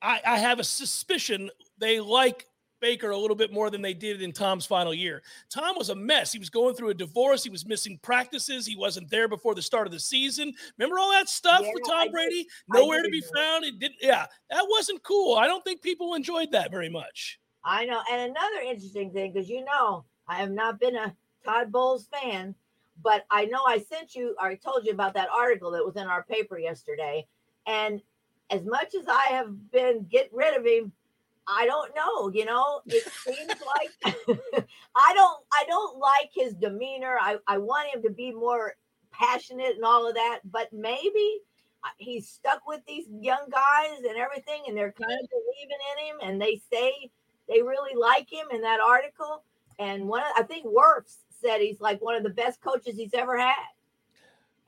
I, 0.04 0.20
I 0.26 0.38
have 0.38 0.58
a 0.58 0.64
suspicion 0.64 1.50
they 1.78 1.98
like 1.98 2.46
Baker 2.80 3.10
a 3.10 3.16
little 3.16 3.36
bit 3.36 3.50
more 3.50 3.70
than 3.70 3.80
they 3.80 3.94
did 3.94 4.20
in 4.20 4.30
Tom's 4.30 4.66
final 4.66 4.92
year. 4.92 5.22
Tom 5.48 5.74
was 5.76 5.88
a 5.88 5.94
mess. 5.94 6.32
He 6.32 6.38
was 6.38 6.50
going 6.50 6.74
through 6.74 6.90
a 6.90 6.94
divorce. 6.94 7.42
He 7.42 7.48
was 7.48 7.64
missing 7.66 7.98
practices. 8.02 8.66
He 8.66 8.76
wasn't 8.76 9.08
there 9.08 9.26
before 9.26 9.54
the 9.54 9.62
start 9.62 9.86
of 9.86 9.92
the 9.92 9.98
season. 9.98 10.52
Remember 10.76 10.98
all 10.98 11.10
that 11.10 11.30
stuff 11.30 11.62
Yeah, 11.62 11.70
with 11.72 11.84
Tom 11.88 12.08
do. 12.08 12.12
Brady? 12.12 12.46
I 12.70 12.78
Nowhere 12.78 13.02
to 13.02 13.08
be 13.08 13.22
found. 13.34 13.64
It 13.64 13.78
didn't. 13.78 13.96
Yeah, 14.02 14.26
that 14.50 14.66
wasn't 14.68 15.02
cool. 15.02 15.38
I 15.38 15.46
don't 15.46 15.64
think 15.64 15.80
people 15.80 16.14
enjoyed 16.14 16.52
that 16.52 16.70
very 16.70 16.90
much. 16.90 17.40
I 17.64 17.86
know. 17.86 18.02
And 18.12 18.30
another 18.30 18.60
interesting 18.68 19.10
thing, 19.10 19.32
because 19.32 19.48
you 19.48 19.64
know, 19.64 20.04
I 20.28 20.36
have 20.36 20.50
not 20.50 20.78
been 20.78 20.96
a 20.96 21.16
Todd 21.42 21.72
Bowles 21.72 22.06
fan, 22.12 22.54
but 23.02 23.24
I 23.30 23.46
know 23.46 23.62
I 23.66 23.78
sent 23.78 24.14
you, 24.14 24.36
or 24.38 24.48
I 24.48 24.56
told 24.56 24.84
you 24.84 24.92
about 24.92 25.14
that 25.14 25.30
article 25.30 25.70
that 25.70 25.84
was 25.84 25.96
in 25.96 26.06
our 26.06 26.22
paper 26.24 26.58
yesterday. 26.58 27.26
And 27.66 28.02
as 28.50 28.64
much 28.64 28.94
as 28.94 29.06
I 29.08 29.26
have 29.30 29.70
been 29.70 30.06
get 30.10 30.30
rid 30.32 30.56
of 30.56 30.66
him, 30.66 30.92
I 31.46 31.66
don't 31.66 31.94
know. 31.94 32.30
You 32.30 32.44
know, 32.46 32.80
it 32.86 33.04
seems 33.24 33.48
like 34.28 34.36
I 34.96 35.14
don't. 35.14 35.44
I 35.52 35.64
don't 35.66 35.98
like 35.98 36.30
his 36.34 36.54
demeanor. 36.54 37.16
I 37.20 37.36
I 37.46 37.58
want 37.58 37.94
him 37.94 38.02
to 38.02 38.10
be 38.10 38.32
more 38.32 38.74
passionate 39.12 39.76
and 39.76 39.84
all 39.84 40.08
of 40.08 40.14
that. 40.14 40.40
But 40.44 40.72
maybe 40.72 41.40
uh, 41.84 41.88
he's 41.98 42.28
stuck 42.28 42.66
with 42.66 42.80
these 42.86 43.06
young 43.20 43.46
guys 43.50 43.98
and 44.08 44.16
everything, 44.16 44.62
and 44.68 44.76
they're 44.76 44.92
kind 44.92 45.12
of 45.12 45.28
believing 45.30 45.78
in 45.92 46.06
him, 46.06 46.16
and 46.22 46.40
they 46.40 46.60
say 46.72 47.10
they 47.48 47.62
really 47.62 47.94
like 47.94 48.30
him 48.30 48.46
in 48.52 48.62
that 48.62 48.80
article. 48.80 49.44
And 49.78 50.06
one, 50.08 50.22
of, 50.22 50.28
I 50.36 50.42
think 50.44 50.66
Wirfs 50.66 51.18
said 51.42 51.60
he's 51.60 51.80
like 51.80 52.00
one 52.00 52.14
of 52.14 52.22
the 52.22 52.30
best 52.30 52.60
coaches 52.62 52.96
he's 52.96 53.14
ever 53.14 53.36
had. 53.36 53.54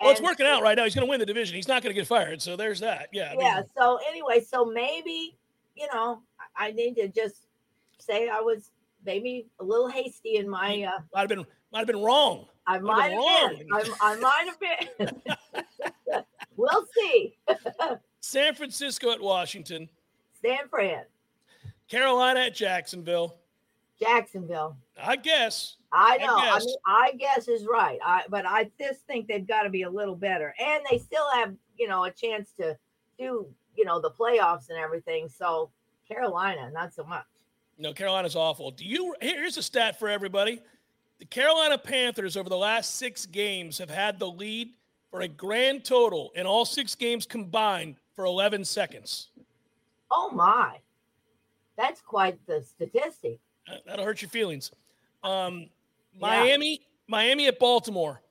Well, 0.01 0.11
it's 0.11 0.21
working 0.21 0.47
out 0.47 0.63
right 0.63 0.77
now. 0.77 0.85
He's 0.85 0.95
going 0.95 1.07
to 1.07 1.11
win 1.11 1.21
the 1.21 1.27
division. 1.27 1.57
He's 1.57 1.69
not 1.69 1.83
going 1.83 1.95
to 1.95 1.99
get 1.99 2.07
fired. 2.07 2.43
So 2.43 2.55
there's 2.57 2.81
that. 2.81 3.09
Yeah. 3.13 3.29
I 3.33 3.37
mean, 3.37 3.41
yeah. 3.41 3.63
So 3.77 3.99
anyway, 4.09 4.41
so 4.41 4.65
maybe 4.65 5.37
you 5.75 5.87
know 5.93 6.23
I 6.57 6.73
need 6.73 6.95
to 6.97 7.09
just 7.09 7.47
say 7.99 8.29
I 8.29 8.41
was 8.41 8.71
maybe 9.05 9.47
a 9.61 9.65
little 9.65 9.89
hasty 9.89 10.37
in 10.37 10.49
my. 10.49 10.83
uh 10.83 11.01
might 11.15 11.21
have 11.21 11.29
been 11.29 11.47
might 11.73 11.79
have 11.81 11.87
been 11.87 12.03
wrong. 12.03 12.47
I 12.69 12.79
Might 12.79 13.13
have 13.13 13.23
have 13.23 13.59
been 13.59 13.69
been. 13.69 13.73
I, 13.73 13.95
I 14.01 14.17
might 14.17 14.47
have 14.49 15.05
been. 15.05 16.23
we'll 16.57 16.87
see. 16.95 17.37
San 18.21 18.55
Francisco 18.57 19.13
at 19.13 19.21
Washington, 19.21 19.89
San 20.43 20.69
Fran, 20.69 21.05
Carolina 21.89 22.41
at 22.41 22.55
Jacksonville. 22.57 23.37
Jacksonville. 23.99 24.77
I 25.03 25.17
guess. 25.17 25.77
I 25.93 26.19
I 26.21 26.25
know. 26.25 26.37
I, 26.37 26.45
guess. 26.45 26.67
mean, 26.67 26.77
I 26.87 27.13
guess 27.19 27.49
is 27.49 27.67
right. 27.67 27.99
I 28.05 28.23
but 28.29 28.47
I 28.47 28.71
just 28.79 29.01
think 29.07 29.27
they've 29.29 29.47
got 29.47 29.63
to 29.63 29.71
be 29.71 29.83
a 29.83 29.91
little 29.91 30.17
better, 30.17 30.55
and 30.59 30.83
they 30.91 30.99
still 30.99 31.27
have 31.35 31.55
you 31.77 31.89
know 31.89 32.05
a 32.05 32.11
chance 32.11 32.51
to 32.59 32.77
do 33.19 33.47
you 33.77 33.85
know 33.85 34.01
the 34.01 34.11
playoffs 34.11 34.69
and 34.69 34.79
everything. 34.79 35.29
So 35.29 35.71
Carolina, 36.09 36.71
not 36.73 36.95
so 36.95 37.05
much. 37.05 37.25
No, 37.79 37.93
Carolina's 37.93 38.37
awful. 38.37 38.71
Do 38.71 38.85
you? 38.85 39.15
Here's 39.21 39.57
a 39.57 39.63
stat 39.63 39.99
for 39.99 40.09
everybody: 40.09 40.61
the 41.19 41.27
Carolina 41.27 41.79
Panthers 41.79 42.37
over 42.37 42.49
the 42.49 42.57
last 42.57 42.97
six 42.97 43.27
games 43.27 43.79
have 43.79 43.91
had 43.91 44.19
the 44.19 44.29
lead 44.29 44.71
for 45.11 45.21
a 45.21 45.29
grand 45.29 45.85
total 45.85 46.31
in 46.35 46.47
all 46.47 46.65
six 46.65 46.95
games 46.95 47.27
combined 47.27 47.97
for 48.15 48.25
11 48.25 48.65
seconds. 48.65 49.29
Oh 50.11 50.31
my, 50.31 50.79
that's 51.77 52.01
quite 52.01 52.39
the 52.47 52.63
statistic. 52.63 53.39
That'll 53.87 54.05
hurt 54.05 54.23
your 54.23 54.29
feelings. 54.29 54.71
Um, 55.23 55.69
Yeah. 56.15 56.21
Miami, 56.21 56.81
Miami 57.09 57.47
at 57.49 57.59
Baltimore. 57.59 58.23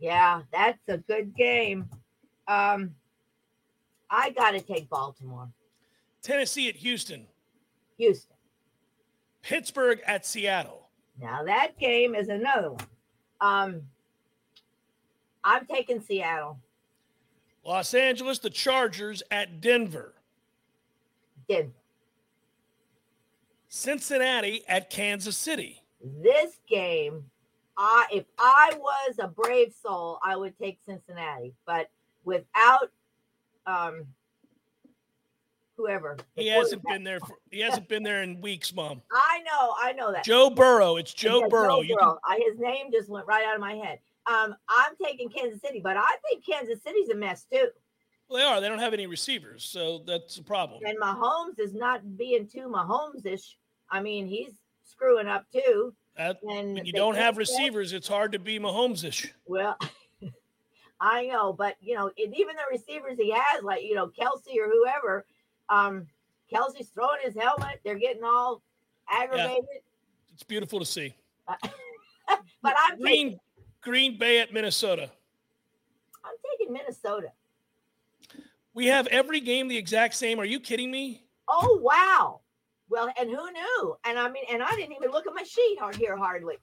Yeah, 0.00 0.42
that's 0.52 0.78
a 0.88 0.98
good 0.98 1.36
game. 1.36 1.88
Um, 2.48 2.94
I 4.10 4.30
got 4.30 4.52
to 4.52 4.60
take 4.60 4.88
Baltimore, 4.88 5.48
Tennessee 6.22 6.68
at 6.68 6.76
Houston. 6.76 7.26
Houston. 7.98 8.36
Pittsburgh 9.42 10.00
at 10.06 10.26
Seattle. 10.26 10.88
Now 11.20 11.44
that 11.44 11.78
game 11.78 12.14
is 12.14 12.28
another 12.28 12.72
one. 12.72 12.86
Um, 13.40 13.82
I'm 15.44 15.66
taking 15.66 16.00
Seattle. 16.00 16.58
Los 17.64 17.94
Angeles, 17.94 18.38
the 18.40 18.50
Chargers 18.50 19.22
at 19.30 19.60
Denver. 19.60 20.14
Denver. 21.48 21.70
Cincinnati 23.72 24.62
at 24.68 24.90
Kansas 24.90 25.34
City. 25.34 25.82
This 26.22 26.60
game, 26.68 27.24
I 27.78 28.06
if 28.12 28.26
I 28.38 28.72
was 28.78 29.14
a 29.18 29.28
brave 29.28 29.72
soul, 29.82 30.18
I 30.22 30.36
would 30.36 30.58
take 30.58 30.78
Cincinnati. 30.84 31.54
But 31.64 31.88
without 32.22 32.90
um 33.66 34.04
whoever. 35.78 36.18
He 36.36 36.48
hasn't 36.48 36.82
been 36.84 37.02
there 37.02 37.18
for 37.20 37.38
he 37.50 37.60
hasn't 37.60 37.88
been 37.88 38.02
there 38.02 38.22
in 38.22 38.42
weeks, 38.42 38.74
Mom. 38.74 39.00
I 39.10 39.40
know, 39.40 39.74
I 39.80 39.92
know 39.94 40.12
that. 40.12 40.22
Joe 40.22 40.50
Burrow. 40.50 40.96
It's 40.96 41.14
Joe 41.14 41.40
Yeah, 41.40 41.48
Burrow. 41.48 41.82
Joe 41.82 41.96
Burrow. 41.98 42.18
I, 42.26 42.42
his 42.46 42.60
name 42.60 42.92
just 42.92 43.08
went 43.08 43.26
right 43.26 43.46
out 43.46 43.54
of 43.54 43.62
my 43.62 43.72
head. 43.72 44.00
Um, 44.26 44.54
I'm 44.68 44.92
taking 45.02 45.30
Kansas 45.30 45.62
City, 45.62 45.80
but 45.82 45.96
I 45.96 46.10
think 46.28 46.44
Kansas 46.44 46.82
City's 46.82 47.08
a 47.08 47.14
mess 47.14 47.46
too. 47.50 47.68
Well, 48.28 48.38
they 48.38 48.44
are. 48.44 48.60
They 48.60 48.68
don't 48.68 48.80
have 48.80 48.92
any 48.92 49.06
receivers, 49.06 49.64
so 49.64 50.02
that's 50.06 50.36
a 50.36 50.42
problem. 50.42 50.82
And 50.84 50.98
Mahomes 50.98 51.58
is 51.58 51.72
not 51.72 52.18
being 52.18 52.46
too 52.46 52.68
Mahomes-ish. 52.68 53.56
I 53.92 54.00
mean, 54.00 54.26
he's 54.26 54.54
screwing 54.82 55.28
up 55.28 55.44
too. 55.52 55.94
That, 56.16 56.38
And 56.42 56.84
you 56.84 56.92
don't 56.92 57.16
have 57.16 57.36
receivers, 57.36 57.92
it's 57.92 58.08
hard 58.08 58.32
to 58.32 58.38
be 58.38 58.58
Mahomes-ish. 58.58 59.32
Well, 59.46 59.78
I 61.00 61.26
know, 61.26 61.52
but 61.52 61.76
you 61.80 61.94
know, 61.94 62.10
even 62.16 62.56
the 62.56 62.62
receivers 62.70 63.16
he 63.18 63.30
has, 63.30 63.62
like 63.62 63.82
you 63.82 63.94
know, 63.94 64.08
Kelce 64.08 64.56
or 64.58 64.68
whoever, 64.68 65.24
um, 65.68 66.06
Kelce's 66.52 66.88
throwing 66.88 67.20
his 67.22 67.36
helmet. 67.36 67.80
They're 67.84 67.98
getting 67.98 68.24
all 68.24 68.62
aggravated. 69.08 69.64
It's 70.32 70.42
beautiful 70.42 70.78
to 70.78 70.86
see. 70.86 71.14
But 72.62 72.76
I'm 72.78 72.98
Green 72.98 73.26
taking, 73.26 73.40
Green 73.82 74.16
Bay 74.18 74.40
at 74.40 74.52
Minnesota. 74.52 75.10
I'm 76.24 76.32
taking 76.52 76.72
Minnesota. 76.72 77.32
We 78.72 78.86
have 78.86 79.08
every 79.08 79.40
game 79.40 79.68
the 79.68 79.76
exact 79.76 80.14
same. 80.14 80.38
Are 80.38 80.44
you 80.44 80.60
kidding 80.60 80.90
me? 80.90 81.24
Oh 81.48 81.78
wow. 81.82 82.40
Well, 82.92 83.10
and 83.18 83.30
who 83.30 83.50
knew? 83.50 83.96
And 84.04 84.18
I 84.18 84.30
mean, 84.30 84.44
and 84.50 84.62
I 84.62 84.70
didn't 84.76 84.94
even 84.94 85.10
look 85.12 85.26
at 85.26 85.34
my 85.34 85.44
sheet 85.44 85.78
here 85.96 86.14
hardly. 86.14 86.56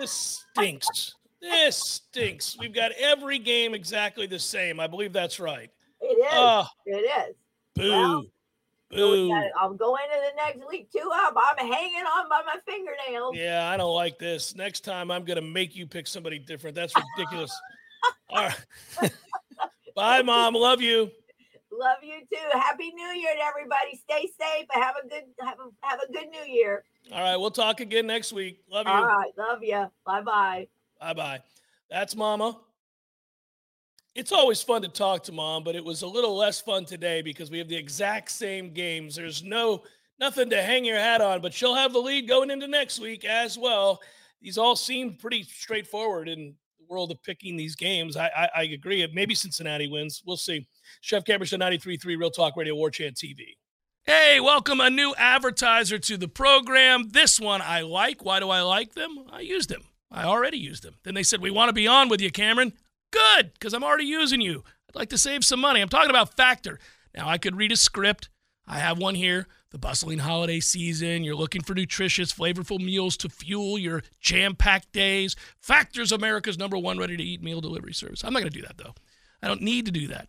This 0.00 0.10
stinks. 0.10 1.14
this 1.40 1.76
stinks. 1.76 2.56
We've 2.58 2.74
got 2.74 2.90
every 2.98 3.38
game 3.38 3.72
exactly 3.72 4.26
the 4.26 4.40
same. 4.40 4.80
I 4.80 4.88
believe 4.88 5.12
that's 5.12 5.38
right. 5.38 5.70
It 6.00 6.06
is. 6.06 6.32
Oh, 6.32 6.66
it 6.86 7.28
is. 7.28 7.36
boo. 7.76 7.88
Well, 7.90 8.24
boo. 8.90 9.32
I'll 9.56 9.74
go 9.74 9.94
into 9.94 10.16
the 10.16 10.36
next 10.36 10.68
week 10.68 10.90
too 10.90 11.08
up. 11.14 11.34
I'm 11.36 11.56
hanging 11.56 12.02
on 12.02 12.28
by 12.28 12.42
my 12.44 12.58
fingernails. 12.66 13.36
Yeah, 13.36 13.70
I 13.70 13.76
don't 13.76 13.94
like 13.94 14.18
this. 14.18 14.56
Next 14.56 14.80
time 14.80 15.12
I'm 15.12 15.24
going 15.24 15.36
to 15.36 15.42
make 15.42 15.76
you 15.76 15.86
pick 15.86 16.08
somebody 16.08 16.40
different. 16.40 16.74
That's 16.74 16.94
ridiculous. 17.16 17.56
All 18.30 18.50
right. 19.00 19.12
Bye, 19.94 20.22
Mom. 20.22 20.54
Love 20.54 20.82
you. 20.82 21.12
Love 21.78 21.98
you 22.02 22.20
too. 22.32 22.58
Happy 22.58 22.90
New 22.94 23.08
Year 23.08 23.34
to 23.34 23.42
everybody. 23.42 24.00
Stay 24.02 24.28
safe 24.38 24.66
and 24.74 24.82
have 24.82 24.94
a 25.02 25.08
good 25.08 25.24
have 25.40 25.58
a 25.58 25.86
have 25.86 26.00
a 26.08 26.12
good 26.12 26.28
New 26.30 26.52
Year. 26.52 26.84
All 27.12 27.20
right. 27.20 27.36
We'll 27.36 27.50
talk 27.50 27.80
again 27.80 28.06
next 28.06 28.32
week. 28.32 28.60
Love 28.70 28.86
you. 28.86 28.92
All 28.92 29.04
right. 29.04 29.32
Love 29.36 29.62
you. 29.62 29.86
Bye 30.04 30.22
bye. 30.22 30.68
Bye 31.00 31.14
bye. 31.14 31.40
That's 31.90 32.16
Mama. 32.16 32.58
It's 34.14 34.32
always 34.32 34.62
fun 34.62 34.80
to 34.80 34.88
talk 34.88 35.22
to 35.24 35.32
Mom, 35.32 35.62
but 35.62 35.76
it 35.76 35.84
was 35.84 36.00
a 36.00 36.06
little 36.06 36.34
less 36.34 36.58
fun 36.58 36.86
today 36.86 37.20
because 37.20 37.50
we 37.50 37.58
have 37.58 37.68
the 37.68 37.76
exact 37.76 38.30
same 38.30 38.72
games. 38.72 39.14
There's 39.14 39.42
no 39.42 39.82
nothing 40.18 40.48
to 40.50 40.62
hang 40.62 40.86
your 40.86 40.98
hat 40.98 41.20
on, 41.20 41.42
but 41.42 41.52
she'll 41.52 41.74
have 41.74 41.92
the 41.92 41.98
lead 41.98 42.26
going 42.26 42.50
into 42.50 42.66
next 42.66 42.98
week 42.98 43.26
as 43.26 43.58
well. 43.58 44.00
These 44.40 44.56
all 44.56 44.76
seem 44.76 45.14
pretty 45.14 45.42
straightforward 45.42 46.28
the 46.28 46.54
world 46.88 47.10
of 47.10 47.22
picking 47.22 47.56
these 47.56 47.76
games. 47.76 48.16
I 48.16 48.26
I, 48.28 48.48
I 48.56 48.62
agree. 48.64 49.06
Maybe 49.12 49.34
Cincinnati 49.34 49.88
wins. 49.88 50.22
We'll 50.26 50.36
see. 50.36 50.66
Jeff 51.02 51.24
Cameron 51.24 51.46
Show 51.46 51.56
93.3 51.56 52.04
Real 52.18 52.30
Talk 52.30 52.56
Radio 52.56 52.74
War 52.74 52.90
Chant 52.90 53.16
TV. 53.16 53.56
Hey, 54.04 54.38
welcome 54.38 54.80
a 54.80 54.88
new 54.88 55.14
advertiser 55.18 55.98
to 55.98 56.16
the 56.16 56.28
program. 56.28 57.08
This 57.08 57.40
one 57.40 57.60
I 57.60 57.80
like. 57.80 58.24
Why 58.24 58.38
do 58.38 58.50
I 58.50 58.60
like 58.62 58.94
them? 58.94 59.24
I 59.32 59.40
used 59.40 59.68
them. 59.68 59.82
I 60.12 60.22
already 60.24 60.58
used 60.58 60.84
them. 60.84 60.94
Then 61.02 61.14
they 61.14 61.24
said, 61.24 61.40
We 61.40 61.50
want 61.50 61.70
to 61.70 61.72
be 61.72 61.88
on 61.88 62.08
with 62.08 62.20
you, 62.20 62.30
Cameron. 62.30 62.72
Good, 63.10 63.52
because 63.54 63.74
I'm 63.74 63.82
already 63.82 64.04
using 64.04 64.40
you. 64.40 64.62
I'd 64.88 64.94
like 64.94 65.08
to 65.10 65.18
save 65.18 65.44
some 65.44 65.60
money. 65.60 65.80
I'm 65.80 65.88
talking 65.88 66.10
about 66.10 66.36
Factor. 66.36 66.78
Now, 67.16 67.28
I 67.28 67.38
could 67.38 67.56
read 67.56 67.72
a 67.72 67.76
script. 67.76 68.28
I 68.66 68.78
have 68.78 68.98
one 68.98 69.14
here. 69.14 69.48
The 69.76 69.80
bustling 69.80 70.20
holiday 70.20 70.60
season. 70.60 71.22
You're 71.22 71.34
looking 71.34 71.60
for 71.60 71.74
nutritious, 71.74 72.32
flavorful 72.32 72.82
meals 72.82 73.14
to 73.18 73.28
fuel 73.28 73.78
your 73.78 74.02
jam 74.20 74.54
packed 74.54 74.90
days. 74.92 75.36
Factor's 75.60 76.12
America's 76.12 76.56
number 76.56 76.78
one 76.78 76.96
ready 76.96 77.14
to 77.14 77.22
eat 77.22 77.42
meal 77.42 77.60
delivery 77.60 77.92
service. 77.92 78.24
I'm 78.24 78.32
not 78.32 78.38
going 78.40 78.52
to 78.52 78.58
do 78.58 78.66
that, 78.66 78.78
though. 78.78 78.94
I 79.42 79.48
don't 79.48 79.60
need 79.60 79.84
to 79.84 79.92
do 79.92 80.06
that. 80.06 80.28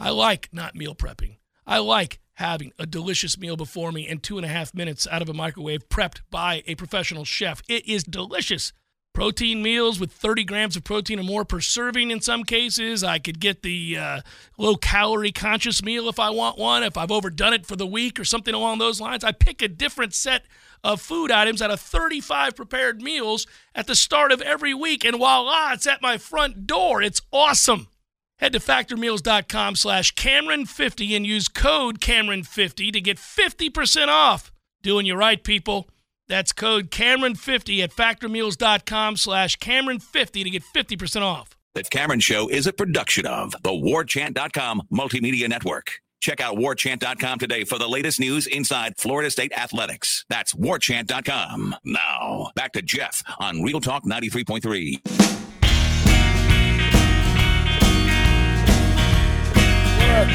I 0.00 0.10
like 0.10 0.48
not 0.50 0.74
meal 0.74 0.96
prepping. 0.96 1.36
I 1.64 1.78
like 1.78 2.18
having 2.32 2.72
a 2.76 2.86
delicious 2.86 3.38
meal 3.38 3.56
before 3.56 3.92
me 3.92 4.08
in 4.08 4.18
two 4.18 4.36
and 4.36 4.44
a 4.44 4.48
half 4.48 4.74
minutes 4.74 5.06
out 5.08 5.22
of 5.22 5.28
a 5.28 5.32
microwave 5.32 5.88
prepped 5.88 6.22
by 6.28 6.64
a 6.66 6.74
professional 6.74 7.24
chef. 7.24 7.62
It 7.68 7.86
is 7.86 8.02
delicious. 8.02 8.72
Protein 9.18 9.64
meals 9.64 9.98
with 9.98 10.12
30 10.12 10.44
grams 10.44 10.76
of 10.76 10.84
protein 10.84 11.18
or 11.18 11.24
more 11.24 11.44
per 11.44 11.58
serving 11.58 12.12
in 12.12 12.20
some 12.20 12.44
cases. 12.44 13.02
I 13.02 13.18
could 13.18 13.40
get 13.40 13.62
the 13.62 13.98
uh, 13.98 14.20
low 14.58 14.76
calorie 14.76 15.32
conscious 15.32 15.82
meal 15.82 16.08
if 16.08 16.20
I 16.20 16.30
want 16.30 16.56
one, 16.56 16.84
if 16.84 16.96
I've 16.96 17.10
overdone 17.10 17.52
it 17.52 17.66
for 17.66 17.74
the 17.74 17.84
week 17.84 18.20
or 18.20 18.24
something 18.24 18.54
along 18.54 18.78
those 18.78 19.00
lines. 19.00 19.24
I 19.24 19.32
pick 19.32 19.60
a 19.60 19.66
different 19.66 20.14
set 20.14 20.44
of 20.84 21.00
food 21.00 21.32
items 21.32 21.60
out 21.60 21.72
of 21.72 21.80
35 21.80 22.54
prepared 22.54 23.02
meals 23.02 23.44
at 23.74 23.88
the 23.88 23.96
start 23.96 24.30
of 24.30 24.40
every 24.40 24.72
week, 24.72 25.04
and 25.04 25.16
voila, 25.16 25.72
it's 25.72 25.88
at 25.88 26.00
my 26.00 26.16
front 26.16 26.68
door. 26.68 27.02
It's 27.02 27.20
awesome. 27.32 27.88
Head 28.36 28.52
to 28.52 28.60
factormeals.com 28.60 29.74
slash 29.74 30.14
Cameron50 30.14 31.16
and 31.16 31.26
use 31.26 31.48
code 31.48 31.98
Cameron50 31.98 32.92
to 32.92 33.00
get 33.00 33.16
50% 33.16 34.06
off. 34.06 34.52
Doing 34.80 35.06
you 35.06 35.16
right, 35.16 35.42
people. 35.42 35.88
That's 36.28 36.52
code 36.52 36.90
Cameron50 36.90 37.82
at 37.82 37.90
factormeals.com 37.90 39.16
slash 39.16 39.56
Cameron50 39.58 40.44
to 40.44 40.50
get 40.50 40.62
50% 40.74 41.22
off. 41.22 41.56
The 41.74 41.84
Cameron 41.84 42.20
Show 42.20 42.48
is 42.48 42.66
a 42.66 42.72
production 42.72 43.26
of 43.26 43.52
the 43.62 43.70
WarChant.com 43.70 44.82
Multimedia 44.92 45.48
Network. 45.48 45.92
Check 46.20 46.40
out 46.40 46.56
WarChant.com 46.56 47.38
today 47.38 47.64
for 47.64 47.78
the 47.78 47.88
latest 47.88 48.18
news 48.18 48.46
inside 48.46 48.94
Florida 48.98 49.30
State 49.30 49.52
athletics. 49.52 50.24
That's 50.28 50.54
WarChant.com. 50.54 51.76
Now, 51.84 52.50
back 52.56 52.72
to 52.72 52.82
Jeff 52.82 53.22
on 53.38 53.62
Real 53.62 53.80
Talk 53.80 54.04
93.3. 54.04 55.47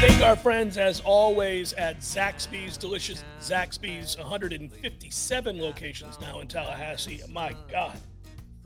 thank 0.00 0.22
our 0.22 0.36
friends, 0.36 0.76
as 0.76 1.00
always, 1.00 1.72
at 1.74 2.00
Zaxby's. 2.00 2.76
Delicious 2.76 3.24
Zaxby's, 3.40 4.16
157 4.18 5.60
locations 5.60 6.20
now 6.20 6.40
in 6.40 6.48
Tallahassee. 6.48 7.22
My 7.30 7.54
God, 7.70 7.96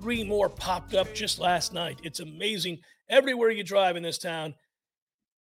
three 0.01 0.24
more 0.24 0.49
popped 0.49 0.95
up 0.95 1.12
just 1.14 1.39
last 1.39 1.72
night. 1.72 2.01
It's 2.03 2.20
amazing. 2.20 2.79
Everywhere 3.09 3.51
you 3.51 3.62
drive 3.62 3.97
in 3.97 4.03
this 4.03 4.18
town, 4.18 4.55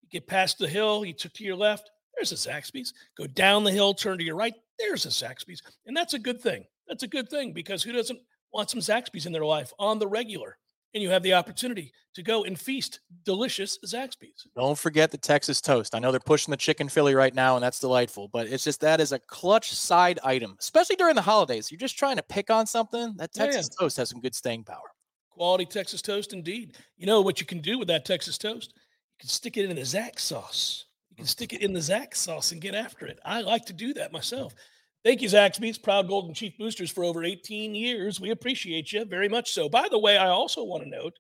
you 0.02 0.10
get 0.10 0.28
past 0.28 0.58
the 0.58 0.68
hill, 0.68 1.06
you 1.06 1.14
took 1.14 1.34
to 1.34 1.44
your 1.44 1.56
left, 1.56 1.90
there's 2.16 2.32
a 2.32 2.36
Zaxby's. 2.36 2.94
Go 3.18 3.28
down 3.28 3.64
the 3.64 3.72
hill, 3.72 3.94
turn 3.94 4.18
to 4.18 4.24
your 4.24 4.36
right, 4.36 4.54
there's 4.80 5.06
a 5.06 5.10
Zaxby's. 5.10 5.62
And 5.86 5.96
that's 5.96 6.14
a 6.14 6.20
good 6.20 6.42
thing. 6.42 6.66
That's 6.88 7.04
a 7.04 7.08
good 7.08 7.30
thing 7.30 7.54
because 7.54 7.84
who 7.84 7.92
doesn't 7.92 8.20
want 8.52 8.70
some 8.70 8.80
Zaxby's 8.80 9.26
in 9.26 9.34
their 9.34 9.46
life 9.46 9.72
on 9.80 10.00
the 10.00 10.08
regular? 10.08 10.58
And 10.94 11.04
you 11.04 11.10
have 11.10 11.24
the 11.24 11.34
opportunity 11.34 11.92
to 12.16 12.24
go 12.24 12.44
and 12.46 12.60
feast 12.60 13.02
delicious 13.26 13.78
Zaxby's. 13.86 14.48
Don't 14.56 14.78
forget 14.78 15.12
the 15.12 15.18
Texas 15.18 15.62
toast. 15.62 15.94
I 15.94 16.00
know 16.00 16.12
they're 16.12 16.20
pushing 16.20 16.52
the 16.52 16.58
chicken 16.58 16.90
Philly 16.90 17.14
right 17.14 17.36
now, 17.36 17.56
and 17.56 17.64
that's 17.64 17.80
delightful. 17.80 18.28
But 18.28 18.48
it's 18.48 18.64
just 18.64 18.82
that 18.82 19.00
is 19.00 19.12
a 19.12 19.20
clutch 19.20 19.72
side 19.72 20.20
item, 20.24 20.56
especially 20.60 20.96
during 20.96 21.16
the 21.16 21.22
holidays. 21.22 21.72
You're 21.72 21.78
just 21.78 21.98
trying 21.98 22.16
to 22.16 22.24
pick 22.24 22.50
on 22.50 22.66
something. 22.66 23.14
That 23.18 23.30
Yeah, 23.36 23.44
yeah. 23.44 23.52
Texas 23.52 23.70
toast 23.70 23.98
has 23.98 24.10
some 24.10 24.20
good 24.20 24.34
staying 24.34 24.64
power. 24.64 24.90
Quality 25.30 25.66
Texas 25.66 26.02
toast, 26.02 26.34
indeed. 26.34 26.78
You 26.98 27.06
know 27.06 27.22
what 27.22 27.40
you 27.40 27.46
can 27.46 27.62
do 27.62 27.78
with 27.78 27.88
that 27.90 28.06
Texas 28.06 28.40
toast? 28.40 28.74
You 28.76 29.20
can 29.20 29.30
stick 29.30 29.58
it 29.58 29.70
in 29.70 29.76
the 29.76 29.84
Zax 29.84 30.22
sauce. 30.22 30.86
You 31.12 31.18
can 31.18 31.26
hmm. 31.26 31.30
stick 31.30 31.54
it 31.54 31.62
in 31.62 31.74
the 31.74 31.80
Zax 31.80 32.16
sauce 32.16 32.52
and 32.52 32.62
get 32.62 32.74
after 32.74 33.06
it. 33.06 33.20
I 33.24 33.42
like 33.42 33.66
to 33.66 33.74
do 33.74 33.94
that 33.94 34.12
myself. 34.12 34.56
Thank 35.08 35.22
you, 35.22 35.30
Zaxby's, 35.30 35.78
proud 35.78 36.10
Golden 36.10 36.34
Chief 36.34 36.58
boosters 36.58 36.91
for 36.91 37.05
over 37.05 37.24
18 37.24 37.74
years. 37.74 38.20
We 38.20 38.32
appreciate 38.32 38.91
you 38.91 39.05
very 39.05 39.30
much 39.30 39.53
so. 39.53 39.70
By 39.70 39.88
the 39.89 39.97
way, 39.97 40.18
I 40.18 40.28
also 40.28 40.66
want 40.66 40.84
to 40.84 40.89
note, 40.89 41.14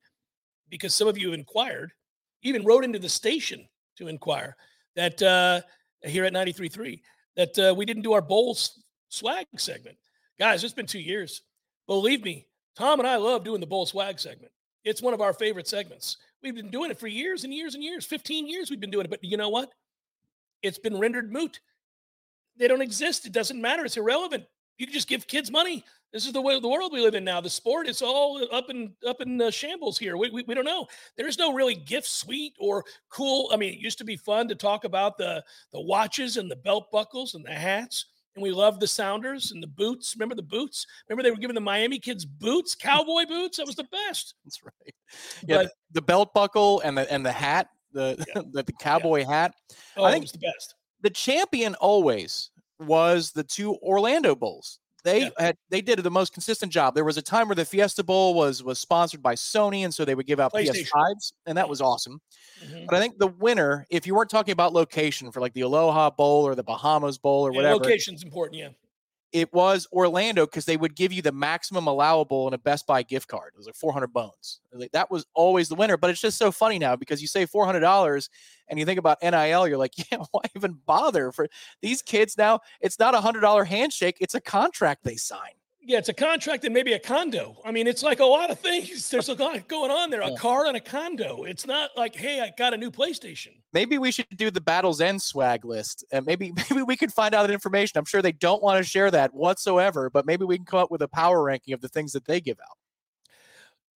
because 0.69 0.93
some 0.93 1.07
of 1.07 1.17
you 1.17 1.27
have 1.27 1.39
inquired, 1.39 1.93
even 2.41 2.65
wrote 2.65 2.83
into 2.83 2.99
the 2.99 3.07
station 3.07 3.65
to 3.97 4.09
inquire, 4.09 4.57
that 4.97 5.21
uh, 5.21 5.61
here 6.03 6.25
at 6.25 6.33
93.3, 6.33 6.99
that 7.37 7.57
uh, 7.59 7.73
we 7.75 7.85
didn't 7.85 8.03
do 8.03 8.11
our 8.11 8.21
bowls 8.21 8.83
swag 9.07 9.45
segment. 9.55 9.95
Guys, 10.37 10.65
it's 10.65 10.73
been 10.73 10.85
two 10.85 10.99
years. 10.99 11.43
Believe 11.87 12.25
me, 12.25 12.45
Tom 12.75 12.99
and 12.99 13.07
I 13.07 13.15
love 13.15 13.45
doing 13.45 13.61
the 13.61 13.67
bowl 13.67 13.85
swag 13.85 14.19
segment. 14.19 14.51
It's 14.83 15.01
one 15.01 15.13
of 15.13 15.21
our 15.21 15.31
favorite 15.31 15.65
segments. 15.65 16.17
We've 16.43 16.53
been 16.53 16.71
doing 16.71 16.91
it 16.91 16.99
for 16.99 17.07
years 17.07 17.45
and 17.45 17.53
years 17.53 17.73
and 17.73 17.81
years. 17.81 18.05
15 18.05 18.49
years 18.49 18.69
we've 18.69 18.81
been 18.81 18.91
doing 18.91 19.05
it. 19.05 19.09
But 19.11 19.23
you 19.23 19.37
know 19.37 19.47
what? 19.47 19.69
It's 20.61 20.77
been 20.77 20.99
rendered 20.99 21.31
moot. 21.31 21.61
They 22.57 22.67
don't 22.67 22.81
exist. 22.81 23.25
It 23.25 23.31
doesn't 23.31 23.59
matter. 23.59 23.85
It's 23.85 23.97
irrelevant. 23.97 24.45
You 24.77 24.85
can 24.85 24.93
just 24.93 25.07
give 25.07 25.27
kids 25.27 25.51
money. 25.51 25.83
This 26.13 26.25
is 26.25 26.33
the 26.33 26.41
way 26.41 26.59
the 26.59 26.67
world 26.67 26.93
we 26.93 27.01
live 27.01 27.15
in 27.15 27.23
now. 27.23 27.41
The 27.41 27.49
sport 27.49 27.87
is 27.87 28.01
all 28.01 28.41
up 28.51 28.69
in 28.69 28.93
up 29.05 29.21
in 29.21 29.41
uh, 29.41 29.51
shambles 29.51 29.97
here. 29.97 30.17
We, 30.17 30.29
we, 30.29 30.43
we 30.47 30.53
don't 30.53 30.65
know. 30.65 30.87
There 31.17 31.27
is 31.27 31.37
no 31.37 31.53
really 31.53 31.75
gift 31.75 32.07
suite 32.07 32.53
or 32.59 32.85
cool. 33.09 33.49
I 33.53 33.57
mean, 33.57 33.73
it 33.73 33.79
used 33.79 33.97
to 33.97 34.05
be 34.05 34.15
fun 34.15 34.47
to 34.47 34.55
talk 34.55 34.85
about 34.85 35.17
the 35.17 35.43
the 35.73 35.81
watches 35.81 36.37
and 36.37 36.49
the 36.49 36.55
belt 36.55 36.91
buckles 36.91 37.35
and 37.35 37.45
the 37.45 37.53
hats 37.53 38.05
and 38.37 38.43
we 38.43 38.51
loved 38.51 38.79
the 38.79 38.87
Sounders 38.87 39.51
and 39.51 39.61
the 39.61 39.67
boots. 39.67 40.15
Remember 40.15 40.35
the 40.35 40.43
boots? 40.43 40.85
Remember 41.09 41.23
they 41.23 41.31
were 41.31 41.37
giving 41.37 41.55
the 41.55 41.61
Miami 41.61 41.99
kids 41.99 42.23
boots, 42.23 42.75
cowboy 42.75 43.25
boots. 43.25 43.57
That 43.57 43.65
was 43.65 43.75
the 43.75 43.83
best. 43.85 44.35
That's 44.45 44.63
right. 44.63 44.95
Yeah, 45.45 45.63
but, 45.63 45.71
the, 45.91 46.01
belt 46.01 46.33
buckle 46.33 46.79
and 46.81 46.97
the 46.97 47.11
and 47.11 47.25
the 47.25 47.31
hat, 47.31 47.69
the 47.91 48.23
yeah. 48.35 48.41
the, 48.51 48.63
the, 48.63 48.73
cowboy 48.73 49.21
yeah. 49.21 49.29
hat. 49.29 49.55
Oh, 49.97 50.05
I 50.05 50.11
think 50.11 50.21
it 50.21 50.25
was 50.25 50.31
the 50.31 50.39
best. 50.39 50.75
The 51.07 51.13
champion 51.13 51.73
always 51.75 52.51
was 52.81 53.31
the 53.31 53.45
two 53.45 53.75
Orlando 53.75 54.35
bowls. 54.35 54.79
They 55.05 55.21
yeah. 55.21 55.29
had 55.39 55.57
they 55.69 55.79
did 55.79 55.99
the 55.99 56.11
most 56.11 56.33
consistent 56.33 56.69
job. 56.69 56.95
There 56.95 57.05
was 57.05 57.15
a 57.15 57.21
time 57.21 57.47
where 57.47 57.55
the 57.55 57.63
Fiesta 57.63 58.03
Bowl 58.03 58.33
was 58.33 58.61
was 58.61 58.77
sponsored 58.77 59.23
by 59.23 59.35
Sony, 59.35 59.85
and 59.85 59.93
so 59.93 60.03
they 60.03 60.15
would 60.15 60.27
give 60.27 60.41
out 60.41 60.51
PS5s, 60.51 61.31
and 61.45 61.57
that 61.57 61.69
was 61.69 61.79
awesome. 61.79 62.19
Mm-hmm. 62.61 62.87
But 62.89 62.95
I 62.97 62.99
think 62.99 63.19
the 63.19 63.27
winner, 63.27 63.87
if 63.89 64.05
you 64.05 64.15
weren't 64.15 64.29
talking 64.29 64.51
about 64.51 64.73
location 64.73 65.31
for 65.31 65.39
like 65.39 65.53
the 65.53 65.61
Aloha 65.61 66.09
Bowl 66.09 66.45
or 66.45 66.55
the 66.55 66.63
Bahamas 66.63 67.17
Bowl 67.17 67.47
or 67.47 67.53
yeah, 67.53 67.55
whatever, 67.55 67.75
location's 67.75 68.21
important. 68.21 68.59
Yeah, 68.59 68.69
it 69.31 69.53
was 69.53 69.87
Orlando 69.91 70.45
because 70.45 70.65
they 70.65 70.77
would 70.77 70.95
give 70.95 71.11
you 71.11 71.21
the 71.21 71.31
maximum 71.31 71.87
allowable 71.87 72.47
in 72.47 72.53
a 72.53 72.57
Best 72.57 72.87
Buy 72.87 73.03
gift 73.03 73.27
card. 73.27 73.51
It 73.53 73.57
was 73.57 73.65
like 73.65 73.75
400 73.75 74.07
bones. 74.13 74.61
That 74.93 75.11
was 75.11 75.25
always 75.33 75.67
the 75.69 75.75
winner. 75.75 75.97
But 75.97 76.09
it's 76.09 76.21
just 76.21 76.37
so 76.37 76.51
funny 76.51 76.79
now 76.79 76.95
because 76.95 77.21
you 77.21 77.27
say 77.27 77.45
$400 77.45 78.29
and 78.69 78.79
you 78.79 78.85
think 78.85 78.99
about 78.99 79.21
NIL, 79.21 79.67
you're 79.67 79.77
like, 79.77 79.93
yeah, 80.11 80.19
why 80.31 80.41
even 80.55 80.79
bother 80.85 81.31
for 81.31 81.47
these 81.81 82.01
kids 82.01 82.37
now? 82.37 82.59
It's 82.79 82.99
not 82.99 83.15
a 83.15 83.19
$100 83.19 83.65
handshake, 83.67 84.17
it's 84.21 84.35
a 84.35 84.41
contract 84.41 85.03
they 85.03 85.15
sign. 85.15 85.56
Yeah, 85.87 85.99
it's 85.99 86.09
a 86.09 86.13
contract 86.13 86.65
and 86.65 86.73
maybe 86.73 86.91
a 86.91 86.99
condo. 86.99 87.55
I 87.63 87.71
mean, 87.71 87.87
it's 87.87 88.03
like 88.03 88.19
a 88.19 88.25
lot 88.25 88.51
of 88.51 88.59
things. 88.59 89.09
There's 89.09 89.29
a 89.29 89.35
lot 89.35 89.69
going 89.69 89.89
on 89.89 90.09
there. 90.09 90.19
A 90.19 90.35
car 90.35 90.65
and 90.65 90.75
a 90.75 90.81
condo. 90.81 91.45
It's 91.45 91.65
not 91.65 91.91
like, 91.95 92.13
hey, 92.13 92.41
I 92.41 92.51
got 92.57 92.73
a 92.73 92.77
new 92.77 92.91
PlayStation. 92.91 93.53
Maybe 93.71 93.97
we 93.97 94.11
should 94.11 94.27
do 94.35 94.51
the 94.51 94.59
Battle's 94.59 94.99
End 94.99 95.21
swag 95.21 95.63
list, 95.63 96.03
and 96.11 96.25
maybe 96.25 96.51
maybe 96.69 96.83
we 96.83 96.97
could 96.97 97.13
find 97.13 97.33
out 97.33 97.47
that 97.47 97.53
information. 97.53 97.97
I'm 97.97 98.03
sure 98.03 98.21
they 98.21 98.33
don't 98.33 98.61
want 98.61 98.83
to 98.83 98.83
share 98.83 99.09
that 99.11 99.33
whatsoever, 99.33 100.09
but 100.09 100.25
maybe 100.25 100.43
we 100.43 100.57
can 100.57 100.65
come 100.65 100.79
up 100.81 100.91
with 100.91 101.01
a 101.01 101.07
power 101.07 101.41
ranking 101.41 101.73
of 101.73 101.79
the 101.79 101.87
things 101.87 102.11
that 102.11 102.25
they 102.25 102.41
give 102.41 102.59
out. 102.59 102.77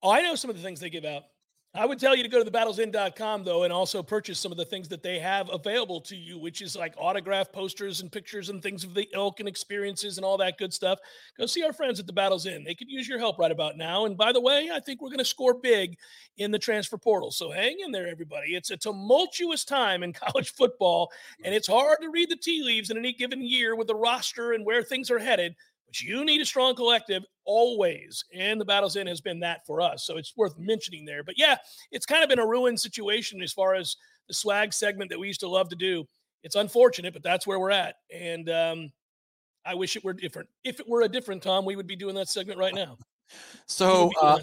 Oh, 0.02 0.12
I 0.12 0.22
know 0.22 0.36
some 0.36 0.50
of 0.50 0.56
the 0.56 0.64
things 0.64 0.80
they 0.80 0.89
give 0.89 1.04
out. 1.04 1.24
I 1.74 1.86
would 1.86 2.00
tell 2.00 2.18
you 2.18 2.24
to 2.24 2.28
go 2.28 2.44
to 2.44 2.52
thebattlesend.com 2.52 3.46
though 3.46 3.64
and 3.64 3.72
also 3.72 4.04
purchase 4.04 4.38
some 4.38 4.52
of 4.52 4.58
the 4.58 4.66
things 4.66 4.90
that 4.90 5.02
they 5.02 5.20
have 5.20 5.50
available 5.54 6.02
to 6.02 6.18
you, 6.18 6.38
which 6.38 6.62
is 6.62 6.76
like 6.76 6.94
autograph 6.98 7.50
posters 7.54 8.02
and 8.02 8.12
pictures 8.12 8.50
and 8.50 8.62
things 8.62 8.84
of 8.84 8.94
the 8.94 9.08
ilk 9.14 9.40
and 9.40 9.48
experiences 9.48 10.18
and 10.18 10.26
all 10.26 10.38
that 10.38 10.58
good 10.58 10.74
stuff. 10.74 11.00
Go 11.38 11.46
see 11.46 11.64
our 11.64 11.72
friends 11.72 11.98
at 11.98 12.08
the 12.08 12.14
Battle's 12.14 12.46
End. 12.46 12.68
They 12.68 12.76
could 12.76 12.90
use 12.90 13.08
your 13.08 13.20
help 13.20 13.40
right 13.40 13.54
about 13.54 13.78
now. 13.78 14.06
And 14.06 14.18
by 14.18 14.34
the 14.34 14.42
way, 14.42 14.70
I 14.74 14.82
think 14.82 15.02
we're 15.02 15.12
going 15.12 15.20
to 15.20 15.26
score 15.26 15.54
big 15.54 15.98
in 16.38 16.52
the 16.52 16.60
transfer 16.60 16.98
portal. 16.98 17.32
So 17.32 17.52
hang 17.52 17.78
in 17.80 17.94
there, 17.94 18.10
everybody. 18.10 18.54
It's 18.54 18.72
a 18.72 18.78
tumultuous 18.78 19.64
time 19.64 20.04
in 20.04 20.12
college 20.14 20.52
football, 20.52 21.10
and 21.46 21.56
it's 21.56 21.68
hard 21.68 22.00
to 22.02 22.10
read 22.10 22.30
the 22.30 22.36
tea 22.36 22.64
leaves 22.64 22.90
in 22.90 22.98
any 22.98 23.14
given 23.14 23.42
year 23.42 23.78
with 23.78 23.88
the 23.88 23.96
roster 23.96 24.52
and 24.52 24.66
where 24.66 24.84
things 24.84 25.10
are 25.10 25.20
headed. 25.20 25.56
But 25.92 26.02
you 26.02 26.24
need 26.24 26.39
a 26.39 26.46
strong 26.46 26.74
collective 26.74 27.26
always. 27.44 28.24
And 28.34 28.62
the 28.62 28.66
Battle's 28.66 28.96
End 28.96 29.10
has 29.10 29.20
been 29.20 29.42
that 29.42 29.66
for 29.66 29.82
us. 29.82 30.06
So 30.06 30.16
it's 30.16 30.32
worth 30.38 30.58
mentioning 30.58 31.04
there. 31.04 31.22
But 31.22 31.38
yeah, 31.38 31.58
it's 31.92 32.06
kind 32.06 32.24
of 32.24 32.30
been 32.30 32.39
a 32.39 32.48
ruined 32.48 32.80
situation 32.80 33.42
as 33.42 33.52
far 33.52 33.76
as 33.76 33.98
the 34.30 34.34
swag 34.34 34.72
segment 34.72 35.10
that 35.10 35.20
we 35.20 35.28
used 35.28 35.42
to 35.42 35.50
love 35.50 35.68
to 35.68 35.76
do. 35.76 36.08
It's 36.44 36.56
unfortunate, 36.56 37.12
but 37.12 37.24
that's 37.24 37.46
where 37.46 37.60
we're 37.60 37.72
at. 37.72 37.96
And 38.10 38.50
um, 38.50 38.92
I 39.66 39.76
wish 39.76 39.98
it 39.98 40.04
were 40.06 40.14
different. 40.14 40.48
If 40.64 40.80
it 40.80 40.88
were 40.88 41.02
a 41.02 41.10
different 41.10 41.44
Tom, 41.44 41.66
we 41.66 41.76
would 41.76 41.88
be 41.88 41.98
doing 41.98 42.16
that 42.16 42.30
segment 42.30 42.58
right 42.58 42.74
now. 42.74 42.98
So 43.66 44.12
uh, 44.22 44.39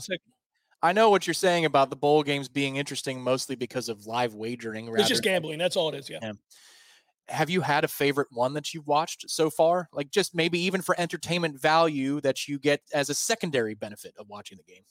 I 0.82 0.92
know 0.92 1.08
what 1.08 1.26
you're 1.26 1.32
saying 1.32 1.64
about 1.64 1.88
the 1.88 1.96
bowl 1.96 2.22
games 2.22 2.46
being 2.48 2.76
interesting 2.76 3.22
mostly 3.22 3.56
because 3.56 3.88
of 3.88 4.06
live 4.06 4.34
wagering. 4.34 4.88
It's 4.96 5.08
just 5.08 5.22
gambling. 5.22 5.58
That's 5.58 5.76
all 5.76 5.88
it 5.88 5.98
is. 5.98 6.10
Yeah. 6.10 6.18
yeah 6.20 6.32
have 7.28 7.50
you 7.50 7.60
had 7.60 7.84
a 7.84 7.88
favorite 7.88 8.28
one 8.30 8.54
that 8.54 8.72
you've 8.72 8.86
watched 8.86 9.30
so 9.30 9.50
far? 9.50 9.88
Like 9.92 10.10
just 10.10 10.34
maybe 10.34 10.58
even 10.60 10.82
for 10.82 10.98
entertainment 10.98 11.60
value 11.60 12.20
that 12.22 12.48
you 12.48 12.58
get 12.58 12.80
as 12.92 13.10
a 13.10 13.14
secondary 13.14 13.74
benefit 13.74 14.14
of 14.18 14.28
watching 14.28 14.58
the 14.58 14.72
game. 14.72 14.82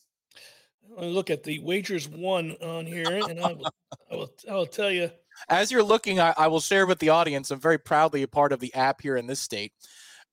I 0.97 1.05
look 1.05 1.29
at 1.29 1.43
the 1.43 1.59
wagers 1.59 2.07
one 2.07 2.51
on 2.61 2.85
here, 2.85 3.21
and 3.29 3.41
I 3.41 3.53
will, 3.53 3.71
I 4.11 4.15
will, 4.15 4.33
I 4.49 4.53
will 4.53 4.65
tell 4.65 4.89
you. 4.89 5.11
As 5.49 5.69
you're 5.69 5.83
looking, 5.83 6.19
I, 6.19 6.33
I, 6.37 6.47
will 6.47 6.61
share 6.61 6.87
with 6.87 6.99
the 6.99 7.09
audience. 7.09 7.51
I'm 7.51 7.59
very 7.59 7.77
proudly 7.77 8.23
a 8.23 8.27
part 8.27 8.53
of 8.53 8.59
the 8.59 8.73
app 8.73 9.01
here 9.01 9.17
in 9.17 9.27
this 9.27 9.41
state. 9.41 9.73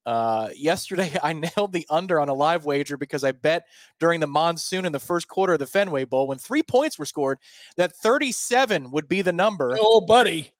Uh, 0.06 0.50
yesterday, 0.54 1.12
I 1.22 1.32
nailed 1.32 1.72
the 1.72 1.86
under 1.90 2.20
on 2.20 2.28
a 2.28 2.34
live 2.34 2.64
wager 2.64 2.96
because 2.96 3.24
I 3.24 3.32
bet 3.32 3.66
during 3.98 4.20
the 4.20 4.28
monsoon 4.28 4.84
in 4.84 4.92
the 4.92 5.00
first 5.00 5.26
quarter 5.26 5.54
of 5.54 5.58
the 5.58 5.66
Fenway 5.66 6.04
Bowl, 6.04 6.28
when 6.28 6.38
three 6.38 6.62
points 6.62 6.98
were 6.98 7.04
scored, 7.04 7.38
that 7.76 7.96
37 7.96 8.92
would 8.92 9.08
be 9.08 9.22
the 9.22 9.32
number. 9.32 9.76
Oh, 9.78 10.00
buddy 10.00 10.52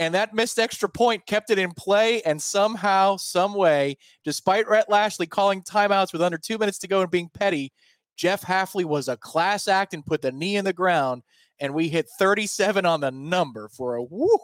and 0.00 0.14
that 0.14 0.32
missed 0.32 0.58
extra 0.58 0.88
point 0.88 1.26
kept 1.26 1.50
it 1.50 1.58
in 1.58 1.72
play. 1.72 2.22
And 2.22 2.40
somehow, 2.40 3.18
some 3.18 3.52
way, 3.52 3.98
despite 4.24 4.66
Rhett 4.66 4.88
Lashlee 4.88 5.26
calling 5.26 5.62
timeouts 5.62 6.14
with 6.14 6.22
under 6.22 6.38
two 6.38 6.56
minutes 6.56 6.78
to 6.78 6.88
go 6.88 7.02
and 7.02 7.10
being 7.10 7.28
petty, 7.28 7.70
Jeff 8.16 8.40
Hafley 8.42 8.84
was 8.84 9.08
a 9.08 9.18
class 9.18 9.68
act 9.68 9.92
and 9.92 10.04
put 10.04 10.22
the 10.22 10.32
knee 10.32 10.56
in 10.56 10.64
the 10.64 10.72
ground, 10.72 11.22
and 11.60 11.74
we 11.74 11.90
hit 11.90 12.06
37 12.18 12.86
on 12.86 13.00
the 13.00 13.10
number 13.10 13.68
for 13.68 13.96
a 13.96 14.02
woo 14.02 14.38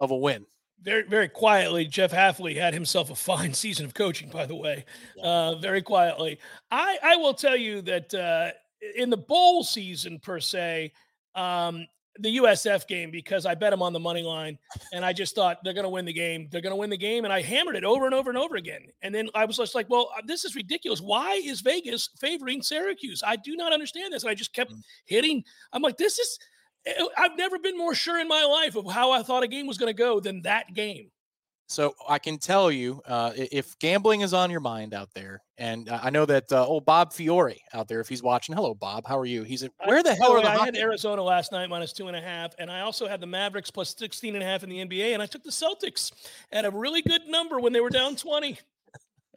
of 0.00 0.10
a 0.10 0.16
win. 0.16 0.44
Very, 0.82 1.04
very 1.04 1.28
quietly, 1.28 1.86
Jeff 1.86 2.10
Hafley 2.10 2.56
had 2.56 2.74
himself 2.74 3.10
a 3.10 3.14
fine 3.14 3.54
season 3.54 3.86
of 3.86 3.94
coaching. 3.94 4.28
By 4.28 4.44
the 4.46 4.56
way, 4.56 4.84
uh, 5.22 5.54
very 5.56 5.82
quietly, 5.82 6.40
I 6.72 6.98
I 7.02 7.16
will 7.16 7.34
tell 7.34 7.56
you 7.56 7.80
that 7.82 8.12
uh, 8.12 8.50
in 8.96 9.10
the 9.10 9.16
bowl 9.16 9.62
season 9.62 10.18
per 10.18 10.40
se, 10.40 10.92
um, 11.36 11.86
the 12.20 12.38
USF 12.38 12.86
game 12.86 13.10
because 13.10 13.46
I 13.46 13.54
bet 13.54 13.70
them 13.70 13.82
on 13.82 13.92
the 13.92 14.00
money 14.00 14.22
line 14.22 14.58
and 14.92 15.04
I 15.04 15.12
just 15.12 15.34
thought 15.34 15.58
they're 15.62 15.74
going 15.74 15.84
to 15.84 15.90
win 15.90 16.04
the 16.04 16.12
game. 16.12 16.48
They're 16.50 16.60
going 16.60 16.72
to 16.72 16.76
win 16.76 16.90
the 16.90 16.96
game. 16.96 17.24
And 17.24 17.32
I 17.32 17.42
hammered 17.42 17.76
it 17.76 17.84
over 17.84 18.06
and 18.06 18.14
over 18.14 18.30
and 18.30 18.38
over 18.38 18.56
again. 18.56 18.82
And 19.02 19.14
then 19.14 19.28
I 19.34 19.44
was 19.44 19.56
just 19.56 19.74
like, 19.74 19.88
well, 19.88 20.10
uh, 20.16 20.22
this 20.26 20.44
is 20.44 20.54
ridiculous. 20.54 21.00
Why 21.00 21.34
is 21.44 21.60
Vegas 21.60 22.08
favoring 22.18 22.62
Syracuse? 22.62 23.22
I 23.26 23.36
do 23.36 23.56
not 23.56 23.72
understand 23.72 24.12
this. 24.12 24.22
And 24.22 24.30
I 24.30 24.34
just 24.34 24.52
kept 24.52 24.72
mm. 24.72 24.80
hitting. 25.04 25.44
I'm 25.72 25.82
like, 25.82 25.96
this 25.96 26.18
is, 26.18 26.38
eh, 26.86 27.04
I've 27.16 27.36
never 27.36 27.58
been 27.58 27.76
more 27.76 27.94
sure 27.94 28.20
in 28.20 28.28
my 28.28 28.44
life 28.44 28.76
of 28.76 28.90
how 28.90 29.12
I 29.12 29.22
thought 29.22 29.42
a 29.42 29.48
game 29.48 29.66
was 29.66 29.78
going 29.78 29.92
to 29.92 29.98
go 29.98 30.20
than 30.20 30.42
that 30.42 30.74
game. 30.74 31.10
So 31.68 31.94
I 32.08 32.20
can 32.20 32.38
tell 32.38 32.70
you, 32.70 33.02
uh, 33.06 33.32
if 33.34 33.76
gambling 33.80 34.20
is 34.20 34.32
on 34.32 34.50
your 34.52 34.60
mind 34.60 34.94
out 34.94 35.12
there, 35.14 35.42
and 35.58 35.88
I 35.90 36.10
know 36.10 36.24
that 36.24 36.50
uh, 36.52 36.64
old 36.64 36.84
Bob 36.84 37.12
Fiore 37.12 37.60
out 37.74 37.88
there, 37.88 37.98
if 37.98 38.08
he's 38.08 38.22
watching, 38.22 38.54
hello 38.54 38.72
Bob, 38.72 39.04
how 39.04 39.18
are 39.18 39.26
you? 39.26 39.42
He's 39.42 39.64
at, 39.64 39.72
where 39.84 40.00
the 40.02 40.14
hell 40.14 40.32
are 40.32 40.42
the? 40.42 40.48
I 40.48 40.64
had 40.64 40.76
Arizona 40.76 41.22
last 41.22 41.50
night 41.50 41.68
minus 41.68 41.92
two 41.92 42.06
and 42.06 42.16
a 42.16 42.20
half, 42.20 42.54
and 42.60 42.70
I 42.70 42.82
also 42.82 43.08
had 43.08 43.20
the 43.20 43.26
Mavericks 43.26 43.70
plus 43.70 43.96
16 43.98 44.34
and 44.34 44.44
a 44.44 44.46
half 44.46 44.62
in 44.62 44.70
the 44.70 44.84
NBA, 44.84 45.12
and 45.12 45.20
I 45.20 45.26
took 45.26 45.42
the 45.42 45.50
Celtics 45.50 46.12
at 46.52 46.64
a 46.64 46.70
really 46.70 47.02
good 47.02 47.26
number 47.26 47.58
when 47.58 47.72
they 47.72 47.80
were 47.80 47.90
down 47.90 48.14
20. 48.14 48.58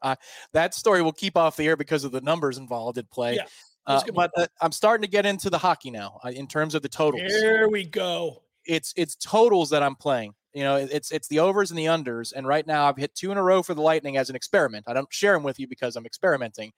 Uh, 0.01 0.15
that 0.53 0.73
story 0.75 1.01
will 1.01 1.11
keep 1.11 1.35
off 1.35 1.57
the 1.57 1.67
air 1.67 1.75
because 1.75 2.03
of 2.03 2.11
the 2.11 2.21
numbers 2.21 2.57
involved 2.57 2.97
at 2.97 3.09
play. 3.09 3.35
Yeah, 3.35 3.45
uh, 3.87 4.01
but 4.13 4.31
uh, 4.37 4.45
I'm 4.61 4.71
starting 4.71 5.01
to 5.01 5.09
get 5.09 5.25
into 5.25 5.49
the 5.49 5.57
hockey 5.57 5.89
now 5.89 6.19
uh, 6.23 6.29
in 6.29 6.47
terms 6.47 6.75
of 6.75 6.83
the 6.83 6.89
totals. 6.89 7.23
Here 7.23 7.67
we 7.67 7.85
go. 7.85 8.43
It's 8.65 8.93
it's 8.95 9.15
totals 9.15 9.71
that 9.71 9.81
I'm 9.81 9.95
playing. 9.95 10.35
You 10.53 10.63
know, 10.63 10.75
it's 10.75 11.11
it's 11.11 11.27
the 11.27 11.39
overs 11.39 11.69
and 11.71 11.77
the 11.77 11.85
unders. 11.85 12.33
And 12.35 12.47
right 12.47 12.65
now, 12.65 12.87
I've 12.87 12.97
hit 12.97 13.13
two 13.15 13.31
in 13.31 13.37
a 13.37 13.43
row 13.43 13.61
for 13.61 13.73
the 13.73 13.81
Lightning 13.81 14.17
as 14.17 14.29
an 14.29 14.35
experiment. 14.35 14.85
I 14.87 14.93
don't 14.93 15.11
share 15.13 15.33
them 15.33 15.43
with 15.43 15.59
you 15.59 15.67
because 15.67 15.95
I'm 15.95 16.05
experimenting. 16.05 16.71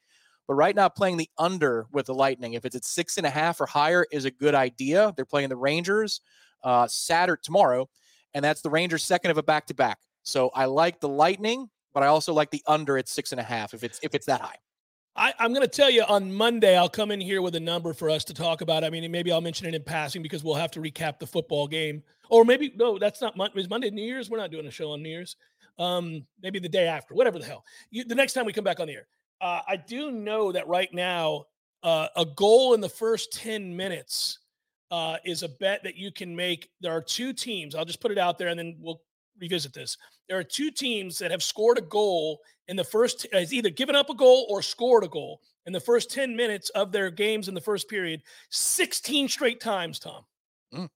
But 0.47 0.55
right 0.55 0.75
now, 0.75 0.89
playing 0.89 1.17
the 1.17 1.29
under 1.37 1.85
with 1.91 2.07
the 2.07 2.13
Lightning, 2.13 2.53
if 2.53 2.65
it's 2.65 2.75
at 2.75 2.83
six 2.83 3.17
and 3.17 3.25
a 3.25 3.29
half 3.29 3.61
or 3.61 3.65
higher, 3.65 4.05
is 4.11 4.25
a 4.25 4.31
good 4.31 4.55
idea. 4.55 5.13
They're 5.15 5.25
playing 5.25 5.49
the 5.49 5.55
Rangers 5.55 6.21
uh, 6.63 6.87
Saturday 6.87 7.41
tomorrow, 7.43 7.89
and 8.33 8.43
that's 8.43 8.61
the 8.61 8.69
Rangers' 8.69 9.03
second 9.03 9.31
of 9.31 9.37
a 9.37 9.43
back 9.43 9.67
to 9.67 9.73
back. 9.73 9.99
So 10.23 10.49
I 10.53 10.65
like 10.65 10.99
the 10.99 11.09
Lightning, 11.09 11.69
but 11.93 12.03
I 12.03 12.07
also 12.07 12.33
like 12.33 12.51
the 12.51 12.63
under 12.67 12.97
at 12.97 13.07
six 13.07 13.31
and 13.31 13.39
a 13.39 13.43
half 13.43 13.73
if 13.73 13.83
it's 13.83 13.99
if 14.03 14.13
it's 14.13 14.25
that 14.25 14.41
high. 14.41 14.57
I, 15.15 15.33
am 15.39 15.53
going 15.53 15.65
to 15.65 15.67
tell 15.67 15.89
you 15.89 16.03
on 16.03 16.33
Monday, 16.33 16.77
I'll 16.77 16.89
come 16.89 17.11
in 17.11 17.19
here 17.19 17.41
with 17.41 17.55
a 17.55 17.59
number 17.59 17.93
for 17.93 18.09
us 18.09 18.23
to 18.25 18.33
talk 18.33 18.61
about. 18.61 18.83
I 18.83 18.89
mean, 18.89 19.09
maybe 19.11 19.31
I'll 19.31 19.41
mention 19.41 19.67
it 19.67 19.75
in 19.75 19.83
passing 19.83 20.21
because 20.21 20.43
we'll 20.43 20.55
have 20.55 20.71
to 20.71 20.79
recap 20.79 21.19
the 21.19 21.27
football 21.27 21.67
game. 21.67 22.01
Or 22.31 22.45
maybe, 22.45 22.71
no, 22.77 22.97
that's 22.97 23.21
not 23.21 23.35
Monday. 23.35 23.59
Is 23.59 23.69
Monday 23.69 23.89
New 23.91 24.03
Year's? 24.03 24.29
We're 24.29 24.37
not 24.37 24.51
doing 24.51 24.65
a 24.65 24.71
show 24.71 24.91
on 24.91 25.03
New 25.03 25.09
Year's. 25.09 25.35
Um, 25.77 26.25
maybe 26.41 26.59
the 26.59 26.69
day 26.69 26.87
after, 26.87 27.13
whatever 27.13 27.37
the 27.37 27.45
hell. 27.45 27.63
You, 27.91 28.05
the 28.05 28.15
next 28.15 28.33
time 28.33 28.45
we 28.45 28.53
come 28.53 28.63
back 28.63 28.79
on 28.79 28.87
the 28.87 28.93
air. 28.93 29.07
Uh, 29.41 29.59
I 29.67 29.75
do 29.75 30.11
know 30.11 30.51
that 30.51 30.67
right 30.67 30.91
now, 30.93 31.45
uh, 31.83 32.07
a 32.15 32.25
goal 32.25 32.73
in 32.73 32.79
the 32.79 32.89
first 32.89 33.33
10 33.33 33.75
minutes 33.75 34.39
uh, 34.91 35.17
is 35.25 35.43
a 35.43 35.49
bet 35.49 35.83
that 35.83 35.97
you 35.97 36.11
can 36.11 36.33
make. 36.33 36.69
There 36.79 36.91
are 36.91 37.01
two 37.01 37.33
teams. 37.33 37.75
I'll 37.75 37.85
just 37.85 38.01
put 38.01 38.11
it 38.11 38.17
out 38.17 38.37
there 38.37 38.47
and 38.47 38.57
then 38.57 38.77
we'll 38.79 39.01
revisit 39.39 39.73
this. 39.73 39.97
There 40.29 40.37
are 40.37 40.43
two 40.43 40.71
teams 40.71 41.17
that 41.19 41.31
have 41.31 41.43
scored 41.43 41.79
a 41.79 41.81
goal 41.81 42.39
in 42.69 42.77
the 42.77 42.83
first, 42.83 43.27
has 43.33 43.53
either 43.53 43.69
given 43.69 43.95
up 43.95 44.09
a 44.09 44.15
goal 44.15 44.45
or 44.49 44.61
scored 44.61 45.03
a 45.03 45.09
goal 45.09 45.41
in 45.65 45.73
the 45.73 45.79
first 45.79 46.11
10 46.11 46.35
minutes 46.35 46.69
of 46.69 46.93
their 46.93 47.09
games 47.09 47.49
in 47.49 47.53
the 47.53 47.61
first 47.61 47.89
period, 47.89 48.21
16 48.51 49.27
straight 49.27 49.59
times, 49.59 49.99
Tom. 49.99 50.23
Mm. 50.73 50.89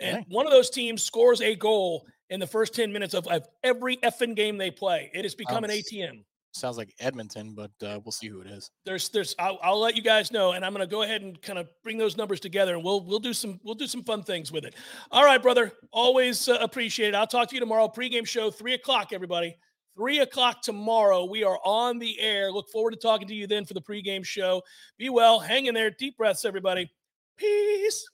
Okay. 0.00 0.12
And 0.12 0.24
one 0.28 0.46
of 0.46 0.52
those 0.52 0.70
teams 0.70 1.02
scores 1.02 1.40
a 1.40 1.54
goal 1.54 2.06
in 2.30 2.40
the 2.40 2.46
first 2.46 2.74
10 2.74 2.92
minutes 2.92 3.14
of, 3.14 3.26
of 3.26 3.46
every 3.64 3.96
effing 3.98 4.36
game 4.36 4.58
they 4.58 4.70
play. 4.70 5.10
It 5.14 5.24
has 5.24 5.34
become 5.34 5.58
I'm, 5.58 5.64
an 5.64 5.70
ATM. 5.70 6.24
sounds 6.52 6.76
like 6.76 6.94
Edmonton, 7.00 7.54
but 7.54 7.70
uh, 7.82 7.98
we'll 8.04 8.12
see 8.12 8.28
who 8.28 8.40
it 8.40 8.46
is. 8.48 8.70
There's, 8.84 9.08
there's, 9.08 9.34
I'll, 9.38 9.58
I'll 9.62 9.80
let 9.80 9.96
you 9.96 10.02
guys 10.02 10.30
know, 10.30 10.52
and 10.52 10.64
I'm 10.64 10.72
going 10.72 10.86
to 10.86 10.90
go 10.90 11.02
ahead 11.02 11.22
and 11.22 11.40
kind 11.40 11.58
of 11.58 11.68
bring 11.82 11.98
those 11.98 12.16
numbers 12.16 12.40
together, 12.40 12.74
and 12.74 12.84
we'll, 12.84 13.02
we'll 13.04 13.18
do 13.18 13.32
some, 13.32 13.58
we'll 13.64 13.74
do 13.74 13.86
some 13.86 14.04
fun 14.04 14.22
things 14.22 14.52
with 14.52 14.64
it. 14.64 14.74
All 15.10 15.24
right, 15.24 15.42
brother. 15.42 15.72
Always 15.90 16.48
uh, 16.48 16.58
appreciate 16.60 17.08
it. 17.08 17.14
I'll 17.14 17.26
talk 17.26 17.48
to 17.48 17.54
you 17.54 17.60
tomorrow. 17.60 17.88
Pregame 17.88 18.26
show, 18.26 18.50
three 18.50 18.74
o'clock, 18.74 19.12
everybody. 19.12 19.56
Three 19.96 20.20
o'clock 20.20 20.62
tomorrow. 20.62 21.24
We 21.24 21.42
are 21.42 21.58
on 21.64 21.98
the 21.98 22.20
air. 22.20 22.52
Look 22.52 22.68
forward 22.70 22.92
to 22.92 22.96
talking 22.96 23.26
to 23.26 23.34
you 23.34 23.48
then 23.48 23.64
for 23.64 23.74
the 23.74 23.82
pregame 23.82 24.24
show. 24.24 24.62
Be 24.96 25.08
well. 25.08 25.40
Hang 25.40 25.66
in 25.66 25.74
there. 25.74 25.90
Deep 25.90 26.16
breaths, 26.16 26.44
everybody. 26.44 26.88
Peace. 27.36 28.08